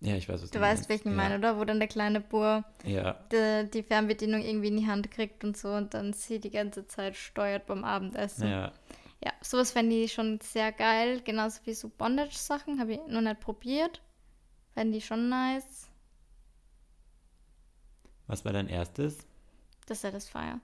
Ja, 0.00 0.14
ich 0.14 0.30
weiß, 0.30 0.42
was 0.42 0.50
Du 0.50 0.58
du 0.58 0.64
weißt, 0.64 0.88
welchen 0.88 1.08
ich 1.08 1.14
ja. 1.14 1.22
meine, 1.22 1.36
oder? 1.36 1.58
Wo 1.58 1.66
dann 1.66 1.78
der 1.78 1.88
kleine 1.88 2.22
Bur 2.22 2.64
Ja, 2.84 3.18
die, 3.30 3.68
die 3.70 3.82
Fernbedienung 3.82 4.40
irgendwie 4.40 4.68
in 4.68 4.78
die 4.78 4.86
Hand 4.86 5.10
kriegt 5.10 5.44
und 5.44 5.58
so 5.58 5.72
und 5.72 5.92
dann 5.92 6.14
sie 6.14 6.40
die 6.40 6.50
ganze 6.50 6.86
Zeit 6.86 7.14
steuert 7.14 7.66
beim 7.66 7.84
Abendessen. 7.84 8.48
ja. 8.48 8.72
Ja, 9.22 9.32
sowas 9.42 9.72
fände 9.72 9.94
ich 9.94 10.14
schon 10.14 10.40
sehr 10.40 10.72
geil. 10.72 11.20
Genauso 11.22 11.60
wie 11.66 11.74
so 11.74 11.90
Bondage-Sachen. 11.90 12.80
Habe 12.80 12.94
ich 12.94 13.00
noch 13.08 13.20
nicht 13.20 13.40
probiert. 13.40 14.00
Fände 14.72 14.96
ich 14.96 15.04
schon 15.04 15.28
nice. 15.28 15.87
Was 18.28 18.44
war 18.44 18.52
dein 18.52 18.68
erstes? 18.68 19.18
Das 19.86 20.02
Satisfier. 20.02 20.60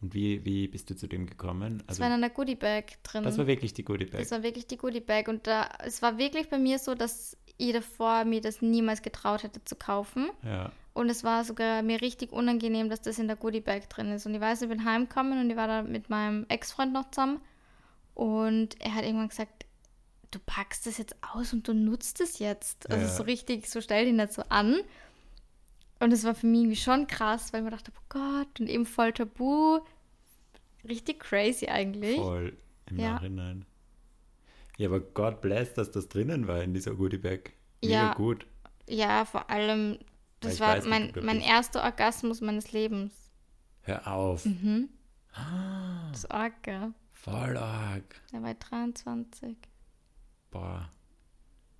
Und 0.00 0.14
wie, 0.14 0.44
wie 0.44 0.68
bist 0.68 0.88
du 0.90 0.94
zu 0.94 1.08
dem 1.08 1.26
gekommen? 1.26 1.78
Das 1.78 1.88
Also, 1.88 2.00
war 2.02 2.06
in 2.08 2.12
einer 2.14 2.30
Goodie-Bag 2.30 3.02
drin. 3.02 3.24
das 3.24 3.36
war 3.36 3.48
wirklich 3.48 3.74
die 3.74 3.82
Goodie 3.84 4.04
Bag. 4.04 4.20
Das 4.20 4.30
war 4.30 4.44
wirklich 4.44 4.66
die 4.68 4.76
Goodie-Bag. 4.76 5.26
Und 5.28 5.46
da, 5.48 5.68
es 5.84 6.02
war 6.02 6.18
wirklich 6.18 6.48
bei 6.48 6.58
mir 6.58 6.78
so, 6.78 6.94
dass 6.94 7.36
ich 7.56 7.72
davor 7.72 8.24
mir 8.24 8.40
das 8.40 8.62
niemals 8.62 9.02
getraut 9.02 9.42
hätte 9.42 9.64
zu 9.64 9.74
kaufen. 9.74 10.30
Ja. 10.44 10.70
Und 10.94 11.10
es 11.10 11.24
war 11.24 11.42
sogar 11.44 11.82
mir 11.82 12.00
richtig 12.00 12.30
unangenehm, 12.32 12.88
dass 12.90 13.00
das 13.02 13.18
in 13.18 13.26
der 13.26 13.36
Goodie-Bag 13.36 13.88
drin 13.88 14.12
ist. 14.12 14.26
Und 14.26 14.34
ich 14.34 14.40
weiß, 14.40 14.62
ich 14.62 14.68
bin 14.68 14.84
heimgekommen 14.84 15.40
und 15.40 15.50
ich 15.50 15.56
war 15.56 15.66
da 15.66 15.82
mit 15.82 16.10
meinem 16.10 16.46
Ex-Freund 16.48 16.92
noch 16.92 17.10
zusammen. 17.10 17.40
Und 18.14 18.80
er 18.80 18.94
hat 18.94 19.04
irgendwann 19.04 19.28
gesagt, 19.28 19.64
du 20.30 20.38
packst 20.44 20.86
das 20.86 20.98
jetzt 20.98 21.16
aus 21.34 21.52
und 21.52 21.66
du 21.66 21.72
nutzt 21.72 22.20
es 22.20 22.38
jetzt. 22.38 22.88
Also 22.90 23.04
Ja. 23.04 23.08
so 23.12 23.22
richtig, 23.24 23.68
so 23.68 23.80
stell 23.80 24.04
dich 24.04 24.14
nicht 24.14 24.32
so 24.32 24.42
an. 24.48 24.76
Und 26.00 26.12
es 26.12 26.24
war 26.24 26.34
für 26.34 26.46
mich 26.46 26.60
irgendwie 26.60 26.76
schon 26.76 27.06
krass, 27.06 27.52
weil 27.52 27.62
man 27.62 27.72
dachte, 27.72 27.92
oh 27.96 28.02
Gott, 28.08 28.60
und 28.60 28.68
eben 28.68 28.86
voll 28.86 29.12
tabu. 29.12 29.80
Richtig 30.88 31.20
crazy 31.20 31.66
eigentlich. 31.66 32.16
Voll 32.16 32.56
im 32.86 32.98
Ja. 33.00 33.14
Nachhinein. 33.14 33.64
Ja, 34.76 34.88
aber 34.88 35.00
God 35.00 35.40
bless, 35.40 35.74
dass 35.74 35.90
das 35.90 36.08
drinnen 36.08 36.46
war 36.46 36.62
in 36.62 36.72
dieser 36.72 36.94
Goodie 36.94 37.18
Bag. 37.18 37.52
Mega 37.82 37.94
Ja. 37.94 38.14
gut. 38.14 38.46
Ja, 38.88 39.24
vor 39.24 39.50
allem, 39.50 39.98
das 40.40 40.54
ich 40.54 40.60
war 40.60 40.76
weiß, 40.76 40.86
mein, 40.86 41.12
da 41.12 41.20
mein 41.20 41.40
erster 41.40 41.82
Orgasmus 41.82 42.40
meines 42.40 42.70
Lebens. 42.72 43.12
Hör 43.82 44.06
auf. 44.06 44.44
Mhm. 44.44 44.88
Ah, 45.34 46.08
Das 46.10 46.20
ist 46.20 46.30
arg, 46.30 46.62
gell? 46.62 46.92
voll 47.12 47.56
arg. 47.56 48.20
Der 48.32 48.42
war 48.42 48.54
23. 48.54 49.56
Boah. 50.50 50.90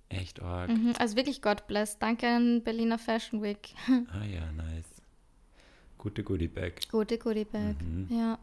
Echt 0.09 0.41
arg. 0.41 0.69
Mhm, 0.69 0.93
also 0.97 1.15
wirklich 1.15 1.41
God 1.41 1.67
bless. 1.67 1.99
Danke 1.99 2.27
an 2.27 2.63
Berliner 2.63 2.97
Fashion 2.97 3.41
Week. 3.41 3.75
Ah 4.11 4.25
ja, 4.25 4.51
nice. 4.51 5.01
Gute 5.97 6.23
Goodie 6.23 6.47
Bag. 6.47 6.81
Gute 6.89 7.17
Goodie 7.17 7.45
Bag. 7.45 7.75
Mhm. 7.81 8.07
Ja. 8.09 8.39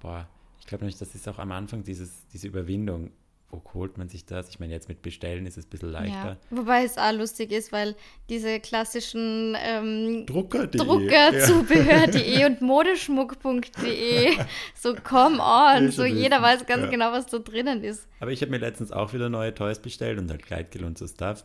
Boah, 0.00 0.28
ich 0.58 0.66
glaube 0.66 0.84
nämlich, 0.84 0.98
das 0.98 1.14
ist 1.14 1.28
auch 1.28 1.38
am 1.38 1.52
Anfang 1.52 1.84
dieses, 1.84 2.26
diese 2.32 2.48
Überwindung. 2.48 3.10
Wo 3.54 3.62
holt 3.74 3.98
man 3.98 4.08
sich 4.08 4.26
das? 4.26 4.48
Ich 4.48 4.58
meine, 4.58 4.72
jetzt 4.72 4.88
mit 4.88 5.02
Bestellen 5.02 5.46
ist 5.46 5.56
es 5.56 5.66
ein 5.66 5.70
bisschen 5.70 5.90
leichter. 5.90 6.30
ja. 6.30 6.36
Wobei 6.50 6.84
es 6.84 6.98
auch 6.98 7.12
lustig 7.12 7.52
ist, 7.52 7.70
weil 7.70 7.94
diese 8.28 8.58
klassischen 8.58 9.56
ähm, 9.60 10.26
Drucker.de. 10.26 10.80
Druckerzubehör.de 10.80 12.46
und 12.46 12.60
modeschmuck.de 12.60 14.32
so 14.74 14.94
come 14.94 15.38
on, 15.40 15.90
so 15.90 16.04
jeder 16.04 16.38
wissen, 16.38 16.42
weiß 16.42 16.66
ganz 16.66 16.84
ja. 16.84 16.90
genau, 16.90 17.12
was 17.12 17.26
da 17.26 17.38
drinnen 17.38 17.84
ist. 17.84 18.08
Aber 18.20 18.32
ich 18.32 18.40
habe 18.40 18.50
mir 18.50 18.58
letztens 18.58 18.90
auch 18.90 19.12
wieder 19.12 19.28
neue 19.28 19.54
Toys 19.54 19.78
bestellt 19.78 20.18
und 20.18 20.30
halt 20.30 20.44
Kleidgel 20.44 20.84
und 20.84 20.98
so 20.98 21.06
Stuff. 21.06 21.44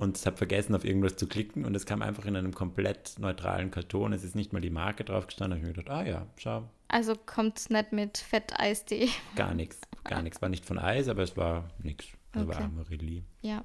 Und 0.00 0.24
habe 0.26 0.36
vergessen, 0.36 0.74
auf 0.74 0.84
irgendwas 0.84 1.16
zu 1.16 1.26
klicken 1.28 1.64
und 1.64 1.74
es 1.76 1.84
kam 1.86 2.00
einfach 2.02 2.24
in 2.24 2.34
einem 2.34 2.54
komplett 2.54 3.14
neutralen 3.18 3.70
Karton. 3.70 4.12
Es 4.12 4.24
ist 4.24 4.34
nicht 4.34 4.52
mal 4.52 4.60
die 4.60 4.70
Marke 4.70 5.04
drauf 5.04 5.26
gestanden. 5.26 5.50
Da 5.50 5.56
habe 5.62 5.70
ich 5.70 5.76
mir 5.76 5.82
gedacht, 5.82 5.96
ah 5.96 6.08
ja, 6.08 6.26
schau, 6.38 6.68
Also 6.88 7.14
kommt's 7.26 7.68
nicht 7.70 7.92
mit 7.92 8.18
Fetteis.de. 8.18 9.08
gar 9.36 9.54
nichts. 9.54 9.78
Gar 10.04 10.22
nichts. 10.22 10.40
War 10.42 10.48
nicht 10.48 10.64
von 10.64 10.78
Eis, 10.78 11.06
aber 11.08 11.22
es 11.22 11.36
war 11.36 11.68
nichts. 11.82 12.06
Also 12.32 12.48
Okay. 12.48 12.58
war 12.58 12.64
Amaryllis. 12.64 13.22
Ja. 13.42 13.56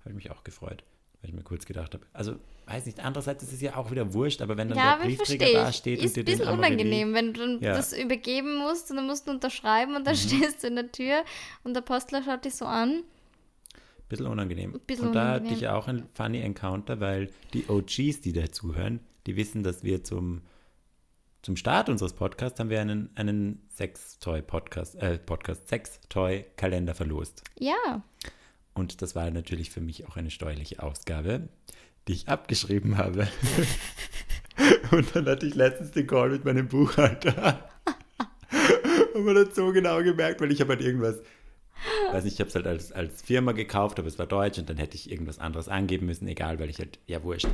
Habe 0.00 0.10
ich 0.10 0.14
mich 0.14 0.30
auch 0.30 0.42
gefreut. 0.44 0.82
weil 1.22 1.30
ich 1.30 1.34
mir 1.36 1.42
kurz 1.44 1.64
gedacht 1.64 1.94
habe. 1.94 2.04
Also, 2.12 2.36
weiß 2.66 2.84
nicht, 2.86 3.00
andererseits 3.00 3.42
ist 3.42 3.52
es 3.54 3.60
ja 3.62 3.76
auch 3.76 3.90
wieder 3.90 4.12
wurscht, 4.12 4.42
aber 4.42 4.56
wenn 4.58 4.68
dann 4.68 4.76
Ja, 4.78 4.96
der 4.98 5.04
Briefträger 5.06 5.46
da 5.52 5.72
steht 5.72 6.00
Ist 6.02 6.04
und 6.04 6.10
ein 6.10 6.14
dir 6.14 6.24
den 6.24 6.38
bisschen 6.38 6.48
Amorelie- 6.48 6.58
unangenehm, 6.58 7.14
wenn 7.14 7.32
du 7.32 7.40
Ja. 7.64 7.72
Mhm. 7.72 7.76
das 7.76 7.92
übergeben 7.96 8.56
musst 8.58 8.90
und 8.90 8.96
dann 8.98 9.06
musst 9.06 9.26
du 9.26 9.30
unterschreiben 9.30 9.96
und 9.96 10.06
dann 10.06 10.14
stehst 10.16 10.62
du 10.62 10.66
in 10.66 10.76
der 10.76 10.92
Tür 10.92 11.24
und 11.64 11.74
der 11.74 11.80
Postler 11.80 12.22
schaut 12.22 12.44
dich 12.44 12.54
so 12.54 12.64
an. 12.66 13.02
Bisschen 14.08 14.26
unangenehm. 14.26 14.78
Bisschen 14.86 15.08
und 15.08 15.12
da 15.14 15.28
hatte 15.28 15.40
unangenehm. 15.44 15.58
ich 15.58 15.68
auch 15.68 15.88
ein 15.88 16.08
funny 16.14 16.40
Encounter, 16.40 17.00
weil 17.00 17.30
die 17.52 17.68
OGs, 17.68 18.20
die 18.20 18.32
dazuhören, 18.32 19.00
die 19.26 19.36
wissen, 19.36 19.62
dass 19.64 19.82
wir 19.82 20.04
zum, 20.04 20.42
zum 21.42 21.56
Start 21.56 21.88
unseres 21.88 22.12
Podcasts 22.12 22.60
haben 22.60 22.70
wir 22.70 22.80
einen, 22.80 23.10
einen 23.16 23.66
Sextoy-Podcast, 23.74 24.96
äh, 24.96 25.18
Podcast, 25.18 25.68
Sextoy-Kalender 25.68 26.94
verlost. 26.94 27.42
Ja, 27.58 28.02
Und 28.74 29.02
das 29.02 29.14
war 29.16 29.30
natürlich 29.30 29.70
für 29.70 29.80
mich 29.80 30.06
auch 30.06 30.16
eine 30.16 30.30
steuerliche 30.30 30.82
Ausgabe, 30.82 31.48
die 32.06 32.12
ich 32.12 32.28
abgeschrieben 32.28 32.96
habe. 32.98 33.26
Und 34.92 35.14
dann 35.16 35.26
hatte 35.26 35.46
ich 35.46 35.54
letztens 35.54 35.90
den 35.90 36.06
Call 36.06 36.30
mit 36.30 36.44
meinem 36.44 36.68
Buchhalter. 36.68 37.68
Und 39.14 39.24
man 39.24 39.36
hat 39.36 39.54
so 39.54 39.72
genau 39.72 40.02
gemerkt, 40.02 40.40
weil 40.40 40.52
ich 40.52 40.60
habe 40.60 40.74
halt 40.74 40.82
irgendwas, 40.82 41.16
weiß 42.12 42.24
nicht, 42.24 42.34
ich 42.34 42.40
habe 42.40 42.48
es 42.48 42.54
halt 42.54 42.66
als, 42.66 42.92
als 42.92 43.22
Firma 43.22 43.52
gekauft, 43.52 43.98
aber 43.98 44.08
es 44.08 44.18
war 44.18 44.26
deutsch 44.26 44.58
und 44.58 44.68
dann 44.68 44.76
hätte 44.76 44.96
ich 44.96 45.10
irgendwas 45.10 45.38
anderes 45.38 45.68
angeben 45.68 46.06
müssen, 46.06 46.26
egal, 46.28 46.58
weil 46.58 46.70
ich 46.70 46.78
halt, 46.78 46.98
ja 47.06 47.22
wurscht. 47.22 47.48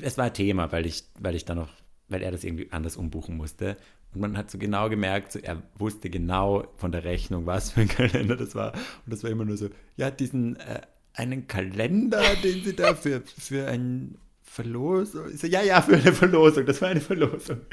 Es 0.00 0.18
war 0.18 0.26
ein 0.26 0.34
Thema, 0.34 0.72
weil 0.72 0.86
ich, 0.86 1.04
weil 1.18 1.34
ich 1.34 1.44
dann 1.44 1.58
noch, 1.58 1.70
weil 2.08 2.22
er 2.22 2.30
das 2.30 2.44
irgendwie 2.44 2.68
anders 2.70 2.96
umbuchen 2.96 3.36
musste. 3.36 3.76
Und 4.12 4.20
man 4.20 4.36
hat 4.36 4.50
so 4.50 4.58
genau 4.58 4.88
gemerkt, 4.88 5.32
so, 5.32 5.38
er 5.38 5.62
wusste 5.78 6.10
genau 6.10 6.64
von 6.76 6.92
der 6.92 7.04
Rechnung, 7.04 7.46
was 7.46 7.72
für 7.72 7.82
ein 7.82 7.88
Kalender 7.96 8.36
das 8.36 8.54
war. 8.54 8.72
Und 8.72 9.12
das 9.12 9.22
war 9.22 9.30
immer 9.30 9.44
nur 9.44 9.56
so, 9.56 9.68
ja, 9.96 10.10
diesen 10.10 10.56
äh, 10.56 10.80
einen 11.14 11.46
Kalender, 11.46 12.22
den 12.42 12.64
sie 12.64 12.74
da 12.74 12.94
für, 12.94 13.22
für 13.22 13.66
ein 13.66 14.16
Verlosung. 14.42 15.30
Ich 15.32 15.40
so, 15.40 15.46
ja, 15.46 15.62
ja, 15.62 15.80
für 15.80 15.96
eine 15.96 16.12
Verlosung. 16.12 16.66
Das 16.66 16.82
war 16.82 16.88
eine 16.88 17.00
Verlosung. 17.00 17.60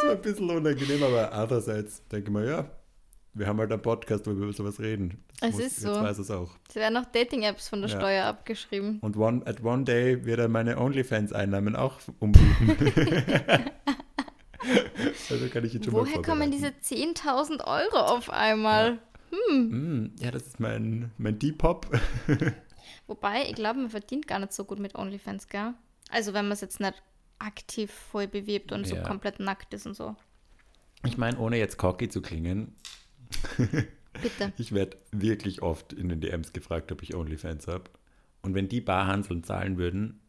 Das 0.00 0.08
war 0.08 0.16
ein 0.16 0.22
bisschen 0.22 0.50
unangenehm, 0.50 1.02
aber 1.02 1.32
andererseits 1.32 2.06
denke 2.08 2.28
ich 2.30 2.32
mir, 2.32 2.44
ja, 2.46 2.70
wir 3.34 3.46
haben 3.46 3.58
halt 3.58 3.70
einen 3.72 3.82
Podcast, 3.82 4.26
wo 4.26 4.30
wir 4.30 4.42
über 4.44 4.52
sowas 4.52 4.80
reden. 4.80 5.22
Das 5.40 5.50
Es 5.50 5.54
ist 5.56 5.62
Jetzt 5.62 5.80
so. 5.82 6.02
weiß 6.02 6.18
es 6.18 6.30
auch. 6.30 6.50
es 6.68 6.74
werden 6.74 6.96
auch 6.96 7.04
Dating-Apps 7.06 7.68
von 7.68 7.80
der 7.80 7.90
Ja. 7.90 7.96
Steuer 7.98 8.24
abgeschrieben. 8.26 8.98
Und 9.00 9.16
one, 9.16 9.42
at 9.46 9.62
one 9.62 9.84
day 9.84 10.24
wird 10.24 10.38
er 10.40 10.48
meine 10.48 10.78
OnlyFans-Einnahmen 10.78 11.76
auch 11.76 12.00
umbuchen. 12.18 12.76
also 15.30 15.48
kann 15.48 15.64
ich 15.64 15.74
jetzt 15.74 15.84
schon 15.84 15.94
Woher 15.94 16.16
mal 16.16 16.22
kommen 16.22 16.50
diese 16.50 16.68
10.000 16.68 17.64
Euro 17.66 17.98
auf 17.98 18.30
einmal? 18.30 18.98
Mm, 19.50 20.06
ja, 20.18 20.30
das 20.32 20.42
ist 20.48 20.60
mein, 20.60 21.12
mein 21.18 21.38
Depop. 21.38 21.86
Wobei, 23.06 23.44
ich 23.48 23.54
glaube, 23.54 23.78
man 23.80 23.90
verdient 23.90 24.26
gar 24.26 24.38
nicht 24.40 24.52
so 24.52 24.64
gut 24.64 24.78
mit 24.80 24.94
OnlyFans, 24.96 25.48
gell? 25.48 25.74
Also 26.10 26.32
wenn 26.34 26.46
man 26.46 26.52
es 26.52 26.60
jetzt 26.60 26.80
nicht 26.80 27.00
aktiv 27.40 27.90
voll 27.90 28.28
bewirbt 28.28 28.70
und 28.72 28.86
so 28.86 28.94
Ja. 28.96 29.02
komplett 29.02 29.40
nackt 29.40 29.74
ist 29.74 29.86
und 29.86 29.94
so. 29.94 30.14
Ich 31.04 31.16
meine, 31.18 31.38
ohne 31.38 31.56
jetzt 31.58 31.76
cocky 31.78 32.08
zu 32.08 32.20
klingen, 32.22 32.76
Bitte. 34.22 34.52
ich 34.58 34.72
werde 34.72 34.98
wirklich 35.12 35.62
oft 35.62 35.92
in 35.92 36.08
den 36.08 36.20
DMs 36.20 36.52
gefragt, 36.52 36.92
ob 36.92 37.02
ich 37.02 37.14
OnlyFans 37.14 37.66
habe. 37.68 37.84
Und 38.42 38.54
wenn 38.54 38.68
die 38.68 38.80
Barhanseln 38.80 39.42
zahlen 39.44 39.78
würden, 39.78 40.20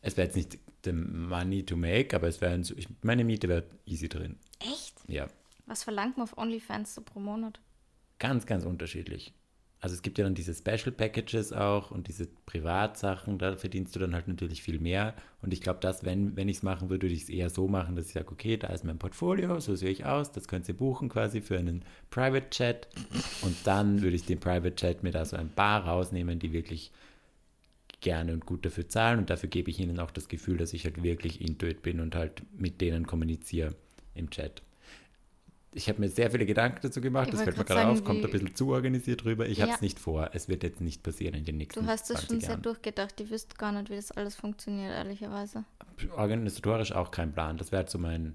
es 0.00 0.16
wäre 0.16 0.26
jetzt 0.26 0.36
nicht 0.36 0.58
the 0.84 0.92
money 0.92 1.64
to 1.64 1.76
make, 1.76 2.14
aber 2.14 2.28
es 2.28 2.40
wäre, 2.40 2.62
so, 2.64 2.74
meine 3.02 3.24
Miete 3.24 3.48
wäre 3.48 3.64
easy 3.86 4.08
drin. 4.08 4.38
Echt? 4.60 4.94
Ja, 5.08 5.26
Was 5.66 5.82
verlangt 5.84 6.16
man 6.16 6.24
auf 6.24 6.36
OnlyFans 6.38 6.94
so 6.94 7.00
pro 7.02 7.20
Monat? 7.20 7.60
ganz, 8.18 8.46
ganz 8.46 8.64
unterschiedlich. 8.64 9.34
Also 9.86 9.94
es 9.94 10.02
gibt 10.02 10.18
ja 10.18 10.24
dann 10.24 10.34
diese 10.34 10.52
Special 10.52 10.90
Packages 10.90 11.52
auch 11.52 11.92
und 11.92 12.08
diese 12.08 12.26
Privatsachen, 12.44 13.38
da 13.38 13.56
verdienst 13.56 13.94
du 13.94 14.00
dann 14.00 14.16
halt 14.16 14.26
natürlich 14.26 14.60
viel 14.60 14.80
mehr. 14.80 15.14
Und 15.42 15.52
ich 15.52 15.60
glaube, 15.60 15.78
dass, 15.78 16.04
wenn, 16.04 16.34
wenn 16.34 16.48
ich 16.48 16.56
es 16.56 16.62
machen 16.64 16.90
würde, 16.90 17.02
würde 17.02 17.14
ich 17.14 17.22
es 17.22 17.28
eher 17.28 17.50
so 17.50 17.68
machen, 17.68 17.94
dass 17.94 18.08
ich 18.08 18.14
sage, 18.14 18.32
okay, 18.32 18.56
da 18.56 18.66
ist 18.66 18.82
mein 18.82 18.98
Portfolio, 18.98 19.60
so 19.60 19.76
sehe 19.76 19.90
ich 19.90 20.04
aus, 20.04 20.32
das 20.32 20.48
könnt 20.48 20.66
ihr 20.66 20.76
buchen 20.76 21.08
quasi 21.08 21.40
für 21.40 21.56
einen 21.56 21.84
Private 22.10 22.50
Chat. 22.50 22.88
Und 23.42 23.56
dann 23.62 24.02
würde 24.02 24.16
ich 24.16 24.24
den 24.24 24.40
Private 24.40 24.74
Chat 24.74 25.04
mir 25.04 25.12
da 25.12 25.24
so 25.24 25.36
ein 25.36 25.50
paar 25.50 25.84
rausnehmen, 25.86 26.40
die 26.40 26.52
wirklich 26.52 26.90
gerne 28.00 28.32
und 28.32 28.44
gut 28.44 28.66
dafür 28.66 28.88
zahlen. 28.88 29.20
Und 29.20 29.30
dafür 29.30 29.48
gebe 29.48 29.70
ich 29.70 29.78
ihnen 29.78 30.00
auch 30.00 30.10
das 30.10 30.26
Gefühl, 30.26 30.56
dass 30.56 30.72
ich 30.72 30.84
halt 30.84 31.00
wirklich 31.04 31.40
intuit 31.40 31.82
bin 31.82 32.00
und 32.00 32.16
halt 32.16 32.42
mit 32.58 32.80
denen 32.80 33.06
kommuniziere 33.06 33.76
im 34.16 34.30
Chat. 34.30 34.62
Ich 35.76 35.90
habe 35.90 36.00
mir 36.00 36.08
sehr 36.08 36.30
viele 36.30 36.46
Gedanken 36.46 36.78
dazu 36.80 37.02
gemacht, 37.02 37.26
Ich 37.28 37.34
das 37.34 37.42
fällt 37.42 37.58
mir 37.58 37.64
gerade 37.64 37.88
auf, 37.88 38.02
kommt 38.02 38.24
ein 38.24 38.30
bisschen 38.30 38.54
zu 38.54 38.70
organisiert 38.70 39.26
rüber. 39.26 39.46
Ich 39.46 39.60
habe 39.60 39.68
Ja. 39.70 39.74
es 39.74 39.82
nicht 39.82 39.98
vor. 39.98 40.30
Es 40.32 40.48
wird 40.48 40.62
jetzt 40.62 40.80
nicht 40.80 41.02
passieren 41.02 41.34
in 41.34 41.44
den 41.44 41.58
nächsten 41.58 41.80
Du 41.84 41.86
hast 41.86 42.08
das 42.08 42.20
20 42.20 42.28
schon 42.28 42.40
sehr 42.40 42.48
Jahren. 42.50 42.62
durchgedacht. 42.62 43.20
Ich 43.20 43.30
wüsste 43.30 43.54
gar 43.56 43.72
nicht, 43.72 43.90
wie 43.90 43.96
das 43.96 44.10
alles 44.10 44.34
funktioniert, 44.36 44.90
ehrlicherweise. 44.92 45.64
Organisatorisch 46.16 46.92
auch 46.92 47.10
kein 47.10 47.32
Plan. 47.32 47.58
Das 47.58 47.72
wäre 47.72 47.80
halt 47.80 47.90
so 47.90 47.98
mein, 47.98 48.34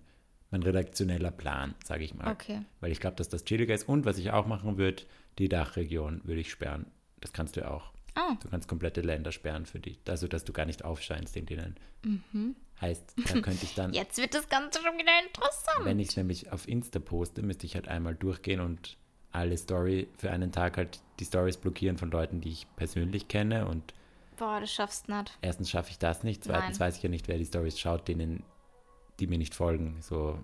mein 0.52 0.62
redaktioneller 0.64 1.32
Plan, 1.32 1.74
sage 1.84 2.04
ich 2.04 2.14
mal. 2.14 2.32
Okay. 2.32 2.62
Weil 2.80 2.92
ich 2.92 3.00
glaube, 3.00 3.16
dass 3.16 3.30
das 3.30 3.44
chilliger 3.44 3.74
ist. 3.74 3.88
Und 3.90 4.06
was 4.06 4.18
ich 4.20 4.32
auch 4.32 4.46
machen 4.46 4.78
würde, 4.78 5.04
die 5.40 5.50
Dachregion 5.50 6.22
würde 6.24 6.42
ich 6.42 6.52
sperren. 6.52 6.86
Das 7.22 7.34
kannst 7.34 7.56
du 7.56 7.62
ja 7.62 7.72
auch. 7.72 7.92
Ah, 8.16 8.36
Du 8.42 8.50
kannst 8.50 8.68
komplette 8.68 9.02
Länder 9.02 9.32
sperren 9.32 9.66
für 9.66 9.80
die. 9.80 9.98
Also, 10.08 10.28
dass 10.28 10.44
du 10.44 10.52
gar 10.54 10.66
nicht 10.66 10.84
aufscheinst 10.84 11.36
in 11.38 11.46
denen. 11.46 11.76
Mhm. 12.04 12.56
Heißt, 12.82 13.14
da 13.34 13.40
könnte 13.42 13.64
ich 13.64 13.74
dann, 13.76 13.94
jetzt 13.94 14.18
wird 14.18 14.34
das 14.34 14.50
Ganze 14.50 14.82
schon 14.82 14.98
wieder 14.98 15.12
interessant. 15.26 15.86
wenn 15.86 16.00
ich 16.00 16.10
es 16.10 16.18
nämlich 16.18 16.52
auf 16.52 16.68
Insta 16.68 17.00
poste, 17.00 17.42
müsste 17.42 17.66
ich 17.66 17.76
halt 17.76 17.88
einmal 17.88 18.16
durchgehen 18.16 18.60
und 18.60 18.98
alle 19.32 19.56
Story 19.58 20.10
für 20.18 20.30
einen 20.32 20.52
Tag 20.52 20.78
halt 20.78 21.00
die 21.20 21.26
Stories 21.26 21.56
blockieren 21.58 21.98
von 21.98 22.12
Leuten, 22.12 22.42
die 22.42 22.50
ich 22.50 22.68
persönlich 22.76 23.28
kenne. 23.30 23.66
Und 23.68 23.94
Boah, 24.38 24.60
das 24.60 24.74
schaffst 24.74 25.08
du 25.08 25.16
nicht. 25.16 25.38
erstens 25.42 25.70
schaffe 25.70 25.92
ich 25.92 26.00
das 26.00 26.24
nicht. 26.24 26.44
Zweitens 26.44 26.80
Nein. 26.80 26.88
weiß 26.88 26.98
ich 26.98 27.04
ja 27.04 27.10
nicht, 27.10 27.28
wer 27.30 27.38
die 27.38 27.46
Stories 27.46 27.80
schaut, 27.80 28.08
denen, 28.10 28.44
die 29.20 29.28
mir 29.28 29.38
nicht 29.38 29.56
folgen. 29.56 29.98
So 30.02 30.44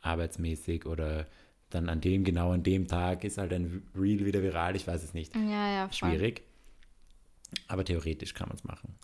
arbeitsmäßig 0.00 0.86
oder 0.86 1.26
dann 1.70 1.88
an 1.88 2.00
dem, 2.00 2.24
genau 2.24 2.52
an 2.52 2.62
dem 2.62 2.88
Tag 2.88 3.24
ist 3.24 3.36
halt 3.38 3.52
ein 3.52 3.86
Reel 3.94 4.24
wieder 4.24 4.42
viral. 4.42 4.74
Ich 4.74 4.86
weiß 4.86 5.02
es 5.04 5.12
nicht. 5.14 5.36
Ja, 5.36 5.68
ja, 5.72 5.88
voll. 5.88 6.10
schwierig. 6.10 6.42
Aber 7.66 7.84
theoretisch 7.84 8.34
kann 8.34 8.48
man 8.48 8.56
es 8.56 8.64
machen. 8.64 8.94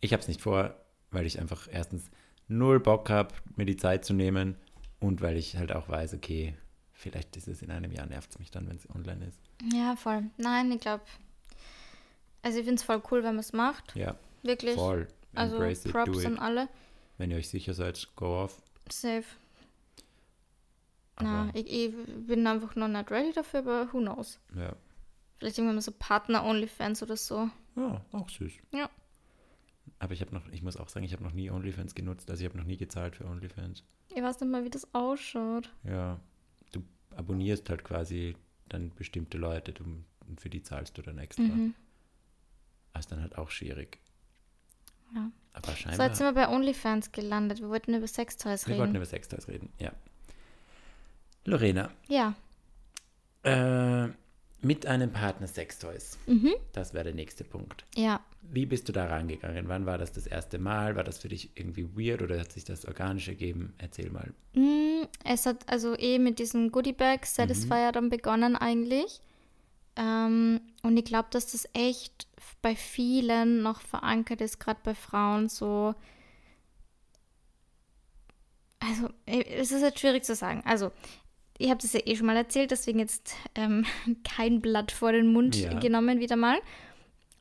Ich 0.00 0.12
habe 0.12 0.20
es 0.20 0.28
nicht 0.28 0.40
vor, 0.40 0.74
weil 1.10 1.26
ich 1.26 1.38
einfach 1.40 1.68
erstens 1.70 2.10
null 2.48 2.80
Bock 2.80 3.10
habe, 3.10 3.34
mir 3.56 3.66
die 3.66 3.76
Zeit 3.76 4.04
zu 4.04 4.14
nehmen 4.14 4.56
und 5.00 5.20
weil 5.20 5.36
ich 5.36 5.56
halt 5.56 5.72
auch 5.72 5.88
weiß, 5.88 6.14
okay, 6.14 6.54
vielleicht 6.92 7.36
ist 7.36 7.48
es 7.48 7.62
in 7.62 7.70
einem 7.70 7.92
Jahr, 7.92 8.06
nervt 8.06 8.30
es 8.30 8.38
mich 8.38 8.50
dann, 8.50 8.68
wenn 8.68 8.76
es 8.76 8.88
online 8.90 9.26
ist. 9.26 9.40
Ja, 9.72 9.96
voll. 9.96 10.24
Nein, 10.38 10.72
ich 10.72 10.80
glaube. 10.80 11.04
Also 12.42 12.58
ich 12.58 12.64
finde 12.64 12.80
es 12.80 12.82
voll 12.84 13.02
cool, 13.10 13.18
wenn 13.18 13.34
man 13.34 13.38
es 13.40 13.52
macht. 13.52 13.94
Ja, 13.94 14.16
Wirklich. 14.42 14.74
voll. 14.74 15.06
Also 15.34 15.62
it, 15.62 15.84
Props 15.84 16.24
an 16.26 16.38
alle. 16.38 16.68
Wenn 17.18 17.30
ihr 17.30 17.36
euch 17.36 17.48
sicher 17.48 17.74
seid, 17.74 18.08
go 18.16 18.42
off. 18.42 18.60
Safe. 18.90 19.24
Aber, 21.16 21.28
Na, 21.28 21.50
ich, 21.54 21.70
ich 21.70 21.94
bin 22.26 22.46
einfach 22.46 22.74
noch 22.74 22.88
nicht 22.88 23.10
ready 23.10 23.32
dafür, 23.32 23.60
aber 23.60 23.92
who 23.92 24.00
knows. 24.00 24.38
ja. 24.56 24.74
Vielleicht 25.42 25.58
irgendwann 25.58 25.74
mal 25.74 25.82
so 25.82 25.90
Partner-Onlyfans 25.90 27.02
oder 27.02 27.16
so. 27.16 27.50
ja, 27.74 28.00
auch 28.12 28.28
süß. 28.28 28.52
Ja. 28.72 28.88
Aber 29.98 30.12
ich 30.14 30.20
habe 30.20 30.32
noch, 30.32 30.46
ich 30.52 30.62
muss 30.62 30.76
auch 30.76 30.88
sagen, 30.88 31.04
ich 31.04 31.12
habe 31.12 31.24
noch 31.24 31.32
nie 31.32 31.50
OnlyFans 31.50 31.96
genutzt, 31.96 32.30
also 32.30 32.40
ich 32.44 32.48
habe 32.48 32.56
noch 32.56 32.64
nie 32.64 32.76
gezahlt 32.76 33.16
für 33.16 33.24
OnlyFans. 33.24 33.82
Ich 34.14 34.22
weiß 34.22 34.40
nicht 34.40 34.50
mal, 34.50 34.62
wie 34.64 34.70
das 34.70 34.86
ausschaut. 34.94 35.72
Ja, 35.82 36.20
du 36.70 36.82
abonnierst 37.16 37.68
halt 37.70 37.82
quasi 37.82 38.36
dann 38.68 38.90
bestimmte 38.94 39.36
Leute 39.36 39.72
du, 39.72 39.82
und 40.28 40.40
für 40.40 40.48
die 40.48 40.62
zahlst 40.62 40.96
du 40.96 41.02
dann 41.02 41.18
extra. 41.18 41.42
Mhm. 41.42 41.74
Das 42.92 43.06
ist 43.06 43.10
dann 43.12 43.20
halt 43.20 43.36
auch 43.36 43.50
schwierig. 43.50 43.98
Ja. 45.14 45.30
Aber 45.54 45.66
So, 45.66 45.72
jetzt 45.72 45.80
scheinbar. 45.82 46.14
sind 46.14 46.26
wir 46.26 46.32
bei 46.34 46.48
OnlyFans 46.48 47.10
gelandet. 47.10 47.60
Wir 47.60 47.68
wollten 47.68 47.92
über 47.94 48.06
Sextoys 48.06 48.66
wir 48.66 48.74
reden. 48.74 48.80
wollten 48.80 48.94
über 48.96 49.06
Sextoys 49.06 49.48
reden, 49.48 49.72
ja. 49.80 49.90
Lorena, 51.44 51.90
ja. 52.08 52.34
äh, 53.42 54.08
mit 54.62 54.86
einem 54.86 55.12
Partner 55.12 55.46
Sextoys. 55.48 56.18
Mhm. 56.26 56.54
Das 56.72 56.94
wäre 56.94 57.04
der 57.04 57.14
nächste 57.14 57.44
Punkt. 57.44 57.84
Ja. 57.96 58.20
Wie 58.42 58.66
bist 58.66 58.88
du 58.88 58.92
da 58.92 59.06
rangegangen? 59.06 59.68
Wann 59.68 59.86
war 59.86 59.98
das 59.98 60.12
das 60.12 60.26
erste 60.26 60.58
Mal? 60.58 60.96
War 60.96 61.04
das 61.04 61.18
für 61.18 61.28
dich 61.28 61.50
irgendwie 61.56 61.88
weird 61.96 62.22
oder 62.22 62.40
hat 62.40 62.52
sich 62.52 62.64
das 62.64 62.84
organisch 62.86 63.28
ergeben? 63.28 63.74
Erzähl 63.78 64.10
mal. 64.10 64.32
Mm, 64.54 65.06
Es 65.24 65.46
hat 65.46 65.68
also 65.68 65.96
eh 65.98 66.18
mit 66.18 66.38
diesem 66.38 66.70
Goodie 66.70 66.92
Bag 66.92 67.26
Satisfier 67.26 67.92
dann 67.92 68.08
begonnen 68.08 68.56
eigentlich. 68.56 69.20
Ähm, 69.96 70.60
und 70.82 70.96
ich 70.96 71.04
glaube, 71.04 71.28
dass 71.30 71.52
das 71.52 71.68
echt 71.74 72.26
bei 72.62 72.74
vielen 72.76 73.62
noch 73.62 73.80
verankert 73.80 74.40
ist, 74.40 74.58
gerade 74.58 74.80
bei 74.82 74.94
Frauen 74.94 75.48
so. 75.48 75.94
Also, 78.80 79.10
es 79.26 79.70
ist 79.70 79.82
jetzt 79.82 80.00
schwierig 80.00 80.24
zu 80.24 80.34
sagen. 80.34 80.62
Also, 80.64 80.90
ich 81.62 81.70
habe 81.70 81.80
das 81.80 81.92
ja 81.92 82.00
eh 82.04 82.16
schon 82.16 82.26
mal 82.26 82.36
erzählt, 82.36 82.70
deswegen 82.70 82.98
jetzt 82.98 83.34
ähm, 83.54 83.84
kein 84.24 84.60
Blatt 84.60 84.92
vor 84.92 85.12
den 85.12 85.32
Mund 85.32 85.56
Ja. 85.56 85.78
genommen 85.78 86.20
wieder 86.20 86.36
mal. 86.36 86.58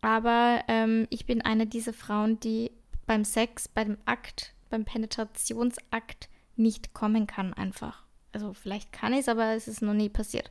Aber 0.02 0.64
ähm, 0.68 1.08
ich 1.10 1.26
bin 1.26 1.42
eine 1.42 1.68
dieser 1.68 1.94
Frauen, 1.94 2.40
die 2.40 2.72
beim 3.06 3.24
Sex, 3.24 3.68
bei 3.68 3.84
dem 3.84 3.98
Akt, 4.06 4.54
beim 4.70 4.86
Penetrationsakt 4.86 6.30
nicht 6.56 6.94
kommen 6.94 7.28
kann 7.28 7.54
einfach. 7.54 8.04
Also 8.32 8.54
vielleicht 8.54 8.92
kann 8.92 9.14
ich 9.14 9.20
es, 9.22 9.30
aber 9.30 9.54
es 9.54 9.68
ist 9.68 9.82
noch 9.82 9.94
nie 9.94 10.10
passiert. 10.10 10.50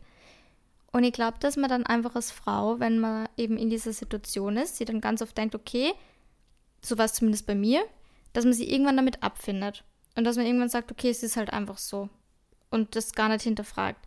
Und 0.93 1.05
ich 1.05 1.13
glaube, 1.13 1.39
dass 1.41 1.57
man 1.57 1.71
dann 1.71 1.87
einfach 1.87 2.15
als 2.17 2.31
Frau, 2.31 2.81
wenn 2.81 2.99
man 2.99 3.29
eben 3.37 3.57
in 3.57 3.71
dieser 3.71 3.93
Situation 3.93 4.57
ist, 4.57 4.77
sie 4.77 4.85
dann 4.85 5.01
ganz 5.01 5.23
oft 5.23 5.37
denkt, 5.39 5.55
okay, 5.55 5.93
so 6.83 6.99
war 6.99 7.05
es 7.05 7.15
zumindest 7.15 7.47
bei 7.47 7.55
mir, 7.55 7.83
dass 8.33 8.45
man 8.45 8.53
sie 8.55 8.71
irgendwann 8.71 8.97
damit 8.97 9.23
abfindet. 9.23 9.85
Und 10.17 10.25
dass 10.25 10.37
man 10.37 10.47
irgendwann 10.47 10.69
sagt, 10.69 10.91
okay, 10.91 11.11
es 11.11 11.23
ist 11.23 11.37
halt 11.37 11.53
einfach 11.53 11.79
so. 11.79 12.09
Und 12.71 12.95
das 12.97 13.13
gar 13.13 13.29
nicht 13.29 13.43
hinterfragt. 13.43 14.07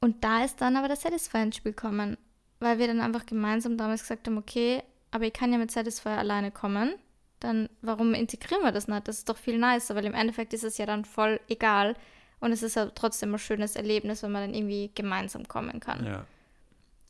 Und 0.00 0.22
da 0.22 0.44
ist 0.44 0.60
dann 0.60 0.76
aber 0.76 0.88
das 0.88 1.02
Satisfy 1.02 1.38
ins 1.38 1.56
Spiel 1.56 1.72
gekommen. 1.72 2.18
Weil 2.58 2.78
wir 2.78 2.86
dann 2.86 3.00
einfach 3.00 3.26
gemeinsam 3.26 3.76
damals 3.76 4.02
gesagt 4.02 4.26
haben, 4.26 4.38
okay, 4.38 4.82
aber 5.10 5.24
ich 5.24 5.32
kann 5.32 5.52
ja 5.52 5.58
mit 5.58 5.70
Satisfy 5.70 6.10
alleine 6.10 6.50
kommen. 6.50 6.94
Dann 7.40 7.68
warum 7.82 8.14
integrieren 8.14 8.62
wir 8.62 8.72
das 8.72 8.88
nicht? 8.88 9.08
Das 9.08 9.18
ist 9.18 9.28
doch 9.28 9.36
viel 9.36 9.58
nicer, 9.58 9.94
weil 9.94 10.06
im 10.06 10.14
Endeffekt 10.14 10.54
ist 10.54 10.64
es 10.64 10.78
ja 10.78 10.86
dann 10.86 11.04
voll 11.04 11.40
egal. 11.48 11.96
Und 12.40 12.52
es 12.52 12.62
ist 12.62 12.76
ja 12.76 12.86
trotzdem 12.86 13.34
ein 13.34 13.38
schönes 13.38 13.76
Erlebnis, 13.76 14.22
wenn 14.22 14.32
man 14.32 14.42
dann 14.42 14.54
irgendwie 14.54 14.90
gemeinsam 14.94 15.48
kommen 15.48 15.80
kann. 15.80 16.04
Ja. 16.04 16.26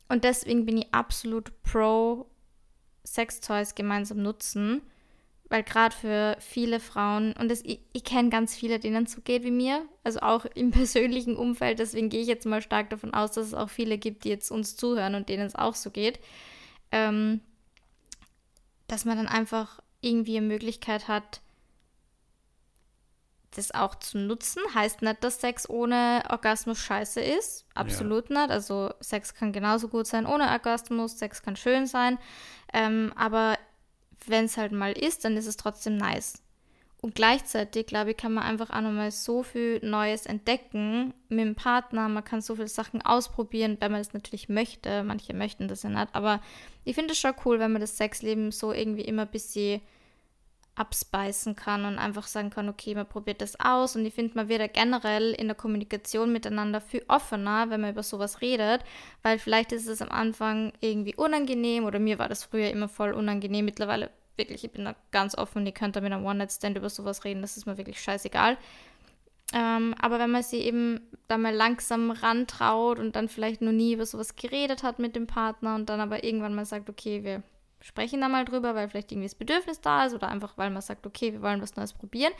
Und 0.09 0.23
deswegen 0.23 0.65
bin 0.65 0.77
ich 0.77 0.93
absolut 0.93 1.51
pro 1.63 2.25
Sextoys 3.05 3.75
gemeinsam 3.75 4.21
nutzen 4.21 4.81
weil 5.49 5.63
gerade 5.63 5.95
für 5.95 6.37
viele 6.39 6.79
Frauen, 6.79 7.33
und 7.33 7.49
das, 7.49 7.61
ich, 7.63 7.79
ich 7.93 8.03
kenne 8.03 8.29
ganz 8.29 8.55
viele, 8.55 8.79
denen 8.79 9.05
es 9.05 9.13
so 9.13 9.21
geht 9.21 9.43
wie 9.43 9.51
mir, 9.51 9.85
also 10.03 10.19
auch 10.19 10.45
im 10.45 10.71
persönlichen 10.71 11.35
Umfeld, 11.35 11.79
deswegen 11.79 12.09
gehe 12.09 12.21
ich 12.21 12.27
jetzt 12.27 12.45
mal 12.45 12.61
stark 12.61 12.89
davon 12.89 13.13
aus, 13.13 13.31
dass 13.31 13.47
es 13.47 13.53
auch 13.53 13.69
viele 13.69 13.97
gibt, 13.97 14.23
die 14.23 14.29
jetzt 14.29 14.51
uns 14.51 14.75
zuhören 14.75 15.15
und 15.15 15.29
denen 15.29 15.45
es 15.45 15.55
auch 15.55 15.75
so 15.75 15.89
geht, 15.89 16.19
ähm, 16.91 17.41
dass 18.87 19.05
man 19.05 19.17
dann 19.17 19.27
einfach 19.27 19.81
irgendwie 20.01 20.37
eine 20.37 20.47
Möglichkeit 20.47 21.07
hat, 21.07 21.41
das 23.57 23.73
auch 23.73 23.95
zu 23.95 24.17
nutzen. 24.19 24.61
Heißt 24.73 25.01
nicht, 25.01 25.23
dass 25.23 25.41
Sex 25.41 25.69
ohne 25.69 26.23
Orgasmus 26.29 26.77
scheiße 26.77 27.19
ist. 27.19 27.65
Absolut 27.73 28.29
ja. 28.29 28.41
nicht. 28.41 28.51
Also 28.51 28.93
Sex 28.99 29.33
kann 29.33 29.51
genauso 29.51 29.87
gut 29.87 30.05
sein 30.07 30.25
ohne 30.25 30.49
Orgasmus. 30.51 31.17
Sex 31.17 31.41
kann 31.41 31.55
schön 31.55 31.87
sein. 31.87 32.19
Ähm, 32.71 33.11
aber 33.15 33.57
wenn 34.29 34.45
es 34.45 34.57
halt 34.57 34.71
mal 34.71 34.91
ist, 34.91 35.25
dann 35.25 35.37
ist 35.37 35.47
es 35.47 35.57
trotzdem 35.57 35.97
nice. 35.97 36.41
Und 36.99 37.13
gleichzeitig, 37.13 37.85
glaube 37.85 38.11
ich, 38.11 38.17
kann 38.17 38.33
man 38.33 38.43
einfach 38.43 38.71
auch 38.71 38.81
nochmal 38.81 39.11
so 39.11 39.43
viel 39.43 39.79
Neues 39.83 40.25
entdecken 40.25 41.13
mit 41.29 41.45
dem 41.45 41.55
Partner. 41.55 42.09
Man 42.09 42.23
kann 42.23 42.41
so 42.41 42.55
viele 42.55 42.67
Sachen 42.67 43.03
ausprobieren, 43.03 43.77
wenn 43.79 43.91
man 43.91 44.01
das 44.01 44.13
natürlich 44.13 44.49
möchte. 44.49 45.03
Manche 45.03 45.35
möchten 45.35 45.67
das 45.67 45.83
ja 45.83 45.89
nicht. 45.89 46.07
Aber 46.13 46.41
ich 46.85 46.95
finde 46.95 47.11
es 47.11 47.19
schon 47.19 47.35
cool, 47.45 47.59
wenn 47.59 47.71
man 47.71 47.81
das 47.81 47.97
Sexleben 47.97 48.51
so 48.51 48.73
irgendwie 48.73 49.03
immer 49.03 49.23
ein 49.23 49.31
bisschen 49.31 49.81
abspeisen 50.77 51.55
kann 51.55 51.85
und 51.85 51.97
einfach 51.97 52.27
sagen 52.27 52.49
kann, 52.49 52.69
okay, 52.69 52.95
man 52.95 53.07
probiert 53.07 53.41
das 53.41 53.59
aus. 53.59 53.95
Und 53.95 54.05
ich 54.05 54.13
finde, 54.13 54.35
man 54.35 54.49
wird 54.49 54.61
ja 54.61 54.67
generell 54.67 55.33
in 55.33 55.47
der 55.47 55.55
Kommunikation 55.55 56.31
miteinander 56.31 56.81
viel 56.81 57.03
offener, 57.07 57.69
wenn 57.69 57.81
man 57.81 57.91
über 57.91 58.03
sowas 58.03 58.41
redet, 58.41 58.81
weil 59.23 59.39
vielleicht 59.39 59.71
ist 59.71 59.87
es 59.87 60.01
am 60.01 60.09
Anfang 60.09 60.73
irgendwie 60.81 61.15
unangenehm 61.15 61.85
oder 61.85 61.99
mir 61.99 62.19
war 62.19 62.29
das 62.29 62.43
früher 62.43 62.69
immer 62.69 62.89
voll 62.89 63.13
unangenehm. 63.13 63.65
Mittlerweile 63.65 64.09
wirklich, 64.35 64.63
ich 64.63 64.71
bin 64.71 64.85
da 64.85 64.95
ganz 65.11 65.35
offen, 65.35 65.65
ihr 65.65 65.71
könnt 65.71 65.95
da 65.95 66.01
mit 66.01 66.13
einem 66.13 66.25
One-Night-Stand 66.25 66.77
über 66.77 66.89
sowas 66.89 67.23
reden, 67.23 67.41
das 67.41 67.57
ist 67.57 67.65
mir 67.65 67.77
wirklich 67.77 68.01
scheißegal. 68.01 68.57
Ähm, 69.53 69.95
aber 69.99 70.19
wenn 70.19 70.31
man 70.31 70.43
sie 70.43 70.57
eben 70.57 70.99
da 71.27 71.37
mal 71.37 71.53
langsam 71.53 72.11
rantraut 72.11 72.99
und 72.99 73.15
dann 73.15 73.29
vielleicht 73.29 73.61
noch 73.61 73.71
nie 73.71 73.93
über 73.93 74.05
sowas 74.05 74.35
geredet 74.35 74.83
hat 74.83 74.99
mit 74.99 75.15
dem 75.15 75.25
Partner 75.25 75.75
und 75.75 75.87
dann 75.89 76.01
aber 76.01 76.23
irgendwann 76.23 76.53
mal 76.53 76.65
sagt, 76.65 76.89
okay, 76.89 77.23
wir 77.23 77.43
sprechen 77.81 78.21
da 78.21 78.29
mal 78.29 78.45
drüber, 78.45 78.75
weil 78.75 78.89
vielleicht 78.89 79.11
irgendwie 79.11 79.27
das 79.27 79.35
Bedürfnis 79.35 79.81
da 79.81 80.05
ist 80.05 80.13
oder 80.13 80.29
einfach, 80.29 80.57
weil 80.57 80.69
man 80.69 80.81
sagt, 80.81 81.05
okay, 81.05 81.33
wir 81.33 81.41
wollen 81.41 81.61
was 81.61 81.75
Neues 81.75 81.93
probieren. 81.93 82.33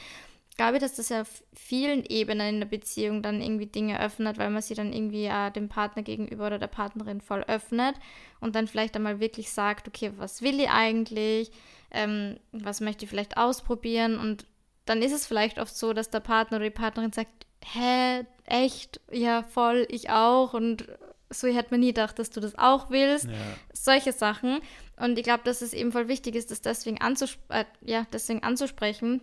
Ich 0.49 0.57
glaube, 0.57 0.79
dass 0.79 0.95
das 0.95 1.09
ja 1.09 1.21
auf 1.21 1.43
vielen 1.53 2.03
Ebenen 2.03 2.55
in 2.55 2.59
der 2.61 2.67
Beziehung 2.67 3.21
dann 3.21 3.41
irgendwie 3.41 3.67
Dinge 3.67 4.01
öffnet, 4.01 4.39
weil 4.39 4.49
man 4.49 4.63
sie 4.63 4.73
dann 4.73 4.91
irgendwie 4.91 5.25
ja 5.25 5.51
dem 5.51 5.69
Partner 5.69 6.01
gegenüber 6.01 6.47
oder 6.47 6.57
der 6.57 6.67
Partnerin 6.67 7.21
voll 7.21 7.43
öffnet 7.47 7.95
und 8.39 8.55
dann 8.55 8.67
vielleicht 8.67 8.95
einmal 8.95 9.19
wirklich 9.19 9.51
sagt, 9.51 9.87
okay, 9.87 10.11
was 10.17 10.41
will 10.41 10.59
ich 10.59 10.69
eigentlich, 10.69 11.51
ähm, 11.91 12.39
was 12.51 12.81
möchte 12.81 13.05
ich 13.05 13.09
vielleicht 13.09 13.37
ausprobieren? 13.37 14.17
Und 14.17 14.47
dann 14.85 15.03
ist 15.03 15.11
es 15.11 15.27
vielleicht 15.27 15.59
oft 15.59 15.75
so, 15.75 15.93
dass 15.93 16.09
der 16.09 16.21
Partner 16.21 16.57
oder 16.57 16.65
die 16.65 16.71
Partnerin 16.71 17.13
sagt, 17.13 17.45
hä, 17.63 18.25
echt, 18.45 18.99
ja, 19.11 19.43
voll, 19.43 19.85
ich 19.89 20.09
auch. 20.09 20.53
Und 20.53 20.87
so 21.29 21.47
hätte 21.47 21.71
man 21.71 21.81
nie 21.81 21.87
gedacht, 21.87 22.19
dass 22.19 22.29
du 22.29 22.39
das 22.39 22.57
auch 22.57 22.89
willst. 22.89 23.25
Ja. 23.25 23.33
Solche 23.73 24.13
Sachen. 24.13 24.59
Und 24.97 25.17
ich 25.17 25.23
glaube, 25.23 25.43
dass 25.43 25.61
es 25.61 25.73
eben 25.73 25.91
voll 25.91 26.07
wichtig 26.07 26.35
ist, 26.35 26.51
das 26.51 26.61
deswegen, 26.61 27.01
anzusp 27.01 27.39
äh, 27.49 27.65
ja, 27.81 28.05
deswegen 28.11 28.43
anzusprechen. 28.43 29.21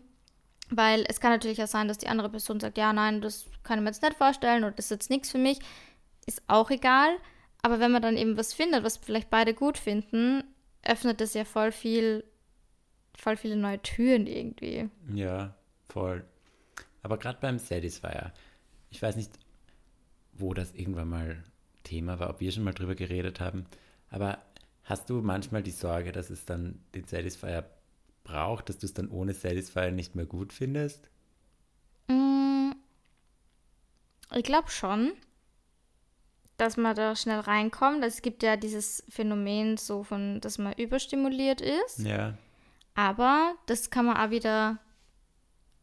Weil 0.71 1.05
es 1.09 1.21
kann 1.21 1.31
natürlich 1.31 1.63
auch 1.63 1.69
sein, 1.69 1.89
dass 1.89 1.99
die 1.99 2.09
andere 2.09 2.31
Person 2.31 2.61
sagt, 2.61 2.79
ja, 2.79 2.93
nein, 2.93 3.21
das 3.21 3.47
kann 3.63 3.79
ich 3.79 3.83
mir 3.83 3.91
jetzt 3.91 4.03
nicht 4.03 4.17
vorstellen 4.17 4.65
oder 4.65 4.73
das 4.73 4.87
ist 4.87 4.91
jetzt 4.91 5.11
nichts 5.11 5.31
für 5.31 5.39
mich. 5.39 5.59
Ist 6.27 6.43
auch 6.47 6.71
egal. 6.71 7.17
Aber 7.63 7.81
wenn 7.81 7.93
man 7.93 8.03
dann 8.03 8.17
eben 8.17 8.37
was 8.37 8.53
findet, 8.53 8.85
was 8.85 8.97
vielleicht 8.97 9.31
beide 9.31 9.55
gut 9.55 9.79
finden, 9.79 10.45
öffnet 10.83 11.21
das 11.21 11.35
ja 11.35 11.45
voll 11.45 11.73
viel, 11.73 12.25
voll 13.17 13.37
viele 13.37 13.57
neue 13.57 13.81
Türen 13.81 14.27
irgendwie. 14.27 14.89
Ja, 15.15 15.55
voll. 15.89 16.25
Aber 17.03 17.19
gerade 17.19 17.39
beim 17.41 17.59
Satisfier, 17.59 18.33
ich 18.91 19.01
weiß 19.01 19.17
nicht, 19.17 19.33
wo 20.33 20.55
das 20.55 20.75
irgendwann 20.75 21.09
mal 21.09 21.45
Thema 21.85 22.19
war, 22.19 22.31
ob 22.31 22.41
wir 22.41 22.51
schon 22.51 22.65
mal 22.65 22.75
drüber 22.75 22.97
geredet 22.97 23.39
haben. 23.39 23.67
Aber 24.11 24.39
hast 24.83 25.09
du 25.09 25.23
manchmal 25.23 25.63
die 25.63 25.71
Sorge, 25.71 26.11
dass 26.11 26.31
es 26.31 26.45
dann 26.45 26.81
den 26.95 27.05
Satisfier 27.05 27.65
braucht, 28.25 28.69
dass 28.69 28.79
du 28.79 28.87
es 28.87 28.95
dann 28.95 29.09
ohne 29.09 29.35
Satisfier 29.35 29.93
nicht 29.93 30.17
mehr 30.17 30.27
gut 30.27 30.53
findest? 30.53 31.09
Mm, 32.09 32.73
ich 34.35 34.43
glaube 34.43 34.71
schon, 34.71 35.13
dass 36.57 36.77
man 36.77 36.97
da 36.97 37.15
schnell 37.15 37.41
reinkommt. 37.41 38.05
Es 38.05 38.23
gibt 38.23 38.43
ja 38.43 38.57
dieses 38.57 39.05
Phänomen 39.09 39.77
so 39.77 40.03
von, 40.03 40.41
dass 40.41 40.59
man 40.59 40.73
überstimuliert 40.75 41.61
ist. 41.61 42.01
Ja. 42.01 42.37
Aber 42.95 43.55
das 43.67 43.91
kann 43.91 44.07
man 44.07 44.17
auch 44.17 44.31
wieder 44.31 44.79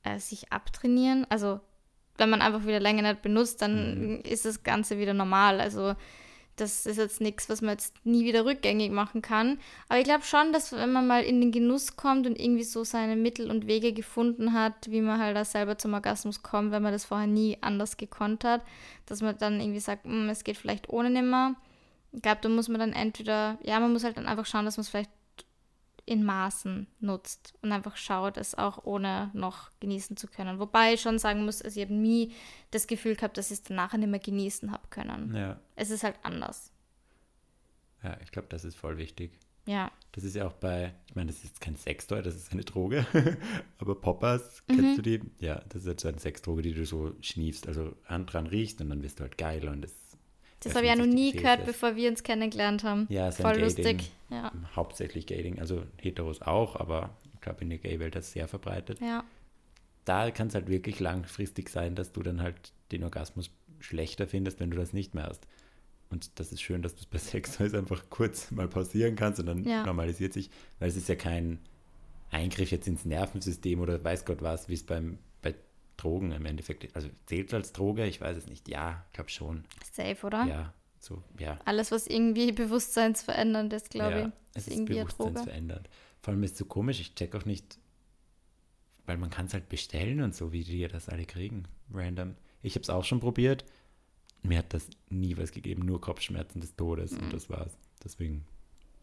äh, 0.03 0.17
sich 0.19 0.51
abtrainieren. 0.51 1.25
Also 1.29 1.59
wenn 2.21 2.29
man 2.29 2.41
einfach 2.41 2.65
wieder 2.65 2.79
länger 2.79 3.01
nicht 3.01 3.21
benutzt, 3.21 3.61
dann 3.61 3.99
mhm. 3.99 4.21
ist 4.21 4.45
das 4.45 4.63
Ganze 4.63 4.97
wieder 4.99 5.13
normal. 5.13 5.59
Also 5.59 5.95
das 6.55 6.85
ist 6.85 6.97
jetzt 6.97 7.21
nichts, 7.21 7.49
was 7.49 7.61
man 7.61 7.71
jetzt 7.71 7.95
nie 8.05 8.23
wieder 8.25 8.45
rückgängig 8.45 8.91
machen 8.91 9.21
kann. 9.21 9.57
Aber 9.89 9.99
ich 9.99 10.05
glaube 10.05 10.23
schon, 10.23 10.53
dass 10.53 10.71
wenn 10.71 10.91
man 10.91 11.07
mal 11.07 11.23
in 11.23 11.41
den 11.41 11.51
Genuss 11.51 11.95
kommt 11.95 12.27
und 12.27 12.39
irgendwie 12.39 12.63
so 12.63 12.83
seine 12.83 13.15
Mittel 13.15 13.49
und 13.49 13.67
Wege 13.67 13.93
gefunden 13.93 14.53
hat, 14.53 14.89
wie 14.89 15.01
man 15.01 15.19
halt 15.19 15.35
da 15.35 15.43
selber 15.43 15.77
zum 15.77 15.93
Orgasmus 15.93 16.43
kommt, 16.43 16.71
wenn 16.71 16.83
man 16.83 16.93
das 16.93 17.05
vorher 17.05 17.27
nie 17.27 17.57
anders 17.61 17.97
gekonnt 17.97 18.43
hat, 18.43 18.61
dass 19.07 19.21
man 19.21 19.37
dann 19.37 19.59
irgendwie 19.59 19.79
sagt, 19.79 20.05
hm, 20.05 20.29
es 20.29 20.43
geht 20.43 20.57
vielleicht 20.57 20.89
ohne 20.89 21.09
nimmer. 21.09 21.55
Ich 22.11 22.21
glaube, 22.21 22.41
da 22.41 22.49
muss 22.49 22.67
man 22.67 22.79
dann 22.79 22.93
entweder, 22.93 23.57
ja, 23.63 23.79
man 23.79 23.91
muss 23.91 24.03
halt 24.03 24.17
dann 24.17 24.27
einfach 24.27 24.45
schauen, 24.45 24.65
dass 24.65 24.77
man 24.77 24.81
es 24.81 24.89
vielleicht 24.89 25.11
in 26.05 26.23
Maßen 26.23 26.87
nutzt 26.99 27.53
und 27.61 27.71
einfach 27.71 27.95
schaut, 27.95 28.37
es 28.37 28.55
auch 28.55 28.83
ohne 28.85 29.29
noch 29.33 29.69
genießen 29.79 30.17
zu 30.17 30.27
können. 30.27 30.59
Wobei 30.59 30.93
ich 30.93 31.01
schon 31.01 31.19
sagen 31.19 31.45
muss, 31.45 31.61
also 31.61 31.79
ich 31.79 31.85
habe 31.85 31.93
nie 31.93 32.33
das 32.71 32.87
Gefühl 32.87 33.15
gehabt, 33.15 33.37
dass 33.37 33.51
ich 33.51 33.59
es 33.59 33.63
danach 33.63 33.93
nicht 33.93 34.09
mehr 34.09 34.19
genießen 34.19 34.71
habe 34.71 34.87
können. 34.89 35.35
Ja. 35.35 35.59
Es 35.75 35.91
ist 35.91 36.03
halt 36.03 36.15
anders. 36.23 36.71
Ja, 38.03 38.17
ich 38.23 38.31
glaube, 38.31 38.47
das 38.49 38.65
ist 38.65 38.75
voll 38.75 38.97
wichtig. 38.97 39.37
Ja. 39.65 39.91
Das 40.11 40.23
ist 40.23 40.35
ja 40.35 40.47
auch 40.47 40.53
bei, 40.53 40.93
ich 41.07 41.15
meine, 41.15 41.27
das 41.27 41.37
ist 41.37 41.45
jetzt 41.45 41.61
kein 41.61 41.75
Sextoy, 41.75 42.21
das 42.21 42.35
ist 42.35 42.51
eine 42.51 42.63
Droge, 42.63 43.05
aber 43.77 43.95
Poppers, 43.95 44.63
kennst 44.67 44.83
mhm. 44.83 44.95
du 44.95 45.01
die? 45.01 45.21
Ja, 45.39 45.61
das 45.69 45.83
ist 45.83 45.87
halt 45.87 45.99
so 45.99 46.07
eine 46.07 46.19
Sexdroge, 46.19 46.63
die 46.63 46.73
du 46.73 46.85
so 46.85 47.13
schniefst, 47.21 47.67
also 47.67 47.95
dran 48.07 48.47
riechst 48.47 48.81
und 48.81 48.89
dann 48.89 49.03
wirst 49.03 49.19
du 49.19 49.23
halt 49.23 49.37
geil 49.37 49.69
und 49.69 49.85
es 49.85 49.93
das 50.61 50.75
habe 50.75 50.85
ich 50.85 50.91
ja 50.91 50.95
noch 50.95 51.11
nie 51.11 51.31
gehört, 51.31 51.65
bevor 51.65 51.95
wir 51.95 52.09
uns 52.09 52.23
kennengelernt 52.23 52.83
haben. 52.83 53.07
Ja, 53.09 53.31
Voll 53.31 53.43
Gating, 53.43 53.63
lustig. 53.63 54.11
Ja. 54.29 54.51
Hauptsächlich 54.75 55.25
Gating, 55.25 55.59
also 55.59 55.83
Heteros 55.97 56.41
auch, 56.41 56.75
aber 56.75 57.09
ich 57.33 57.41
glaube 57.41 57.61
in 57.61 57.69
der 57.69 57.79
Gay-Welt 57.79 58.15
ist 58.15 58.31
sehr 58.31 58.47
verbreitet. 58.47 58.99
Ja. 59.01 59.23
Da 60.05 60.31
kann 60.31 60.47
es 60.47 60.55
halt 60.55 60.67
wirklich 60.67 60.99
langfristig 60.99 61.69
sein, 61.69 61.95
dass 61.95 62.11
du 62.11 62.21
dann 62.21 62.41
halt 62.41 62.73
den 62.91 63.03
Orgasmus 63.03 63.51
schlechter 63.79 64.27
findest, 64.27 64.59
wenn 64.59 64.71
du 64.71 64.77
das 64.77 64.93
nicht 64.93 65.15
mehr 65.15 65.25
hast. 65.25 65.47
Und 66.11 66.39
das 66.39 66.51
ist 66.51 66.61
schön, 66.61 66.81
dass 66.81 66.93
du 66.95 67.01
es 67.01 67.05
bei 67.05 67.17
Sex 67.17 67.59
einfach 67.59 68.03
kurz 68.09 68.51
mal 68.51 68.67
pausieren 68.67 69.15
kannst 69.15 69.39
und 69.39 69.47
dann 69.47 69.63
ja. 69.63 69.85
normalisiert 69.85 70.33
sich, 70.33 70.49
weil 70.79 70.89
es 70.89 70.97
ist 70.97 71.09
ja 71.09 71.15
kein 71.15 71.59
Eingriff 72.29 72.71
jetzt 72.71 72.87
ins 72.87 73.05
Nervensystem 73.05 73.79
oder 73.79 74.03
weiß 74.03 74.25
Gott 74.25 74.41
was, 74.41 74.69
wie 74.69 74.73
es 74.73 74.83
beim 74.83 75.17
Drogen 76.01 76.31
im 76.31 76.45
Endeffekt. 76.45 76.95
Also 76.95 77.09
zählt 77.25 77.53
als 77.53 77.73
Droge? 77.73 78.05
Ich 78.05 78.21
weiß 78.21 78.37
es 78.37 78.47
nicht. 78.47 78.67
Ja, 78.67 79.05
ich 79.07 79.13
glaube 79.13 79.29
schon. 79.29 79.65
Safe, 79.91 80.25
oder? 80.25 80.45
Ja, 80.45 80.73
so, 80.99 81.23
ja. 81.39 81.59
Alles, 81.65 81.91
was 81.91 82.07
irgendwie 82.07 82.51
bewusstseinsverändernd 82.51 83.73
ist, 83.73 83.89
glaube 83.89 84.11
ja, 84.11 84.27
ich, 84.27 84.57
ist 84.57 84.67
es 84.67 84.73
irgendwie 84.73 84.99
ist 84.99 85.17
bewusstseinsverändert. 85.17 85.89
Vor 86.21 86.33
allem 86.33 86.43
ist 86.43 86.53
es 86.53 86.57
so 86.59 86.65
komisch, 86.65 86.99
ich 86.99 87.15
check 87.15 87.35
auch 87.35 87.45
nicht, 87.45 87.79
weil 89.05 89.17
man 89.17 89.29
kann 89.29 89.47
es 89.47 89.53
halt 89.53 89.67
bestellen 89.69 90.21
und 90.21 90.35
so, 90.35 90.51
wie 90.51 90.63
die 90.63 90.87
das 90.87 91.09
alle 91.09 91.25
kriegen, 91.25 91.65
random. 91.91 92.35
Ich 92.61 92.75
habe 92.75 92.83
es 92.83 92.89
auch 92.89 93.03
schon 93.03 93.19
probiert. 93.19 93.65
Mir 94.43 94.59
hat 94.59 94.73
das 94.73 94.87
nie 95.09 95.37
was 95.37 95.51
gegeben, 95.51 95.85
nur 95.85 96.01
Kopfschmerzen 96.01 96.61
des 96.61 96.75
Todes 96.75 97.11
mhm. 97.11 97.19
und 97.19 97.33
das 97.33 97.49
war's. 97.49 97.77
Deswegen, 98.03 98.45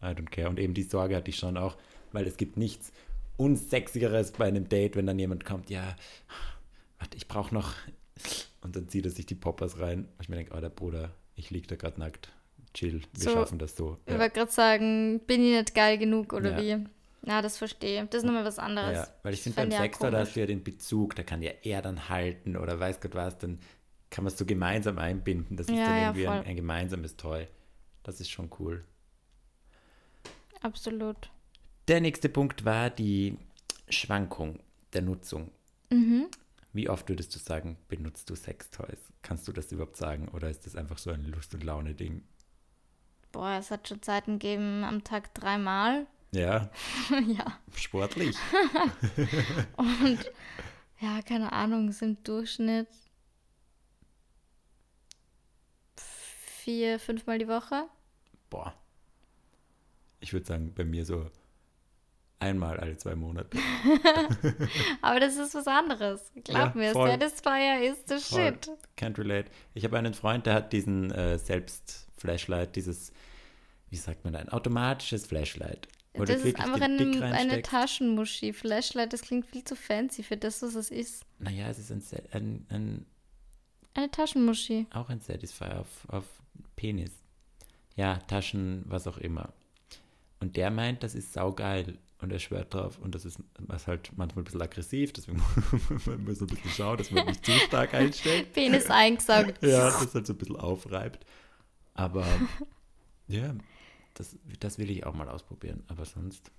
I 0.01 0.07
don't 0.07 0.29
care. 0.29 0.49
Und 0.49 0.59
eben 0.59 0.73
die 0.73 0.83
Sorge 0.83 1.15
hatte 1.15 1.29
ich 1.29 1.37
schon 1.37 1.57
auch, 1.57 1.77
weil 2.11 2.25
es 2.27 2.37
gibt 2.37 2.57
nichts 2.57 2.91
Unsexigeres 3.35 4.31
bei 4.31 4.47
einem 4.47 4.67
Date, 4.67 4.95
wenn 4.95 5.05
dann 5.05 5.19
jemand 5.19 5.45
kommt, 5.45 5.69
ja, 5.69 5.95
warte, 6.99 7.17
ich 7.17 7.27
brauche 7.27 7.53
noch. 7.53 7.73
Und 8.61 8.75
dann 8.75 8.89
zieht 8.89 9.05
er 9.05 9.11
sich 9.11 9.25
die 9.25 9.35
Poppers 9.35 9.79
rein. 9.79 10.05
Und 10.05 10.21
ich 10.21 10.29
mir 10.29 10.35
denke, 10.35 10.53
oh, 10.55 10.59
der 10.59 10.69
Bruder, 10.69 11.11
ich 11.35 11.49
liege 11.49 11.67
da 11.67 11.75
gerade 11.75 11.99
nackt, 11.99 12.31
chill, 12.73 13.01
wir 13.13 13.23
So, 13.23 13.31
schaffen 13.31 13.59
das 13.59 13.75
so. 13.75 13.97
Ich 14.05 14.17
wollte 14.17 14.35
gerade 14.35 14.51
sagen, 14.51 15.21
bin 15.25 15.43
ich 15.43 15.51
nicht 15.57 15.73
geil 15.73 15.97
genug 15.97 16.33
oder 16.33 16.59
Ja. 16.61 16.79
wie? 16.81 16.85
Ja, 17.25 17.41
das 17.41 17.57
verstehe. 17.57 18.05
Das 18.09 18.19
ist 18.21 18.25
nochmal 18.25 18.45
was 18.45 18.59
anderes. 18.59 18.95
Ja, 18.97 19.07
weil 19.23 19.33
ich 19.33 19.41
finde, 19.41 19.57
beim 19.57 19.71
auch 19.71 19.77
Sextor, 19.77 20.09
da 20.11 20.19
hast 20.19 20.35
du 20.35 20.39
ja 20.39 20.45
den 20.45 20.63
Bezug, 20.63 21.15
da 21.15 21.23
kann 21.23 21.41
ja 21.41 21.51
er 21.63 21.81
dann 21.81 22.07
halten 22.09 22.55
oder 22.55 22.79
weiß 22.79 23.01
Gott 23.01 23.13
was, 23.13 23.37
dann 23.37 23.59
kann 24.09 24.23
man 24.23 24.31
es 24.31 24.39
so 24.39 24.45
gemeinsam 24.45 24.97
einbinden. 24.97 25.57
Das 25.57 25.67
ist 25.67 25.75
Ja, 25.75 25.85
dann 25.85 25.95
ja, 25.95 26.01
irgendwie 26.07 26.27
ein, 26.27 26.45
ein 26.45 26.55
gemeinsames 26.55 27.17
Toy. 27.17 27.47
Das 28.03 28.19
ist 28.21 28.29
schon 28.29 28.49
cool. 28.59 28.83
Absolut. 30.61 31.29
Der 31.87 32.01
nächste 32.01 32.29
Punkt 32.29 32.65
war 32.65 32.89
die 32.89 33.37
Schwankung 33.89 34.59
der 34.93 35.01
Nutzung. 35.01 35.51
Mhm. 35.89 36.27
Wie 36.71 36.89
oft 36.89 37.09
würdest 37.09 37.33
du 37.33 37.39
sagen, 37.39 37.77
benutzt 37.87 38.29
du 38.29 38.35
Sextoys? 38.35 38.99
Kannst 39.21 39.47
du 39.47 39.51
das 39.51 39.71
überhaupt 39.71 39.97
sagen 39.97 40.27
oder 40.29 40.49
ist 40.49 40.65
das 40.65 40.75
einfach 40.75 40.97
so 40.97 41.11
ein 41.11 41.25
Lust- 41.25 41.53
und 41.55 41.63
Laune-Ding? 41.63 42.23
Boah, 43.31 43.57
es 43.59 43.71
hat 43.71 43.87
schon 43.87 44.01
Zeiten 44.01 44.39
gegeben, 44.39 44.83
am 44.83 45.03
Tag 45.03 45.33
dreimal. 45.33 46.07
Ja, 46.31 46.69
ja. 47.09 47.59
sportlich. 47.75 48.37
Und 49.77 50.31
ja, 50.99 51.23
keine 51.23 51.51
Ahnung, 51.53 51.87
es 51.87 52.03
im 52.03 52.21
Durchschnitt 52.21 52.87
vier, 55.95 56.99
fünfmal 56.99 57.39
die 57.39 57.47
Woche. 57.47 57.87
Boah. 58.51 58.75
Ich 60.19 60.33
würde 60.33 60.45
sagen, 60.45 60.71
bei 60.75 60.83
mir 60.83 61.03
so 61.03 61.31
einmal 62.39 62.79
alle 62.79 62.95
zwei 62.97 63.15
Monate. 63.15 63.57
Aber 65.01 65.19
das 65.19 65.37
ist 65.37 65.53
was 65.55 65.67
anderes. 65.67 66.31
Glaub 66.43 66.57
Ja, 66.57 66.71
mir, 66.75 66.91
voll. 66.91 67.09
Satisfier 67.09 67.91
ist 67.91 68.07
the 68.09 68.17
Voll. 68.17 68.45
shit. 68.45 68.69
Can't 68.97 69.17
relate. 69.17 69.49
Ich 69.73 69.83
habe 69.83 69.97
einen 69.97 70.13
Freund, 70.13 70.45
der 70.45 70.53
hat 70.55 70.73
diesen 70.73 71.11
äh, 71.11 71.37
Selbst-Flashlight, 71.37 72.75
dieses, 72.75 73.11
wie 73.89 73.97
sagt 73.97 74.23
man 74.25 74.35
ein 74.35 74.49
automatisches 74.49 75.25
Flashlight. 75.25 75.87
wo 76.13 76.23
Das 76.25 76.43
ist 76.43 76.59
einfach 76.59 76.81
ein, 76.81 77.21
eine. 77.23 77.61
Taschenmuschi. 77.61 78.53
Flashlight, 78.53 79.13
das 79.13 79.21
klingt 79.21 79.45
viel 79.47 79.63
zu 79.63 79.75
fancy 79.75 80.23
für 80.23 80.37
das, 80.37 80.61
was 80.61 80.75
es 80.75 80.91
ist. 80.91 81.25
Naja, 81.39 81.67
es 81.69 81.79
ist 81.79 81.91
ein, 81.91 82.03
ein, 82.31 82.65
ein, 82.69 83.05
Eine 83.93 84.11
Taschenmuschi. 84.11 84.87
auch 84.91 85.09
ein 85.09 85.19
Satisfier 85.21 85.79
auf, 85.81 85.87
auf 86.07 86.25
Penis. 86.75 87.11
Ja, 87.95 88.17
Taschen, 88.27 88.83
was 88.85 89.07
auch 89.07 89.17
immer. 89.17 89.51
Und 90.39 90.55
der 90.55 90.71
meint, 90.71 91.03
das 91.03 91.15
ist 91.15 91.33
saugeil. 91.33 91.97
Und 92.21 92.31
er 92.31 92.39
schwört 92.39 92.73
drauf. 92.73 92.97
Und 92.99 93.15
das 93.15 93.23
ist 93.23 93.39
was 93.59 93.87
halt 93.87 94.11
manchmal 94.17 94.41
ein 94.41 94.45
bisschen 94.45 94.61
aggressiv. 94.61 95.13
Deswegen 95.13 95.37
man 96.05 96.23
muss 96.25 96.41
ein 96.41 96.47
bisschen 96.47 96.71
schauen, 96.71 96.97
dass 96.97 97.11
man 97.11 97.25
nicht 97.25 97.45
zu 97.45 97.51
stark 97.53 97.93
einstellt. 97.93 98.51
Penis 98.53 98.89
eingesaugt. 98.89 99.55
Ja, 99.61 99.85
das 99.85 100.13
halt 100.13 100.27
so 100.27 100.33
ein 100.33 100.37
bisschen 100.37 100.57
aufreibt. 100.57 101.25
Aber 101.93 102.25
ja, 103.27 103.55
das, 104.15 104.35
das 104.59 104.77
will 104.77 104.89
ich 104.89 105.05
auch 105.05 105.13
mal 105.13 105.29
ausprobieren. 105.29 105.83
Aber 105.87 106.03
sonst, 106.03 106.51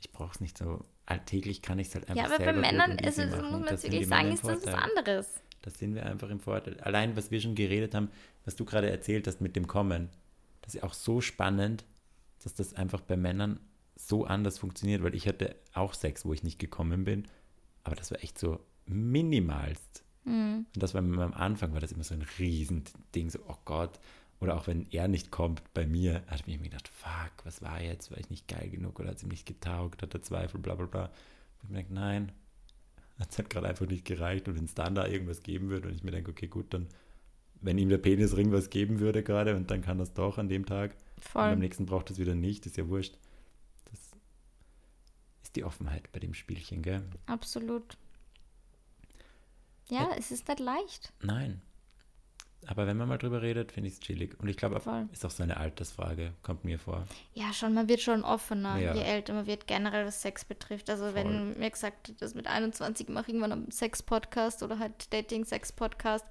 ich 0.00 0.12
brauche 0.12 0.32
es 0.34 0.40
nicht 0.40 0.56
so. 0.56 0.84
Alltäglich 1.06 1.60
kann 1.60 1.78
ich 1.78 1.88
es 1.88 1.94
halt 1.96 2.08
einfach 2.08 2.28
Ja, 2.30 2.34
aber 2.34 2.44
bei 2.44 2.52
Männern 2.52 2.92
ist 2.98 3.18
es, 3.18 3.30
machen. 3.30 3.42
muss 3.42 3.60
man 3.60 3.66
Das 3.66 3.82
wirklich 3.82 4.06
sagen, 4.06 4.32
ist 4.32 4.44
das 4.44 4.64
was 4.64 4.74
anderes. 4.74 5.28
Das 5.62 5.74
sind 5.78 5.94
wir 5.94 6.06
einfach 6.06 6.30
im 6.30 6.40
Vorteil. 6.40 6.78
Allein, 6.80 7.16
was 7.16 7.30
wir 7.30 7.40
schon 7.40 7.54
geredet 7.54 7.94
haben, 7.94 8.08
was 8.44 8.54
du 8.56 8.64
gerade 8.64 8.88
erzählt 8.88 9.26
hast 9.26 9.40
mit 9.40 9.56
dem 9.56 9.66
Kommen, 9.66 10.08
das 10.62 10.74
ist 10.76 10.82
auch 10.82 10.94
so 10.94 11.20
spannend, 11.20 11.84
dass 12.42 12.54
das 12.54 12.74
einfach 12.74 13.00
bei 13.00 13.16
Männern 13.16 13.58
so 13.96 14.24
anders 14.24 14.58
funktioniert, 14.58 15.02
weil 15.02 15.14
ich 15.14 15.28
hatte 15.28 15.56
auch 15.72 15.94
Sex, 15.94 16.24
wo 16.24 16.32
ich 16.32 16.42
nicht 16.42 16.58
gekommen 16.58 17.04
bin, 17.04 17.28
aber 17.84 17.96
das 17.96 18.10
war 18.10 18.22
echt 18.22 18.38
so 18.38 18.60
minimalst. 18.86 20.02
Hm. 20.24 20.66
Und 20.74 20.82
das 20.82 20.94
war 20.94 21.02
am 21.02 21.34
Anfang, 21.34 21.72
war 21.72 21.80
das 21.80 21.92
immer 21.92 22.04
so 22.04 22.14
ein 22.14 22.26
Riesending, 22.38 23.30
so, 23.30 23.40
oh 23.48 23.56
Gott. 23.64 24.00
Oder 24.40 24.56
auch 24.56 24.66
wenn 24.66 24.86
er 24.90 25.08
nicht 25.08 25.30
kommt 25.30 25.62
bei 25.74 25.86
mir, 25.86 26.22
hat 26.26 26.40
ich 26.40 26.46
mir 26.46 26.58
gedacht, 26.58 26.88
fuck, 26.88 27.32
was 27.44 27.62
war 27.62 27.80
jetzt? 27.80 28.10
War 28.10 28.18
ich 28.18 28.30
nicht 28.30 28.48
geil 28.48 28.68
genug 28.68 28.98
oder 29.00 29.10
hat 29.10 29.16
es 29.16 29.22
ihm 29.22 29.28
nicht 29.28 29.46
getaugt, 29.46 30.02
hat 30.02 30.12
er 30.12 30.22
Zweifel, 30.22 30.60
bla 30.60 30.74
bla 30.74 30.86
bla. 30.86 31.04
Und 31.04 31.64
ich 31.64 31.70
mir 31.70 31.76
denke, 31.76 31.94
nein, 31.94 32.32
hat 33.18 33.30
es 33.30 33.38
halt 33.38 33.50
gerade 33.50 33.68
einfach 33.68 33.86
nicht 33.86 34.04
gereicht. 34.04 34.48
Und 34.48 34.56
wenn 34.56 34.64
es 34.64 34.74
dann 34.74 34.94
da 34.94 35.06
irgendwas 35.06 35.42
geben 35.42 35.68
würde 35.70 35.88
und 35.88 35.94
ich 35.94 36.02
mir 36.02 36.10
denke, 36.10 36.30
okay, 36.30 36.48
gut, 36.48 36.74
dann, 36.74 36.88
wenn 37.60 37.78
ihm 37.78 37.88
der 37.88 37.98
Penisring 37.98 38.50
was 38.52 38.70
geben 38.70 38.98
würde 39.00 39.22
gerade 39.22 39.56
und 39.56 39.70
dann 39.70 39.82
kann 39.82 39.98
das 39.98 40.12
doch 40.12 40.36
an 40.36 40.48
dem 40.48 40.66
Tag 40.66 40.96
und 41.16 41.24
Voll. 41.24 41.42
am 41.42 41.58
nächsten 41.60 41.86
braucht 41.86 42.10
es 42.10 42.18
wieder 42.18 42.34
nicht, 42.34 42.66
ist 42.66 42.76
ja 42.76 42.88
wurscht. 42.88 43.16
Ist 45.54 45.60
die 45.60 45.64
Offenheit 45.64 46.10
bei 46.10 46.18
dem 46.18 46.34
Spielchen, 46.34 46.82
gell? 46.82 47.00
Absolut. 47.26 47.96
Ja, 49.88 50.10
es 50.18 50.32
ist 50.32 50.48
nicht 50.48 50.58
leicht. 50.58 51.12
Nein. 51.22 51.62
Aber 52.66 52.88
wenn 52.88 52.96
man 52.96 53.06
mal 53.08 53.18
drüber 53.18 53.40
redet, 53.40 53.70
finde 53.70 53.86
ich 53.86 53.94
es 53.94 54.00
chillig. 54.00 54.36
Und 54.40 54.48
ich 54.48 54.56
glaube, 54.56 54.80
Voll. 54.80 55.08
ist 55.12 55.24
auch 55.24 55.30
so 55.30 55.44
eine 55.44 55.56
Altersfrage, 55.58 56.32
kommt 56.42 56.64
mir 56.64 56.80
vor. 56.80 57.06
Ja, 57.34 57.52
schon, 57.52 57.72
man 57.72 57.88
wird 57.88 58.00
schon 58.00 58.24
offener, 58.24 58.78
Ja. 58.78 58.94
je 58.96 59.02
älter 59.02 59.32
man 59.32 59.46
wird, 59.46 59.68
generell 59.68 60.04
was 60.06 60.22
Sex 60.22 60.44
betrifft. 60.44 60.90
Also 60.90 61.14
wenn 61.14 61.56
mir 61.56 61.70
gesagt, 61.70 62.20
das 62.20 62.34
mit 62.34 62.48
21 62.48 63.08
mache 63.10 63.26
ich 63.26 63.28
irgendwann 63.28 63.52
einen 63.52 63.70
Sex-Podcast 63.70 64.64
oder 64.64 64.80
halt 64.80 65.12
Dating-Sex-Podcast, 65.12 66.24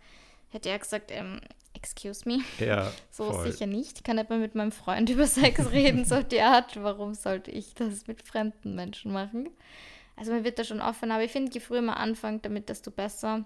hätte 0.50 0.68
er 0.68 0.80
gesagt, 0.80 1.12
ähm, 1.12 1.40
excuse 1.84 2.28
me, 2.28 2.40
Ja, 2.60 2.92
so 3.12 3.32
voll. 3.32 3.52
sicher 3.52 3.68
nicht. 3.68 3.98
Ich 3.98 4.04
kann 4.04 4.16
nicht 4.16 4.30
mal 4.30 4.40
mit 4.40 4.56
meinem 4.56 4.72
Freund 4.72 5.10
über 5.10 5.28
Sex 5.28 5.70
reden, 5.72 6.06
so 6.06 6.24
die 6.24 6.42
Art. 6.42 6.82
Warum 6.82 7.14
sollte 7.14 7.52
ich 7.52 7.74
das 7.76 8.08
mit 8.08 8.22
fremden 8.24 8.74
Menschen 8.76 9.12
machen? 9.12 9.50
Also 10.16 10.32
man 10.32 10.44
wird 10.44 10.58
da 10.60 10.64
schon 10.64 10.80
offener, 10.82 11.16
aber 11.16 11.24
ich 11.24 11.32
finde, 11.32 11.52
je 11.52 11.60
früher 11.60 11.82
man 11.82 11.96
anfängt 11.96 12.46
damit, 12.46 12.70
desto 12.70 12.90
besser. 12.92 13.46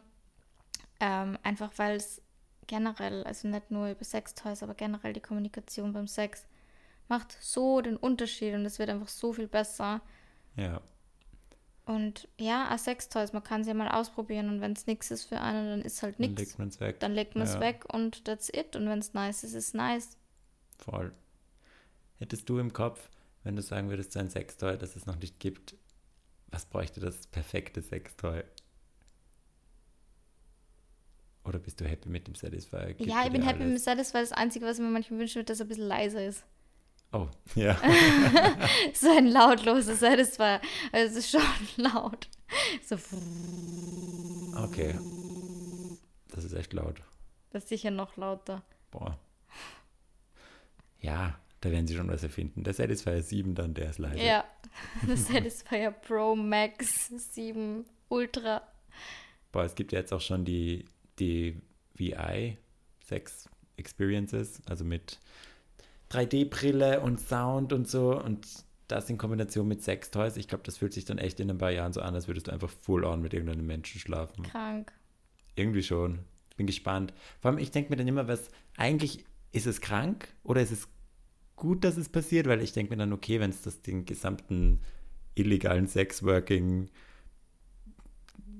Ähm, 0.99 1.37
einfach 1.43 1.71
weil 1.77 1.95
es 1.95 2.21
generell, 2.67 3.23
also 3.23 3.47
nicht 3.47 3.71
nur 3.71 3.89
über 3.89 4.03
Sextoys, 4.03 4.61
aber 4.63 4.73
generell 4.73 5.13
die 5.13 5.21
Kommunikation 5.21 5.93
beim 5.93 6.07
Sex 6.07 6.45
macht 7.07 7.37
so 7.39 7.81
den 7.81 7.95
Unterschied 7.97 8.53
und 8.53 8.65
es 8.65 8.79
wird 8.79 8.89
einfach 8.89 9.07
so 9.07 9.31
viel 9.33 9.47
besser. 9.47 10.01
Ja, 10.55 10.81
Und 11.87 12.27
ja, 12.37 12.73
auch 12.73 12.77
Sextoys, 12.77 13.31
man 13.31 13.43
kann 13.45 13.63
sie 13.63 13.69
ja 13.69 13.73
mal 13.73 13.87
ausprobieren 13.87 14.49
und 14.49 14.59
wenn 14.59 14.73
es 14.73 14.87
nichts 14.87 15.09
ist 15.09 15.23
für 15.23 15.39
einen, 15.39 15.69
dann 15.69 15.81
ist 15.81 16.03
halt 16.03 16.15
dann 16.19 16.31
nichts. 16.33 16.41
legt 16.41 16.59
man 16.59 16.67
es 16.67 16.79
weg. 16.81 16.99
Dann 16.99 17.13
legt 17.13 17.35
man 17.35 17.45
es 17.47 17.53
Ja. 17.53 17.59
weg 17.61 17.85
und 17.93 18.25
that's 18.25 18.49
it. 18.49 18.75
Und 18.75 18.89
wenn 18.89 18.99
es 18.99 19.13
nice 19.13 19.45
ist, 19.45 19.53
ist 19.53 19.67
es 19.69 19.73
nice. 19.73 20.17
Voll. 20.77 21.13
Hättest 22.19 22.49
du 22.49 22.59
im 22.59 22.73
Kopf, 22.73 23.09
wenn 23.43 23.55
du 23.55 23.61
sagen 23.61 23.89
würdest, 23.89 24.11
so 24.11 24.19
ein 24.19 24.29
Sextoy, 24.29 24.77
das 24.77 24.97
es 24.97 25.05
noch 25.05 25.15
nicht 25.15 25.39
gibt, 25.39 25.75
was 26.49 26.65
bräuchte 26.65 26.99
das 26.99 27.25
perfekte 27.27 27.81
Sextoy? 27.81 28.43
Oder 31.45 31.59
bist 31.59 31.79
du 31.79 31.85
happy 31.87 32.09
mit 32.09 32.27
dem 32.27 32.35
Satisfier? 32.35 32.87
Gibt 32.93 33.09
ja, 33.09 33.23
ich 33.25 33.31
bin 33.31 33.41
happy 33.43 33.59
mit 33.59 33.67
alles? 33.69 33.85
Satisfy. 33.85 34.17
Das 34.19 34.33
Einzige, 34.33 34.65
was 34.65 34.77
ich 34.77 34.83
mir 34.83 34.89
manchmal 34.91 35.21
wünschen 35.21 35.35
würde, 35.35 35.45
dass 35.45 35.61
er 35.61 35.65
ein 35.65 35.69
bisschen 35.69 35.87
leiser 35.87 36.25
ist. 36.25 36.43
Oh, 37.13 37.27
ja. 37.55 37.77
So 38.93 39.09
ein 39.15 39.27
lautloser 39.27 39.95
Satisfy. 39.95 40.59
Also 40.91 41.17
es 41.19 41.25
ist 41.25 41.31
schon 41.31 41.41
laut. 41.83 42.27
So, 42.85 42.95
Okay. 44.63 44.95
Das 46.31 46.43
ist 46.43 46.53
echt 46.53 46.73
laut. 46.73 47.01
das 47.51 47.63
ist 47.63 47.69
sicher 47.69 47.91
noch 47.91 48.17
lauter. 48.17 48.61
Boah. 48.91 49.17
Ja, 50.99 51.39
da 51.61 51.71
werden 51.71 51.87
sie 51.87 51.95
schon 51.95 52.09
was 52.09 52.23
erfinden. 52.23 52.63
Der 52.63 52.73
Satisfier 52.73 53.21
7 53.21 53.55
dann, 53.55 53.73
der 53.73 53.89
ist 53.89 53.99
leise. 53.99 54.19
Ja, 54.19 54.43
das 55.07 55.27
Satisfyer 55.27 55.91
Pro 55.91 56.35
Max 56.35 57.07
7 57.33 57.85
Ultra. 58.09 58.61
Boah, 59.51 59.63
es 59.63 59.75
gibt 59.75 59.91
ja 59.91 59.99
jetzt 59.99 60.13
auch 60.13 60.21
schon 60.21 60.45
die, 60.45 60.85
die 61.19 61.59
VI 61.95 62.57
Sex 63.03 63.49
Experiences, 63.77 64.61
also 64.67 64.83
mit 64.83 65.19
3D-Brille 66.11 67.01
und 67.01 67.19
Sound 67.19 67.73
und 67.73 67.87
so 67.87 68.21
und 68.21 68.47
das 68.87 69.09
in 69.09 69.17
Kombination 69.17 69.67
mit 69.67 69.83
Sextoys. 69.83 70.37
Ich 70.37 70.47
glaube, 70.47 70.63
das 70.63 70.77
fühlt 70.77 70.93
sich 70.93 71.05
dann 71.05 71.17
echt 71.17 71.39
in 71.39 71.49
ein 71.49 71.57
paar 71.57 71.71
Jahren 71.71 71.93
so 71.93 72.01
an, 72.01 72.15
als 72.15 72.27
würdest 72.27 72.47
du 72.47 72.51
einfach 72.51 72.69
full 72.69 73.03
on 73.03 73.21
mit 73.21 73.33
irgendeinem 73.33 73.67
Menschen 73.67 73.99
schlafen. 73.99 74.43
Krank. 74.43 74.93
Irgendwie 75.55 75.83
schon. 75.83 76.19
Bin 76.55 76.67
gespannt. 76.67 77.13
Vor 77.41 77.51
allem, 77.51 77.59
ich 77.59 77.71
denke 77.71 77.89
mir 77.89 77.97
dann 77.97 78.07
immer, 78.07 78.27
was 78.27 78.49
eigentlich 78.77 79.25
ist 79.51 79.67
es 79.67 79.81
krank 79.81 80.29
oder 80.43 80.61
ist 80.61 80.71
es 80.71 80.87
gut, 81.55 81.83
dass 81.83 81.97
es 81.97 82.09
passiert, 82.09 82.47
weil 82.47 82.61
ich 82.61 82.71
denke 82.71 82.91
mir 82.91 82.97
dann, 82.97 83.13
okay, 83.13 83.39
wenn 83.39 83.49
es 83.49 83.61
das 83.61 83.81
den 83.81 84.05
gesamten 84.05 84.79
illegalen 85.35 85.87
Sexworking, 85.87 86.89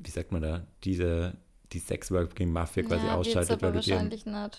wie 0.04 0.10
sagt 0.10 0.32
man 0.32 0.42
da, 0.42 0.68
diese, 0.84 1.38
die 1.80 1.86
Sexworking-Mafia 1.86 2.84
quasi 2.84 3.06
ja, 3.08 3.16
ausschaltet, 3.16 3.62
weil 3.62 3.74
du, 3.74 3.80
dir, 3.80 4.00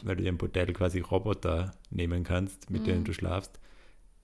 weil 0.04 0.16
du 0.16 0.22
dir 0.22 0.28
im 0.28 0.38
Bordell 0.38 0.72
quasi 0.72 1.00
Roboter 1.00 1.72
nehmen 1.90 2.24
kannst, 2.24 2.70
mit 2.70 2.82
Mhm. 2.82 2.86
denen 2.86 3.04
du 3.04 3.12
schlafst, 3.12 3.58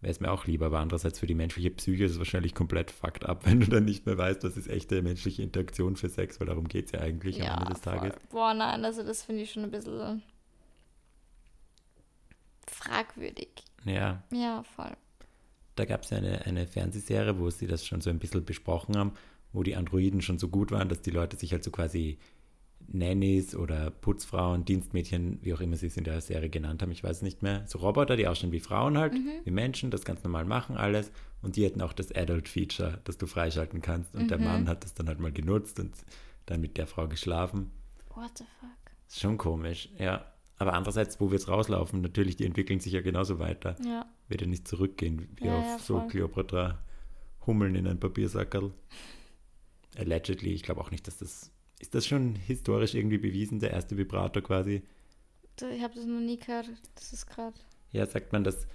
wäre 0.01 0.11
es 0.13 0.21
mir 0.21 0.31
auch 0.31 0.47
lieber. 0.47 0.67
Aber 0.67 0.79
andererseits 0.81 1.19
für 1.19 1.27
die 1.27 1.35
menschliche 1.35 1.71
Psyche 1.71 2.05
ist 2.05 2.13
es 2.13 2.19
wahrscheinlich 2.19 2.55
komplett 2.55 2.91
fucked 2.91 3.25
up, 3.27 3.45
wenn 3.47 3.61
du 3.61 3.67
dann 3.69 3.85
nicht 3.85 4.07
mehr 4.07 4.17
weißt, 4.19 4.45
was 4.45 4.57
ist 4.57 4.69
echte 4.69 5.03
menschliche 5.03 5.43
Interaktion 5.43 5.97
für 5.97 6.09
Sex, 6.09 6.39
weil 6.41 6.47
darum 6.47 6.69
geht 6.69 6.87
es 6.87 6.93
ja 6.93 7.01
eigentlich 7.01 7.41
am 7.41 7.47
Ja, 7.47 7.53
Ende 7.55 7.73
des 7.73 7.81
Tages. 7.81 8.13
voll. 8.15 8.23
Boah, 8.31 8.55
nein, 8.55 8.85
also 8.85 9.03
das 9.03 9.23
finde 9.25 9.43
ich 9.43 9.51
schon 9.53 9.65
ein 9.65 9.71
bisschen 9.71 10.23
fragwürdig. 12.67 13.49
Ja, 13.85 14.23
Ja, 14.33 14.63
voll. 14.63 14.97
da 15.77 15.85
gab 15.85 16.03
es 16.05 16.11
ja 16.11 16.19
eine, 16.19 16.45
eine 16.47 16.67
Fernsehserie, 16.67 17.39
wo 17.39 17.51
sie 17.51 17.67
das 17.67 17.85
schon 17.87 18.01
so 18.01 18.09
ein 18.11 18.19
bisschen 18.19 18.45
besprochen 18.45 18.97
haben, 18.97 19.13
wo 19.53 19.63
die 19.63 19.77
Androiden 19.77 20.21
schon 20.23 20.39
so 20.39 20.49
gut 20.49 20.71
waren, 20.71 20.89
dass 20.89 21.03
die 21.03 21.11
Leute 21.11 21.37
sich 21.37 21.53
halt 21.53 21.63
so 21.65 21.71
quasi 21.71 22.19
Nannies 22.89 23.55
oder 23.57 23.91
Putzfrauen, 23.91 24.65
Dienstmädchen, 24.65 25.39
wie 25.43 25.55
auch 25.55 25.61
immer 25.61 25.77
sie 25.77 25.87
es 25.87 25.97
in 25.97 26.05
der 26.05 26.21
Serie 26.21 26.49
genannt 26.51 26.83
haben, 26.83 26.91
ich 26.93 27.03
weiß 27.03 27.17
es 27.19 27.23
nicht 27.23 27.43
mehr. 27.43 27.65
So 27.67 27.79
Roboter, 27.79 28.17
die 28.17 28.27
aussehen 28.29 28.53
wie 28.53 28.61
Frauen 28.61 28.99
halt, 28.99 29.15
Mhm. 29.15 29.31
wie 29.45 29.51
Menschen, 29.51 29.91
das 29.91 30.05
ganz 30.05 30.23
normal 30.25 30.45
machen 30.45 30.77
alles. 30.77 31.11
Und 31.43 31.57
die 31.57 31.65
hätten 31.65 31.81
auch 31.83 31.93
das 31.93 32.11
Adult-Feature, 32.15 33.01
das 33.05 33.19
du 33.19 33.27
freischalten 33.27 33.83
kannst. 33.83 34.15
Und 34.15 34.31
der 34.31 34.39
Mhm. 34.39 34.45
Mann 34.45 34.69
hat 34.69 34.85
das 34.85 34.95
dann 34.95 35.09
halt 35.09 35.21
mal 35.21 35.33
genutzt 35.33 35.79
und 35.81 35.93
dann 36.47 36.61
mit 36.61 36.77
der 36.77 36.87
Frau 36.87 37.09
geschlafen. 37.09 37.71
What 38.15 38.39
the 38.39 38.45
fuck? 38.61 38.71
Ist 39.09 39.21
schon 39.21 39.39
komisch, 39.39 39.89
ja. 39.99 40.25
Aber 40.59 40.73
andererseits, 40.75 41.21
wo 41.21 41.27
wir 41.31 41.39
jetzt 41.39 41.49
rauslaufen, 41.49 42.01
natürlich, 42.01 42.37
die 42.37 42.45
entwickeln 42.47 42.79
sich 42.81 42.93
ja 42.93 43.01
genauso 43.03 43.39
weiter. 43.41 43.77
Ja. 43.85 44.07
Wird 44.29 44.41
ja 44.43 44.47
nicht 44.47 44.69
zurückgehen, 44.69 45.29
wie 45.37 45.47
Ja, 45.47 45.59
auf 45.59 45.65
ja, 45.67 45.79
so 45.79 45.99
voll. 45.99 46.09
Kleopatra 46.09 46.79
Hummeln 47.47 47.75
in 47.75 47.87
ein 47.89 47.99
Papiersackerl. 48.01 48.73
Allegedly, 49.99 50.53
ich 50.53 50.63
glaube 50.63 50.81
auch 50.81 50.91
nicht, 50.91 51.07
dass 51.07 51.19
das. 51.19 51.51
Ist 51.85 51.95
das 51.95 52.07
schon 52.07 52.35
historisch 52.35 52.95
irgendwie 52.95 53.19
bewiesen, 53.19 53.61
der 53.61 53.73
erste 53.73 53.99
Vibrator 53.99 54.43
quasi? 54.43 54.81
Ich 55.61 55.83
habe 55.83 55.95
das 55.95 56.07
noch 56.07 56.19
nie 56.19 56.39
gehört. 56.39 56.71
Das 56.95 57.13
ist 57.13 57.27
gerade. 57.27 57.59
Ja, 57.93 58.07
sagt 58.07 58.33
man 58.33 58.43
das. 58.43 58.67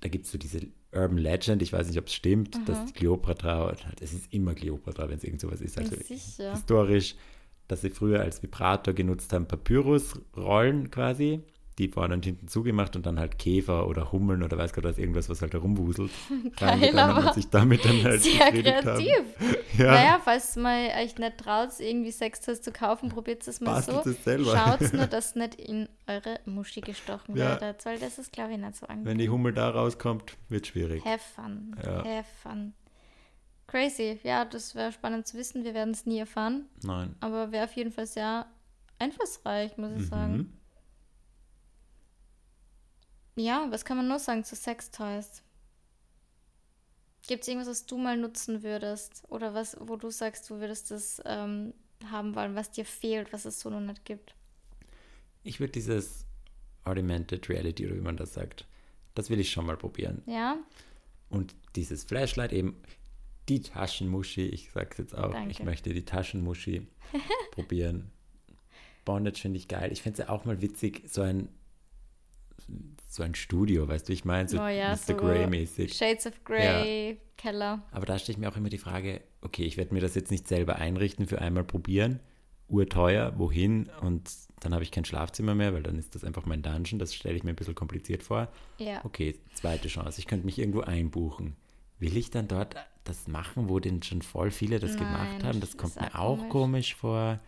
Da 0.00 0.08
gibt 0.08 0.24
es 0.24 0.32
so 0.32 0.38
diese 0.38 0.66
Urban 0.90 1.18
Legend, 1.18 1.60
ich 1.60 1.74
weiß 1.74 1.88
nicht, 1.88 1.98
ob 1.98 2.06
es 2.06 2.14
stimmt, 2.14 2.58
dass 2.66 2.86
die 2.86 2.94
Kleopatra, 2.94 3.76
es 4.00 4.14
ist 4.14 4.32
immer 4.32 4.54
Kleopatra, 4.54 5.10
wenn 5.10 5.18
es 5.18 5.24
irgend 5.24 5.42
sowas 5.42 5.60
ist. 5.60 5.76
Also 5.76 5.94
sicher. 5.96 6.52
historisch, 6.52 7.16
dass 7.66 7.82
sie 7.82 7.90
früher 7.90 8.20
als 8.20 8.42
Vibrator 8.42 8.94
genutzt 8.94 9.30
haben, 9.34 9.46
Papyrusrollen 9.46 10.90
quasi, 10.90 11.42
die 11.78 11.88
vorne 11.88 12.14
und 12.14 12.24
hinten 12.24 12.48
zugemacht 12.48 12.96
und 12.96 13.06
dann 13.06 13.18
halt 13.18 13.38
Käfer 13.38 13.86
oder 13.86 14.10
Hummeln 14.12 14.42
oder 14.42 14.58
weiß 14.58 14.72
Gott 14.72 14.84
was, 14.84 14.98
irgendwas, 14.98 15.28
was 15.28 15.40
halt 15.42 15.52
herumwuselt. 15.54 16.10
Geil, 16.58 16.98
aber 16.98 17.32
sich 17.32 17.48
damit 17.48 17.84
dann 17.84 18.02
halt 18.02 18.22
Sehr 18.22 18.50
kreativ. 18.52 19.12
Ja, 19.78 19.92
Naja, 19.92 20.20
falls 20.24 20.56
mal 20.56 20.88
euch 21.00 21.16
nicht 21.18 21.38
traut, 21.38 21.68
irgendwie 21.78 22.10
Sextoys 22.10 22.60
zu 22.62 22.72
kaufen, 22.72 23.10
probiert 23.10 23.46
es 23.46 23.60
mal 23.60 23.74
Bastelt 23.74 24.02
so. 24.04 24.10
es 24.10 24.24
selber. 24.24 24.56
Schaut 24.56 24.92
nur, 24.92 25.06
dass 25.06 25.36
nicht 25.36 25.54
in 25.54 25.88
eure 26.08 26.40
Muschi 26.46 26.80
gestochen 26.80 27.36
Ja. 27.36 27.60
werdet, 27.60 27.86
weil 27.86 27.98
das 28.00 28.18
ist, 28.18 28.32
glaube 28.32 28.52
ich, 28.52 28.58
nicht 28.58 28.74
so 28.74 28.86
angenehm. 28.86 29.06
wenn 29.06 29.18
die 29.18 29.28
Hummel 29.28 29.52
da 29.52 29.70
rauskommt, 29.70 30.36
wird 30.48 30.66
schwierig. 30.66 31.04
Have 31.04 31.20
fun. 31.36 31.76
Ja. 31.84 31.98
Have 32.04 32.24
fun. 32.42 32.72
Crazy. 33.68 34.18
Ja, 34.24 34.44
das 34.46 34.74
wäre 34.74 34.90
spannend 34.90 35.26
zu 35.28 35.36
wissen. 35.36 35.62
Wir 35.62 35.74
werden 35.74 35.92
es 35.92 36.06
nie 36.06 36.18
erfahren. 36.18 36.64
Nein. 36.82 37.14
Aber 37.20 37.52
wäre 37.52 37.64
auf 37.66 37.74
jeden 37.74 37.92
Fall 37.92 38.06
sehr 38.06 38.46
einfallsreich, 38.98 39.76
muss 39.76 39.92
ich 39.96 40.06
sagen. 40.08 40.52
Ja, 43.38 43.66
was 43.70 43.84
kann 43.84 43.96
man 43.96 44.08
noch 44.08 44.18
sagen 44.18 44.44
zu 44.44 44.56
Sextoys? 44.56 45.42
Gibt 47.26 47.42
es 47.42 47.48
irgendwas, 47.48 47.68
was 47.68 47.86
du 47.86 47.98
mal 47.98 48.16
nutzen 48.16 48.62
würdest? 48.62 49.22
Oder 49.28 49.54
was, 49.54 49.76
wo 49.80 49.96
du 49.96 50.10
sagst, 50.10 50.48
du 50.50 50.60
würdest 50.60 50.90
das 50.90 51.22
ähm, 51.24 51.74
haben 52.10 52.34
wollen, 52.34 52.54
was 52.54 52.70
dir 52.70 52.84
fehlt, 52.84 53.32
was 53.32 53.44
es 53.44 53.60
so 53.60 53.70
noch 53.70 53.80
nicht 53.80 54.04
gibt? 54.04 54.34
Ich 55.44 55.60
würde 55.60 55.72
dieses 55.72 56.26
Augmented 56.84 57.48
Reality 57.48 57.86
oder 57.86 57.96
wie 57.96 58.00
man 58.00 58.16
das 58.16 58.34
sagt, 58.34 58.66
das 59.14 59.30
will 59.30 59.40
ich 59.40 59.50
schon 59.52 59.66
mal 59.66 59.76
probieren. 59.76 60.22
Ja? 60.26 60.58
Und 61.28 61.54
dieses 61.76 62.04
Flashlight 62.04 62.52
eben, 62.52 62.80
die 63.48 63.62
Taschenmuschi, 63.62 64.46
ich 64.46 64.70
sag's 64.72 64.98
jetzt 64.98 65.16
auch, 65.16 65.32
Danke. 65.32 65.50
ich 65.50 65.62
möchte 65.62 65.92
die 65.92 66.04
Taschenmuschi 66.04 66.86
probieren. 67.52 68.10
Bondage 69.04 69.40
finde 69.40 69.58
ich 69.58 69.68
geil. 69.68 69.90
Ich 69.92 70.02
fände 70.02 70.20
es 70.20 70.28
ja 70.28 70.34
auch 70.34 70.44
mal 70.44 70.60
witzig, 70.60 71.02
so 71.08 71.22
ein 71.22 71.48
so 73.08 73.22
ein 73.22 73.34
Studio, 73.34 73.88
weißt 73.88 74.08
du, 74.08 74.12
ich 74.12 74.24
meine, 74.24 74.48
so 74.48 74.60
oh 74.60 74.68
ja, 74.68 74.90
Mr. 74.90 74.96
so 74.98 75.16
Grey-mäßig. 75.16 75.94
Shades 75.94 76.26
of 76.26 76.44
Grey, 76.44 77.18
Keller. 77.36 77.82
Aber 77.90 78.06
da 78.06 78.18
stelle 78.18 78.34
ich 78.34 78.38
mir 78.38 78.48
auch 78.50 78.56
immer 78.56 78.68
die 78.68 78.78
Frage, 78.78 79.22
okay, 79.40 79.64
ich 79.64 79.76
werde 79.76 79.94
mir 79.94 80.00
das 80.00 80.14
jetzt 80.14 80.30
nicht 80.30 80.46
selber 80.46 80.76
einrichten 80.76 81.26
für 81.26 81.40
einmal 81.40 81.64
probieren. 81.64 82.20
Urteuer, 82.68 83.32
wohin? 83.38 83.88
Und 84.02 84.30
dann 84.60 84.74
habe 84.74 84.82
ich 84.82 84.90
kein 84.90 85.06
Schlafzimmer 85.06 85.54
mehr, 85.54 85.72
weil 85.72 85.82
dann 85.82 85.98
ist 85.98 86.14
das 86.14 86.22
einfach 86.22 86.44
mein 86.44 86.62
Dungeon. 86.62 86.98
Das 86.98 87.14
stelle 87.14 87.34
ich 87.36 87.44
mir 87.44 87.50
ein 87.50 87.56
bisschen 87.56 87.74
kompliziert 87.74 88.22
vor. 88.22 88.48
Ja. 88.76 89.02
Okay, 89.04 89.38
zweite 89.54 89.88
Chance. 89.88 90.20
Ich 90.20 90.26
könnte 90.26 90.44
mich 90.44 90.58
irgendwo 90.58 90.80
einbuchen. 90.80 91.56
Will 91.98 92.16
ich 92.16 92.30
dann 92.30 92.46
dort 92.46 92.76
das 93.04 93.26
machen, 93.26 93.68
wo 93.68 93.80
denn 93.80 94.02
schon 94.02 94.20
voll 94.20 94.50
viele 94.50 94.78
das 94.78 94.92
Nein, 94.92 94.98
gemacht 94.98 95.44
haben? 95.44 95.60
Das 95.60 95.76
kommt 95.76 95.98
mir 95.98 96.14
auch 96.18 96.36
komisch. 96.36 96.50
komisch 96.50 96.94
vor. 96.96 97.40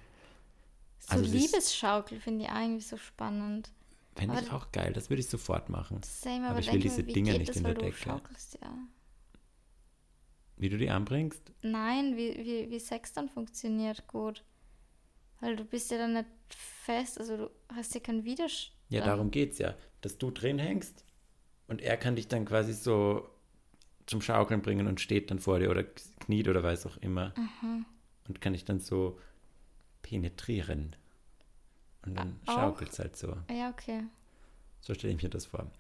So 1.01 1.17
Also 1.17 1.37
Liebesschaukel 1.37 2.19
finde 2.19 2.45
ich 2.45 2.51
eigentlich 2.51 2.87
so 2.87 2.97
spannend. 2.97 3.71
Fände 4.15 4.41
ich 4.41 4.51
auch 4.51 4.73
geil. 4.73 4.93
Das 4.93 5.09
würde 5.09 5.21
ich 5.21 5.29
sofort 5.29 5.69
machen. 5.69 6.01
Same, 6.03 6.45
Aber 6.45 6.51
aber, 6.51 6.59
ich 6.61 6.73
will 6.73 6.81
diese 6.81 7.03
mir, 7.03 7.13
Dinger 7.13 7.39
nicht 7.39 7.51
das, 7.51 7.57
in 7.57 7.65
der 7.65 7.75
Decke. 7.75 7.97
schaukelst, 7.97 8.59
ja. 8.61 8.77
Wie 10.57 10.69
du 10.69 10.77
die 10.77 10.91
anbringst? 10.91 11.53
Nein, 11.63 12.17
wie, 12.17 12.37
wie, 12.37 12.71
wie 12.71 12.79
Sex 12.79 13.13
dann 13.13 13.29
funktioniert 13.29 14.07
gut. 14.09 14.45
Weil 15.41 15.57
du 15.57 15.65
bist 15.65 15.91
ja 15.91 15.97
dann 15.97 16.13
nicht 16.13 16.27
fest, 16.51 17.19
also 17.19 17.37
du 17.37 17.51
hast 17.75 17.95
ja 17.95 18.01
keinen 18.01 18.25
Widerstand. 18.25 18.77
Ja, 18.91 19.05
darum 19.05 19.31
geht 19.31 19.53
es 19.53 19.59
ja. 19.59 19.75
Dass 20.03 20.19
du 20.19 20.31
drin 20.31 20.59
hängst 20.59 21.05
und 21.67 21.81
er 21.81 21.97
kann 21.97 22.17
dich 22.17 22.29
dann 22.29 22.45
quasi 22.45 22.75
so 22.75 23.31
zum 24.07 24.21
Schaukeln 24.21 24.61
bringen 24.61 24.87
und 24.87 25.01
steht 25.01 25.31
dann 25.31 25.39
vor 25.39 25.61
dir 25.61 25.71
oder 25.71 25.85
kniet 25.85 26.49
oder 26.49 26.63
weiß 26.63 26.85
auch 26.87 26.97
immer. 26.99 27.33
Mhm. 27.37 27.87
Und 28.29 28.41
kann 28.41 28.53
dich 28.53 28.65
dann 28.65 28.81
so 28.81 29.19
penetrieren. 30.03 30.97
Und 32.05 32.15
dann 32.15 32.41
Auch? 32.47 32.55
schaukelt 32.55 32.93
es 32.93 32.99
halt 32.99 33.17
so. 33.17 33.37
Ja, 33.51 33.71
okay. 33.71 34.05
So 34.81 34.95
stelle 34.95 35.15
ich 35.15 35.23
mir 35.23 35.29
das 35.29 35.47
vor. 35.47 35.71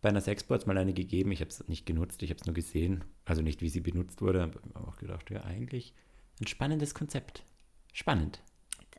Bei 0.00 0.08
einer 0.08 0.20
Sexpo 0.20 0.54
hat 0.54 0.62
es 0.62 0.66
mal 0.66 0.76
eine 0.78 0.94
gegeben, 0.94 1.30
ich 1.30 1.40
habe 1.40 1.50
es 1.50 1.68
nicht 1.68 1.86
genutzt, 1.86 2.22
ich 2.22 2.30
habe 2.30 2.40
es 2.40 2.46
nur 2.46 2.54
gesehen. 2.54 3.04
Also 3.24 3.42
nicht, 3.42 3.62
wie 3.62 3.68
sie 3.68 3.80
benutzt 3.80 4.20
wurde, 4.20 4.42
aber 4.42 4.54
ich 4.54 4.74
habe 4.74 4.88
auch 4.88 4.96
gedacht, 4.96 5.30
ja, 5.30 5.44
eigentlich 5.44 5.94
ein 6.40 6.46
spannendes 6.46 6.94
Konzept. 6.94 7.44
Spannend. 7.92 8.40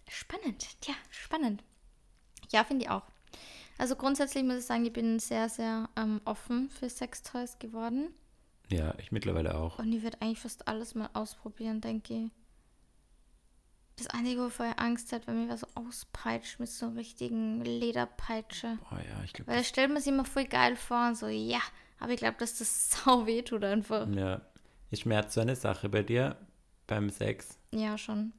Spannend, 0.09 0.67
ja, 0.87 0.93
spannend. 1.09 1.63
Ja, 2.51 2.63
finde 2.63 2.85
ich 2.85 2.91
auch. 2.91 3.03
Also 3.77 3.95
grundsätzlich 3.95 4.43
muss 4.43 4.59
ich 4.59 4.65
sagen, 4.65 4.85
ich 4.85 4.93
bin 4.93 5.19
sehr, 5.19 5.49
sehr 5.49 5.89
ähm, 5.95 6.21
offen 6.25 6.69
für 6.69 6.89
Sextoys 6.89 7.57
geworden. 7.57 8.09
Ja, 8.69 8.93
ich 8.99 9.11
mittlerweile 9.11 9.55
auch. 9.55 9.79
Und 9.79 9.91
ich 9.91 10.03
werde 10.03 10.21
eigentlich 10.21 10.39
fast 10.39 10.67
alles 10.67 10.95
mal 10.95 11.09
ausprobieren, 11.13 11.81
denke 11.81 12.13
ich. 12.13 12.31
Das 13.95 14.07
Einzige, 14.07 14.41
wovor 14.41 14.65
ich 14.71 14.79
Angst 14.79 15.11
hat, 15.11 15.27
wenn 15.27 15.41
mich 15.41 15.49
was 15.49 15.61
so 15.61 15.67
auspeitscht 15.75 16.59
mit 16.59 16.69
so 16.69 16.87
einer 16.87 16.95
richtigen 16.97 17.63
Lederpeitsche. 17.63 18.79
Boah, 18.89 18.97
ja, 18.99 19.23
ich 19.23 19.33
glaube, 19.33 19.51
Weil 19.51 19.57
da 19.57 19.63
stellt 19.63 19.89
man 19.91 20.01
sich 20.01 20.11
immer 20.11 20.25
voll 20.25 20.45
geil 20.45 20.75
vor 20.75 21.07
und 21.09 21.17
so, 21.17 21.27
ja, 21.27 21.61
aber 21.99 22.11
ich 22.11 22.17
glaube, 22.17 22.37
dass 22.39 22.57
das 22.57 22.89
sau 23.05 23.25
weh 23.27 23.41
tut 23.43 23.63
einfach. 23.63 24.07
ja. 24.09 24.41
Ist 24.89 25.01
Schmerz 25.01 25.33
so 25.33 25.41
eine 25.41 25.55
Sache 25.55 25.89
bei 25.89 26.03
dir 26.03 26.37
beim 26.85 27.09
Sex? 27.09 27.57
Ja, 27.71 27.97
schon. 27.97 28.31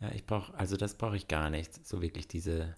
Ja, 0.00 0.10
ich 0.10 0.26
brauche, 0.26 0.52
also 0.54 0.76
das 0.76 0.96
brauche 0.96 1.16
ich 1.16 1.28
gar 1.28 1.50
nicht. 1.50 1.86
So 1.86 2.02
wirklich 2.02 2.26
diese 2.26 2.76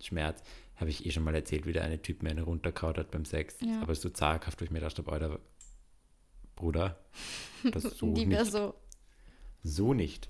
Schmerz. 0.00 0.42
Habe 0.76 0.90
ich 0.90 1.04
eh 1.06 1.10
schon 1.10 1.24
mal 1.24 1.34
erzählt, 1.34 1.64
wie 1.66 1.72
der 1.72 1.84
eine 1.84 2.00
Typ 2.00 2.22
mir 2.22 2.30
eine 2.30 2.42
runterkaut 2.42 2.98
hat 2.98 3.10
beim 3.10 3.24
Sex. 3.24 3.56
Ja. 3.60 3.80
Aber 3.80 3.94
so 3.94 4.08
zaghaft, 4.10 4.60
wo 4.60 4.64
ich 4.64 4.70
mir 4.70 4.80
dachte, 4.80 5.02
Alter, 5.06 5.40
Bruder, 6.56 6.98
das 7.72 7.82
so 7.98 8.12
die 8.12 8.26
nicht. 8.26 8.52
so, 8.52 8.74
So 9.62 9.94
nicht. 9.94 10.28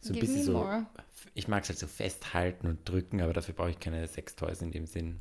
So 0.00 0.10
ein 0.10 0.14
Give 0.14 0.26
bisschen 0.26 0.44
so. 0.44 0.52
more. 0.52 0.86
Ich 1.34 1.48
mag 1.48 1.62
es 1.62 1.68
halt 1.68 1.78
so 1.78 1.86
festhalten 1.86 2.66
und 2.66 2.88
drücken, 2.88 3.20
aber 3.20 3.32
dafür 3.32 3.54
brauche 3.54 3.70
ich 3.70 3.78
keine 3.80 4.06
Sextoys 4.06 4.62
in 4.62 4.70
dem 4.70 4.86
Sinn. 4.86 5.20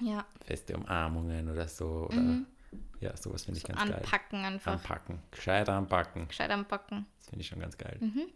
ja, 0.00 0.26
Feste 0.44 0.76
Umarmungen 0.76 1.48
oder 1.50 1.68
so. 1.68 2.08
Oder 2.10 2.42
ja, 3.00 3.16
sowas 3.16 3.44
finde 3.44 3.58
ich 3.58 3.64
ganz 3.64 3.80
geil. 3.80 3.94
anpacken 3.94 4.44
einfach. 4.44 4.72
Anpacken. 4.72 5.22
Gescheit 5.30 5.68
anpacken. 5.68 6.28
Gescheit 6.28 6.50
anpacken. 6.50 7.06
Das 7.18 7.28
finde 7.28 7.40
ich 7.42 7.48
schon 7.48 7.60
ganz 7.60 7.78
geil. 7.78 7.96
Mhm. 8.00 8.26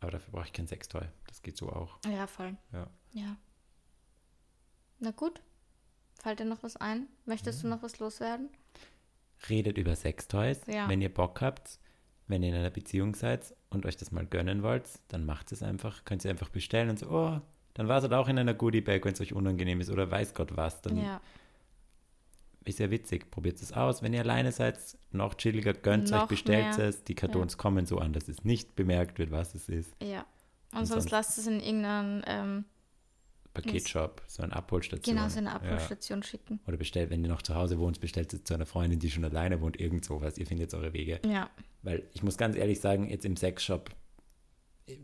Aber 0.00 0.12
dafür 0.12 0.32
brauche 0.32 0.46
ich 0.46 0.52
kein 0.52 0.66
Sextoy. 0.68 1.04
Das 1.26 1.42
geht 1.42 1.56
so 1.56 1.68
auch. 1.70 1.98
Ja, 2.06 2.26
voll. 2.26 2.56
Ja. 2.72 2.88
Ja. 3.12 3.36
Na 5.00 5.10
gut. 5.10 5.40
Fällt 6.20 6.38
dir 6.38 6.44
noch 6.44 6.62
was 6.62 6.76
ein? 6.76 7.08
Möchtest 7.24 7.64
du 7.64 7.68
noch 7.68 7.82
was 7.82 7.98
loswerden? 7.98 8.48
Redet 9.48 9.76
über 9.78 9.96
Sextoys. 9.96 10.60
Ja. 10.68 10.88
Wenn 10.88 11.02
ihr 11.02 11.12
Bock 11.12 11.40
habt, 11.40 11.80
wenn 12.32 12.42
ihr 12.42 12.48
in 12.48 12.56
einer 12.56 12.70
Beziehung 12.70 13.14
seid 13.14 13.54
und 13.70 13.86
euch 13.86 13.96
das 13.96 14.10
mal 14.10 14.26
gönnen 14.26 14.62
wollt, 14.64 14.88
dann 15.08 15.24
macht 15.24 15.52
es 15.52 15.62
einfach. 15.62 16.04
Könnt 16.04 16.24
ihr 16.24 16.30
einfach 16.32 16.48
bestellen 16.48 16.90
und 16.90 16.98
so, 16.98 17.08
oh, 17.10 17.40
dann 17.74 17.86
war 17.88 17.98
es 17.98 18.02
halt 18.02 18.12
auch 18.14 18.26
in 18.28 18.38
einer 18.38 18.54
Goodie-Bag, 18.54 19.04
wenn 19.04 19.12
es 19.12 19.20
euch 19.20 19.32
unangenehm 19.32 19.80
ist 19.80 19.90
oder 19.90 20.10
weiß 20.10 20.34
Gott 20.34 20.56
was. 20.56 20.80
Dann 20.82 20.96
Ja. 20.96 21.20
ist 22.64 22.78
ja 22.78 22.90
witzig. 22.90 23.30
Probiert 23.30 23.60
es 23.60 23.72
aus. 23.72 24.02
Wenn 24.02 24.12
ihr 24.14 24.20
alleine 24.20 24.52
seid, 24.52 24.78
noch 25.10 25.34
chilliger, 25.34 25.72
gönnt 25.72 26.04
es 26.04 26.12
euch, 26.12 26.20
Noch 26.20 26.28
bestellt 26.28 26.76
mehr. 26.78 26.88
es. 26.88 27.04
Die 27.04 27.14
Kartons 27.14 27.56
kommen 27.58 27.86
so 27.86 27.98
an, 27.98 28.12
dass 28.12 28.28
es 28.28 28.44
nicht 28.44 28.76
bemerkt 28.76 29.18
wird, 29.18 29.30
was 29.30 29.54
es 29.54 29.68
ist. 29.68 29.94
Ja. 30.02 30.24
Und, 30.72 30.80
Und 30.80 30.86
sonst 30.86 30.88
sonst- 31.04 31.10
lasst 31.10 31.38
es 31.38 31.46
in 31.46 31.60
irgendeinem, 31.60 32.22
ähm, 32.26 32.64
Paketshop, 33.54 34.22
so 34.26 34.42
eine 34.42 34.54
Abholstation. 34.54 35.14
genau, 35.16 35.28
so 35.28 35.38
eine 35.38 35.48
Ja. 35.50 35.54
Abholstation 35.56 36.22
schicken. 36.22 36.60
Oder 36.66 36.76
bestellt, 36.76 37.10
wenn 37.10 37.22
ihr 37.22 37.28
noch 37.28 37.42
zu 37.42 37.54
Hause 37.54 37.78
wohnt, 37.78 38.00
bestellt 38.00 38.32
es 38.32 38.44
zu 38.44 38.54
einer 38.54 38.66
Freundin, 38.66 38.98
die 38.98 39.10
schon 39.10 39.24
alleine 39.24 39.60
wohnt, 39.60 39.78
irgend 39.78 40.04
sowas. 40.04 40.38
Ihr 40.38 40.46
findet 40.46 40.72
eure 40.74 40.92
Wege. 40.92 41.20
Ja. 41.26 41.50
Weil 41.82 42.04
ich 42.14 42.22
muss 42.22 42.36
ganz 42.38 42.56
ehrlich 42.56 42.80
sagen, 42.80 43.08
jetzt 43.10 43.24
im 43.24 43.36
Sexshop 43.36 43.90
äh, 44.86 44.96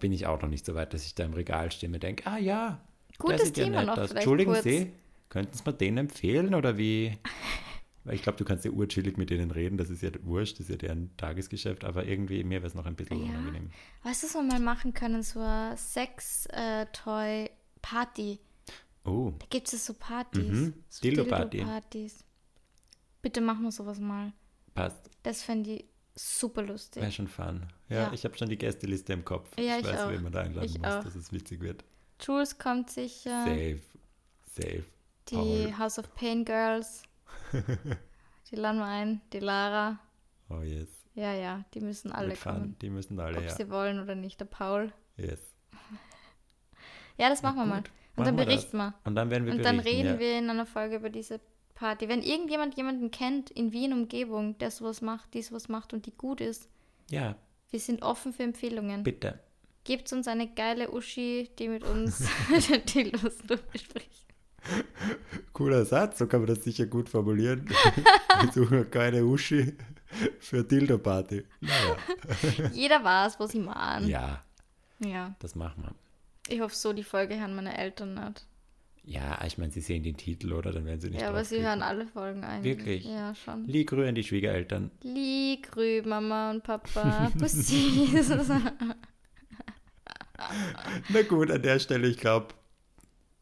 bin 0.00 0.12
ich 0.12 0.26
auch 0.26 0.40
noch 0.42 0.48
nicht 0.48 0.66
so 0.66 0.74
weit, 0.74 0.92
dass 0.92 1.04
ich 1.06 1.14
da 1.14 1.24
im 1.24 1.32
Regal 1.34 1.72
stehe 1.72 1.92
und 1.92 2.02
denke, 2.02 2.26
ah 2.26 2.38
ja, 2.38 2.80
Gutes 3.18 3.46
ja 3.48 3.64
Thema 3.64 3.78
nett 3.78 3.86
noch 3.86 3.98
aus. 3.98 4.10
Entschuldigen 4.12 4.52
kurz. 4.52 4.64
Sie, 4.64 4.92
könnten 5.30 5.56
Sie 5.56 5.62
mir 5.64 5.72
den 5.72 5.96
empfehlen 5.98 6.54
oder 6.54 6.76
wie, 6.76 7.16
Weil 8.04 8.14
ich 8.14 8.22
glaube, 8.22 8.38
du 8.38 8.44
kannst 8.44 8.64
ja 8.64 8.70
urchillig 8.70 9.16
mit 9.16 9.30
denen 9.30 9.50
reden, 9.50 9.78
das 9.78 9.90
ist 9.90 10.00
ja 10.00 10.10
wurscht, 10.22 10.60
das 10.60 10.66
ist 10.66 10.70
ja 10.70 10.76
deren 10.76 11.16
Tagesgeschäft, 11.16 11.84
aber 11.84 12.06
irgendwie 12.06 12.44
mir 12.44 12.58
wäre 12.60 12.68
es 12.68 12.74
noch 12.74 12.86
ein 12.86 12.94
bisschen 12.94 13.18
Ja. 13.18 13.30
unangenehm. 13.30 13.70
Weißt 14.04 14.22
du, 14.22 14.26
was 14.28 14.34
wir 14.34 14.42
mal 14.44 14.60
machen 14.60 14.94
können? 14.94 15.24
So 15.24 15.40
eine 15.40 15.76
Sex-Toy-Party. 17.90 18.40
Oh, 19.04 19.32
Da 19.38 19.46
gibt 19.50 19.72
es 19.72 19.86
so 19.86 19.94
Partys. 19.94 20.42
Mhm. 20.48 20.74
So 20.88 21.00
Dildo-Party. 21.02 21.58
Dildo-Partys. 21.58 22.24
Bitte 23.22 23.40
machen 23.40 23.62
wir 23.62 23.72
sowas 23.72 23.98
mal. 24.00 24.32
passt. 24.74 25.08
Das 25.22 25.42
fände 25.42 25.70
ich 25.70 25.84
super 26.14 26.62
lustig. 26.62 27.02
Wäre 27.02 27.12
schon 27.12 27.28
fun. 27.28 27.66
Ja, 27.88 27.96
Ja. 28.08 28.12
ich 28.12 28.24
habe 28.24 28.36
schon 28.36 28.48
die 28.48 28.58
Gästeliste 28.58 29.12
im 29.12 29.24
Kopf. 29.24 29.48
Ja, 29.58 29.78
ich 29.78 29.84
ich 29.86 29.86
weiß, 29.92 30.00
auch. 30.00 30.10
wen 30.10 30.22
man 30.22 30.32
da 30.32 30.40
einladen 30.42 30.66
Ich 30.66 30.78
muss, 30.78 30.86
auch. 30.86 31.02
dass 31.04 31.14
es 31.14 31.32
witzig 31.32 31.60
wird. 31.60 31.84
Jules 32.20 32.58
kommt 32.58 32.90
sicher. 32.90 33.44
Safe. 33.44 33.80
Safe. 34.54 34.84
Die 35.28 35.34
Paul. 35.34 35.78
House 35.78 35.98
of 35.98 36.14
Pain 36.14 36.44
Girls. 36.44 37.02
die 38.50 38.56
laden 38.56 38.78
wir 38.78 38.86
ein. 38.86 39.20
Die 39.32 39.40
Lara. 39.40 39.98
Oh 40.48 40.60
yes. 40.62 40.88
Ja, 41.14 41.32
ja, 41.32 41.64
die 41.74 41.80
müssen 41.80 42.12
alle 42.12 42.28
Mit 42.28 42.38
Fun. 42.38 42.52
kommen. 42.52 42.76
Die 42.80 42.90
müssen 42.90 43.18
alle, 43.18 43.38
Ob 43.38 43.44
ja. 43.44 43.54
sie 43.56 43.70
wollen 43.70 43.98
oder 44.00 44.14
nicht. 44.14 44.38
Der 44.40 44.44
Paul. 44.44 44.92
Yes. 45.16 45.40
Ja, 47.18 47.28
das 47.28 47.42
machen 47.42 47.56
wir 47.58 47.66
mal. 47.66 47.82
Und 48.16 48.26
dann 48.26 48.34
Machen 48.34 48.36
das. 48.38 48.46
berichten 48.46 48.76
wir. 48.78 48.94
Und 49.04 49.14
dann 49.14 49.30
werden 49.30 49.46
wir 49.46 49.52
Und 49.54 49.64
dann 49.64 49.78
reden 49.80 50.14
ja. 50.14 50.18
wir 50.18 50.38
in 50.38 50.48
einer 50.50 50.66
Folge 50.66 50.96
über 50.96 51.10
diese 51.10 51.40
Party. 51.74 52.08
Wenn 52.08 52.22
irgendjemand 52.22 52.76
jemanden 52.76 53.10
kennt 53.10 53.50
in 53.50 53.72
Wien 53.72 53.92
Umgebung, 53.92 54.56
der 54.58 54.70
sowas 54.70 55.02
macht, 55.02 55.34
die 55.34 55.42
sowas 55.42 55.68
macht 55.68 55.92
und 55.92 56.06
die 56.06 56.12
gut 56.16 56.40
ist, 56.40 56.68
Ja, 57.10 57.36
wir 57.70 57.80
sind 57.80 58.02
offen 58.02 58.32
für 58.32 58.42
Empfehlungen. 58.44 59.02
bitte. 59.02 59.38
Gebt 59.84 60.12
uns 60.12 60.26
eine 60.26 60.48
geile 60.52 60.90
Uschi, 60.90 61.48
die 61.58 61.68
mit 61.68 61.84
uns 61.84 62.26
die 62.94 63.04
Lust 63.04 63.46
bespricht. 63.46 64.26
Cooler 65.52 65.84
Satz, 65.84 66.18
so 66.18 66.26
kann 66.26 66.40
man 66.40 66.48
das 66.48 66.64
sicher 66.64 66.86
gut 66.86 67.08
formulieren. 67.08 67.68
wir 68.40 68.52
suchen 68.52 68.90
keine 68.90 69.24
Uschi 69.24 69.74
für 70.40 70.64
Dildo-Party. 70.64 71.44
Naja. 71.60 71.96
Jeder 72.72 73.04
weiß, 73.04 73.38
was 73.38 73.54
ich 73.54 73.64
meine. 73.64 74.06
Ja, 74.08 74.42
ja. 74.98 75.34
das 75.38 75.54
machen 75.54 75.82
wir. 75.84 75.94
Ich 76.48 76.60
hoffe 76.60 76.74
so, 76.74 76.92
die 76.92 77.04
Folge 77.04 77.38
hören 77.38 77.54
meine 77.54 77.76
Eltern 77.76 78.14
nicht. 78.14 78.46
Ja, 79.08 79.38
ich 79.44 79.56
meine, 79.56 79.70
sie 79.70 79.80
sehen 79.80 80.02
den 80.02 80.16
Titel, 80.16 80.52
oder? 80.52 80.72
Dann 80.72 80.84
werden 80.84 81.00
sie 81.00 81.10
nicht 81.10 81.20
ja, 81.20 81.28
aber 81.28 81.44
sie 81.44 81.62
hören 81.62 81.80
alle 81.80 82.08
Folgen 82.08 82.42
eigentlich. 82.42 82.78
Wirklich? 82.78 83.04
Ja, 83.04 83.36
schon. 83.36 83.64
Lieg 83.66 83.92
rühren 83.92 84.16
die 84.16 84.24
Schwiegereltern. 84.24 84.90
Ligrü, 85.02 86.02
Mama 86.02 86.50
und 86.50 86.64
Papa. 86.64 87.30
Pussys. 87.38 88.28
Na 91.08 91.22
gut, 91.22 91.52
an 91.52 91.62
der 91.62 91.78
Stelle, 91.78 92.08
ich 92.08 92.18
glaube, 92.18 92.48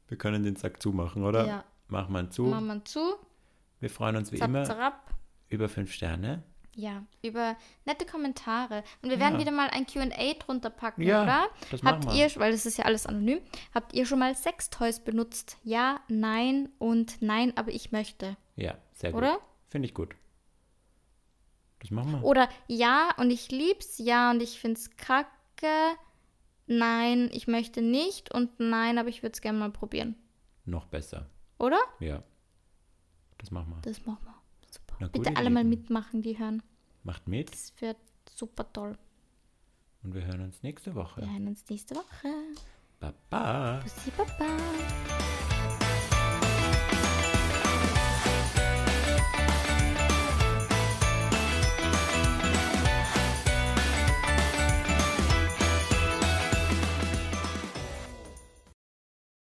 wir 0.08 0.18
können 0.18 0.42
den 0.42 0.56
Sack 0.56 0.82
zumachen, 0.82 1.24
oder? 1.24 1.46
Ja. 1.46 1.64
Machen 1.88 2.12
wir 2.12 2.20
ihn 2.20 2.30
zu. 2.30 2.42
Mama 2.42 2.84
zu. 2.84 3.14
Wir 3.80 3.90
freuen 3.90 4.16
uns 4.16 4.32
wie 4.32 4.38
Zap, 4.38 4.48
immer 4.48 4.64
zarab. 4.64 5.14
über 5.48 5.68
fünf 5.70 5.92
Sterne. 5.92 6.42
Ja, 6.76 7.04
über 7.22 7.56
nette 7.84 8.04
Kommentare. 8.04 8.82
Und 9.02 9.10
wir 9.10 9.20
werden 9.20 9.34
Ja. 9.34 9.40
wieder 9.40 9.52
mal 9.52 9.68
ein 9.70 9.86
QA 9.86 10.34
drunter 10.38 10.70
packen, 10.70 11.02
Ja, 11.02 11.22
oder? 11.22 11.46
das 11.70 11.82
Habt 11.82 12.06
wir. 12.06 12.12
ihr, 12.14 12.30
weil 12.36 12.52
das 12.52 12.66
ist 12.66 12.76
ja 12.78 12.84
alles 12.84 13.06
anonym, 13.06 13.40
habt 13.74 13.92
ihr 13.94 14.06
schon 14.06 14.18
mal 14.18 14.34
Sextoys 14.34 15.00
benutzt? 15.00 15.56
Ja, 15.62 16.00
nein 16.08 16.68
und 16.78 17.22
nein, 17.22 17.56
aber 17.56 17.70
ich 17.70 17.92
möchte. 17.92 18.36
Ja, 18.56 18.76
sehr 18.92 19.12
gut. 19.12 19.18
Oder? 19.18 19.38
Finde 19.68 19.86
ich 19.86 19.94
gut. 19.94 20.14
Das 21.80 21.90
machen 21.90 22.12
wir. 22.12 22.24
Oder 22.24 22.48
ja 22.66 23.10
und 23.18 23.30
ich 23.30 23.50
lieb's, 23.50 23.98
ja 23.98 24.30
und 24.30 24.42
ich 24.42 24.58
find's 24.58 24.96
kacke, 24.96 25.28
nein, 26.66 27.28
ich 27.32 27.46
möchte 27.46 27.82
nicht 27.82 28.32
und 28.32 28.58
nein, 28.58 28.98
aber 28.98 29.08
ich 29.10 29.22
würde 29.22 29.34
es 29.34 29.40
gerne 29.42 29.58
mal 29.58 29.70
probieren. 29.70 30.16
Noch 30.64 30.86
besser. 30.86 31.28
Oder? 31.58 31.78
Ja. 32.00 32.22
Das 33.38 33.50
machen 33.50 33.68
wir. 33.74 33.80
Das 33.82 34.04
machen 34.06 34.24
wir. 34.24 34.33
Na 35.04 35.10
Bitte 35.10 35.36
alle 35.36 35.50
mal 35.50 35.64
mitmachen, 35.64 36.22
die 36.22 36.38
hören. 36.38 36.62
Macht 37.02 37.28
mit 37.28 37.52
Das 37.52 37.74
wird 37.80 37.98
super 38.34 38.72
toll. 38.72 38.96
und 40.02 40.14
wir 40.14 40.24
hören 40.24 40.40
uns 40.40 40.62
nächste 40.62 40.94
Woche. 40.94 41.20
Wir 41.20 41.30
hören 41.30 41.48
uns 41.48 41.62
nächste 41.68 41.94
Woche. 41.94 42.28
Baba. 43.00 43.80
Bussi, 43.82 44.10
Baba. 44.16 44.46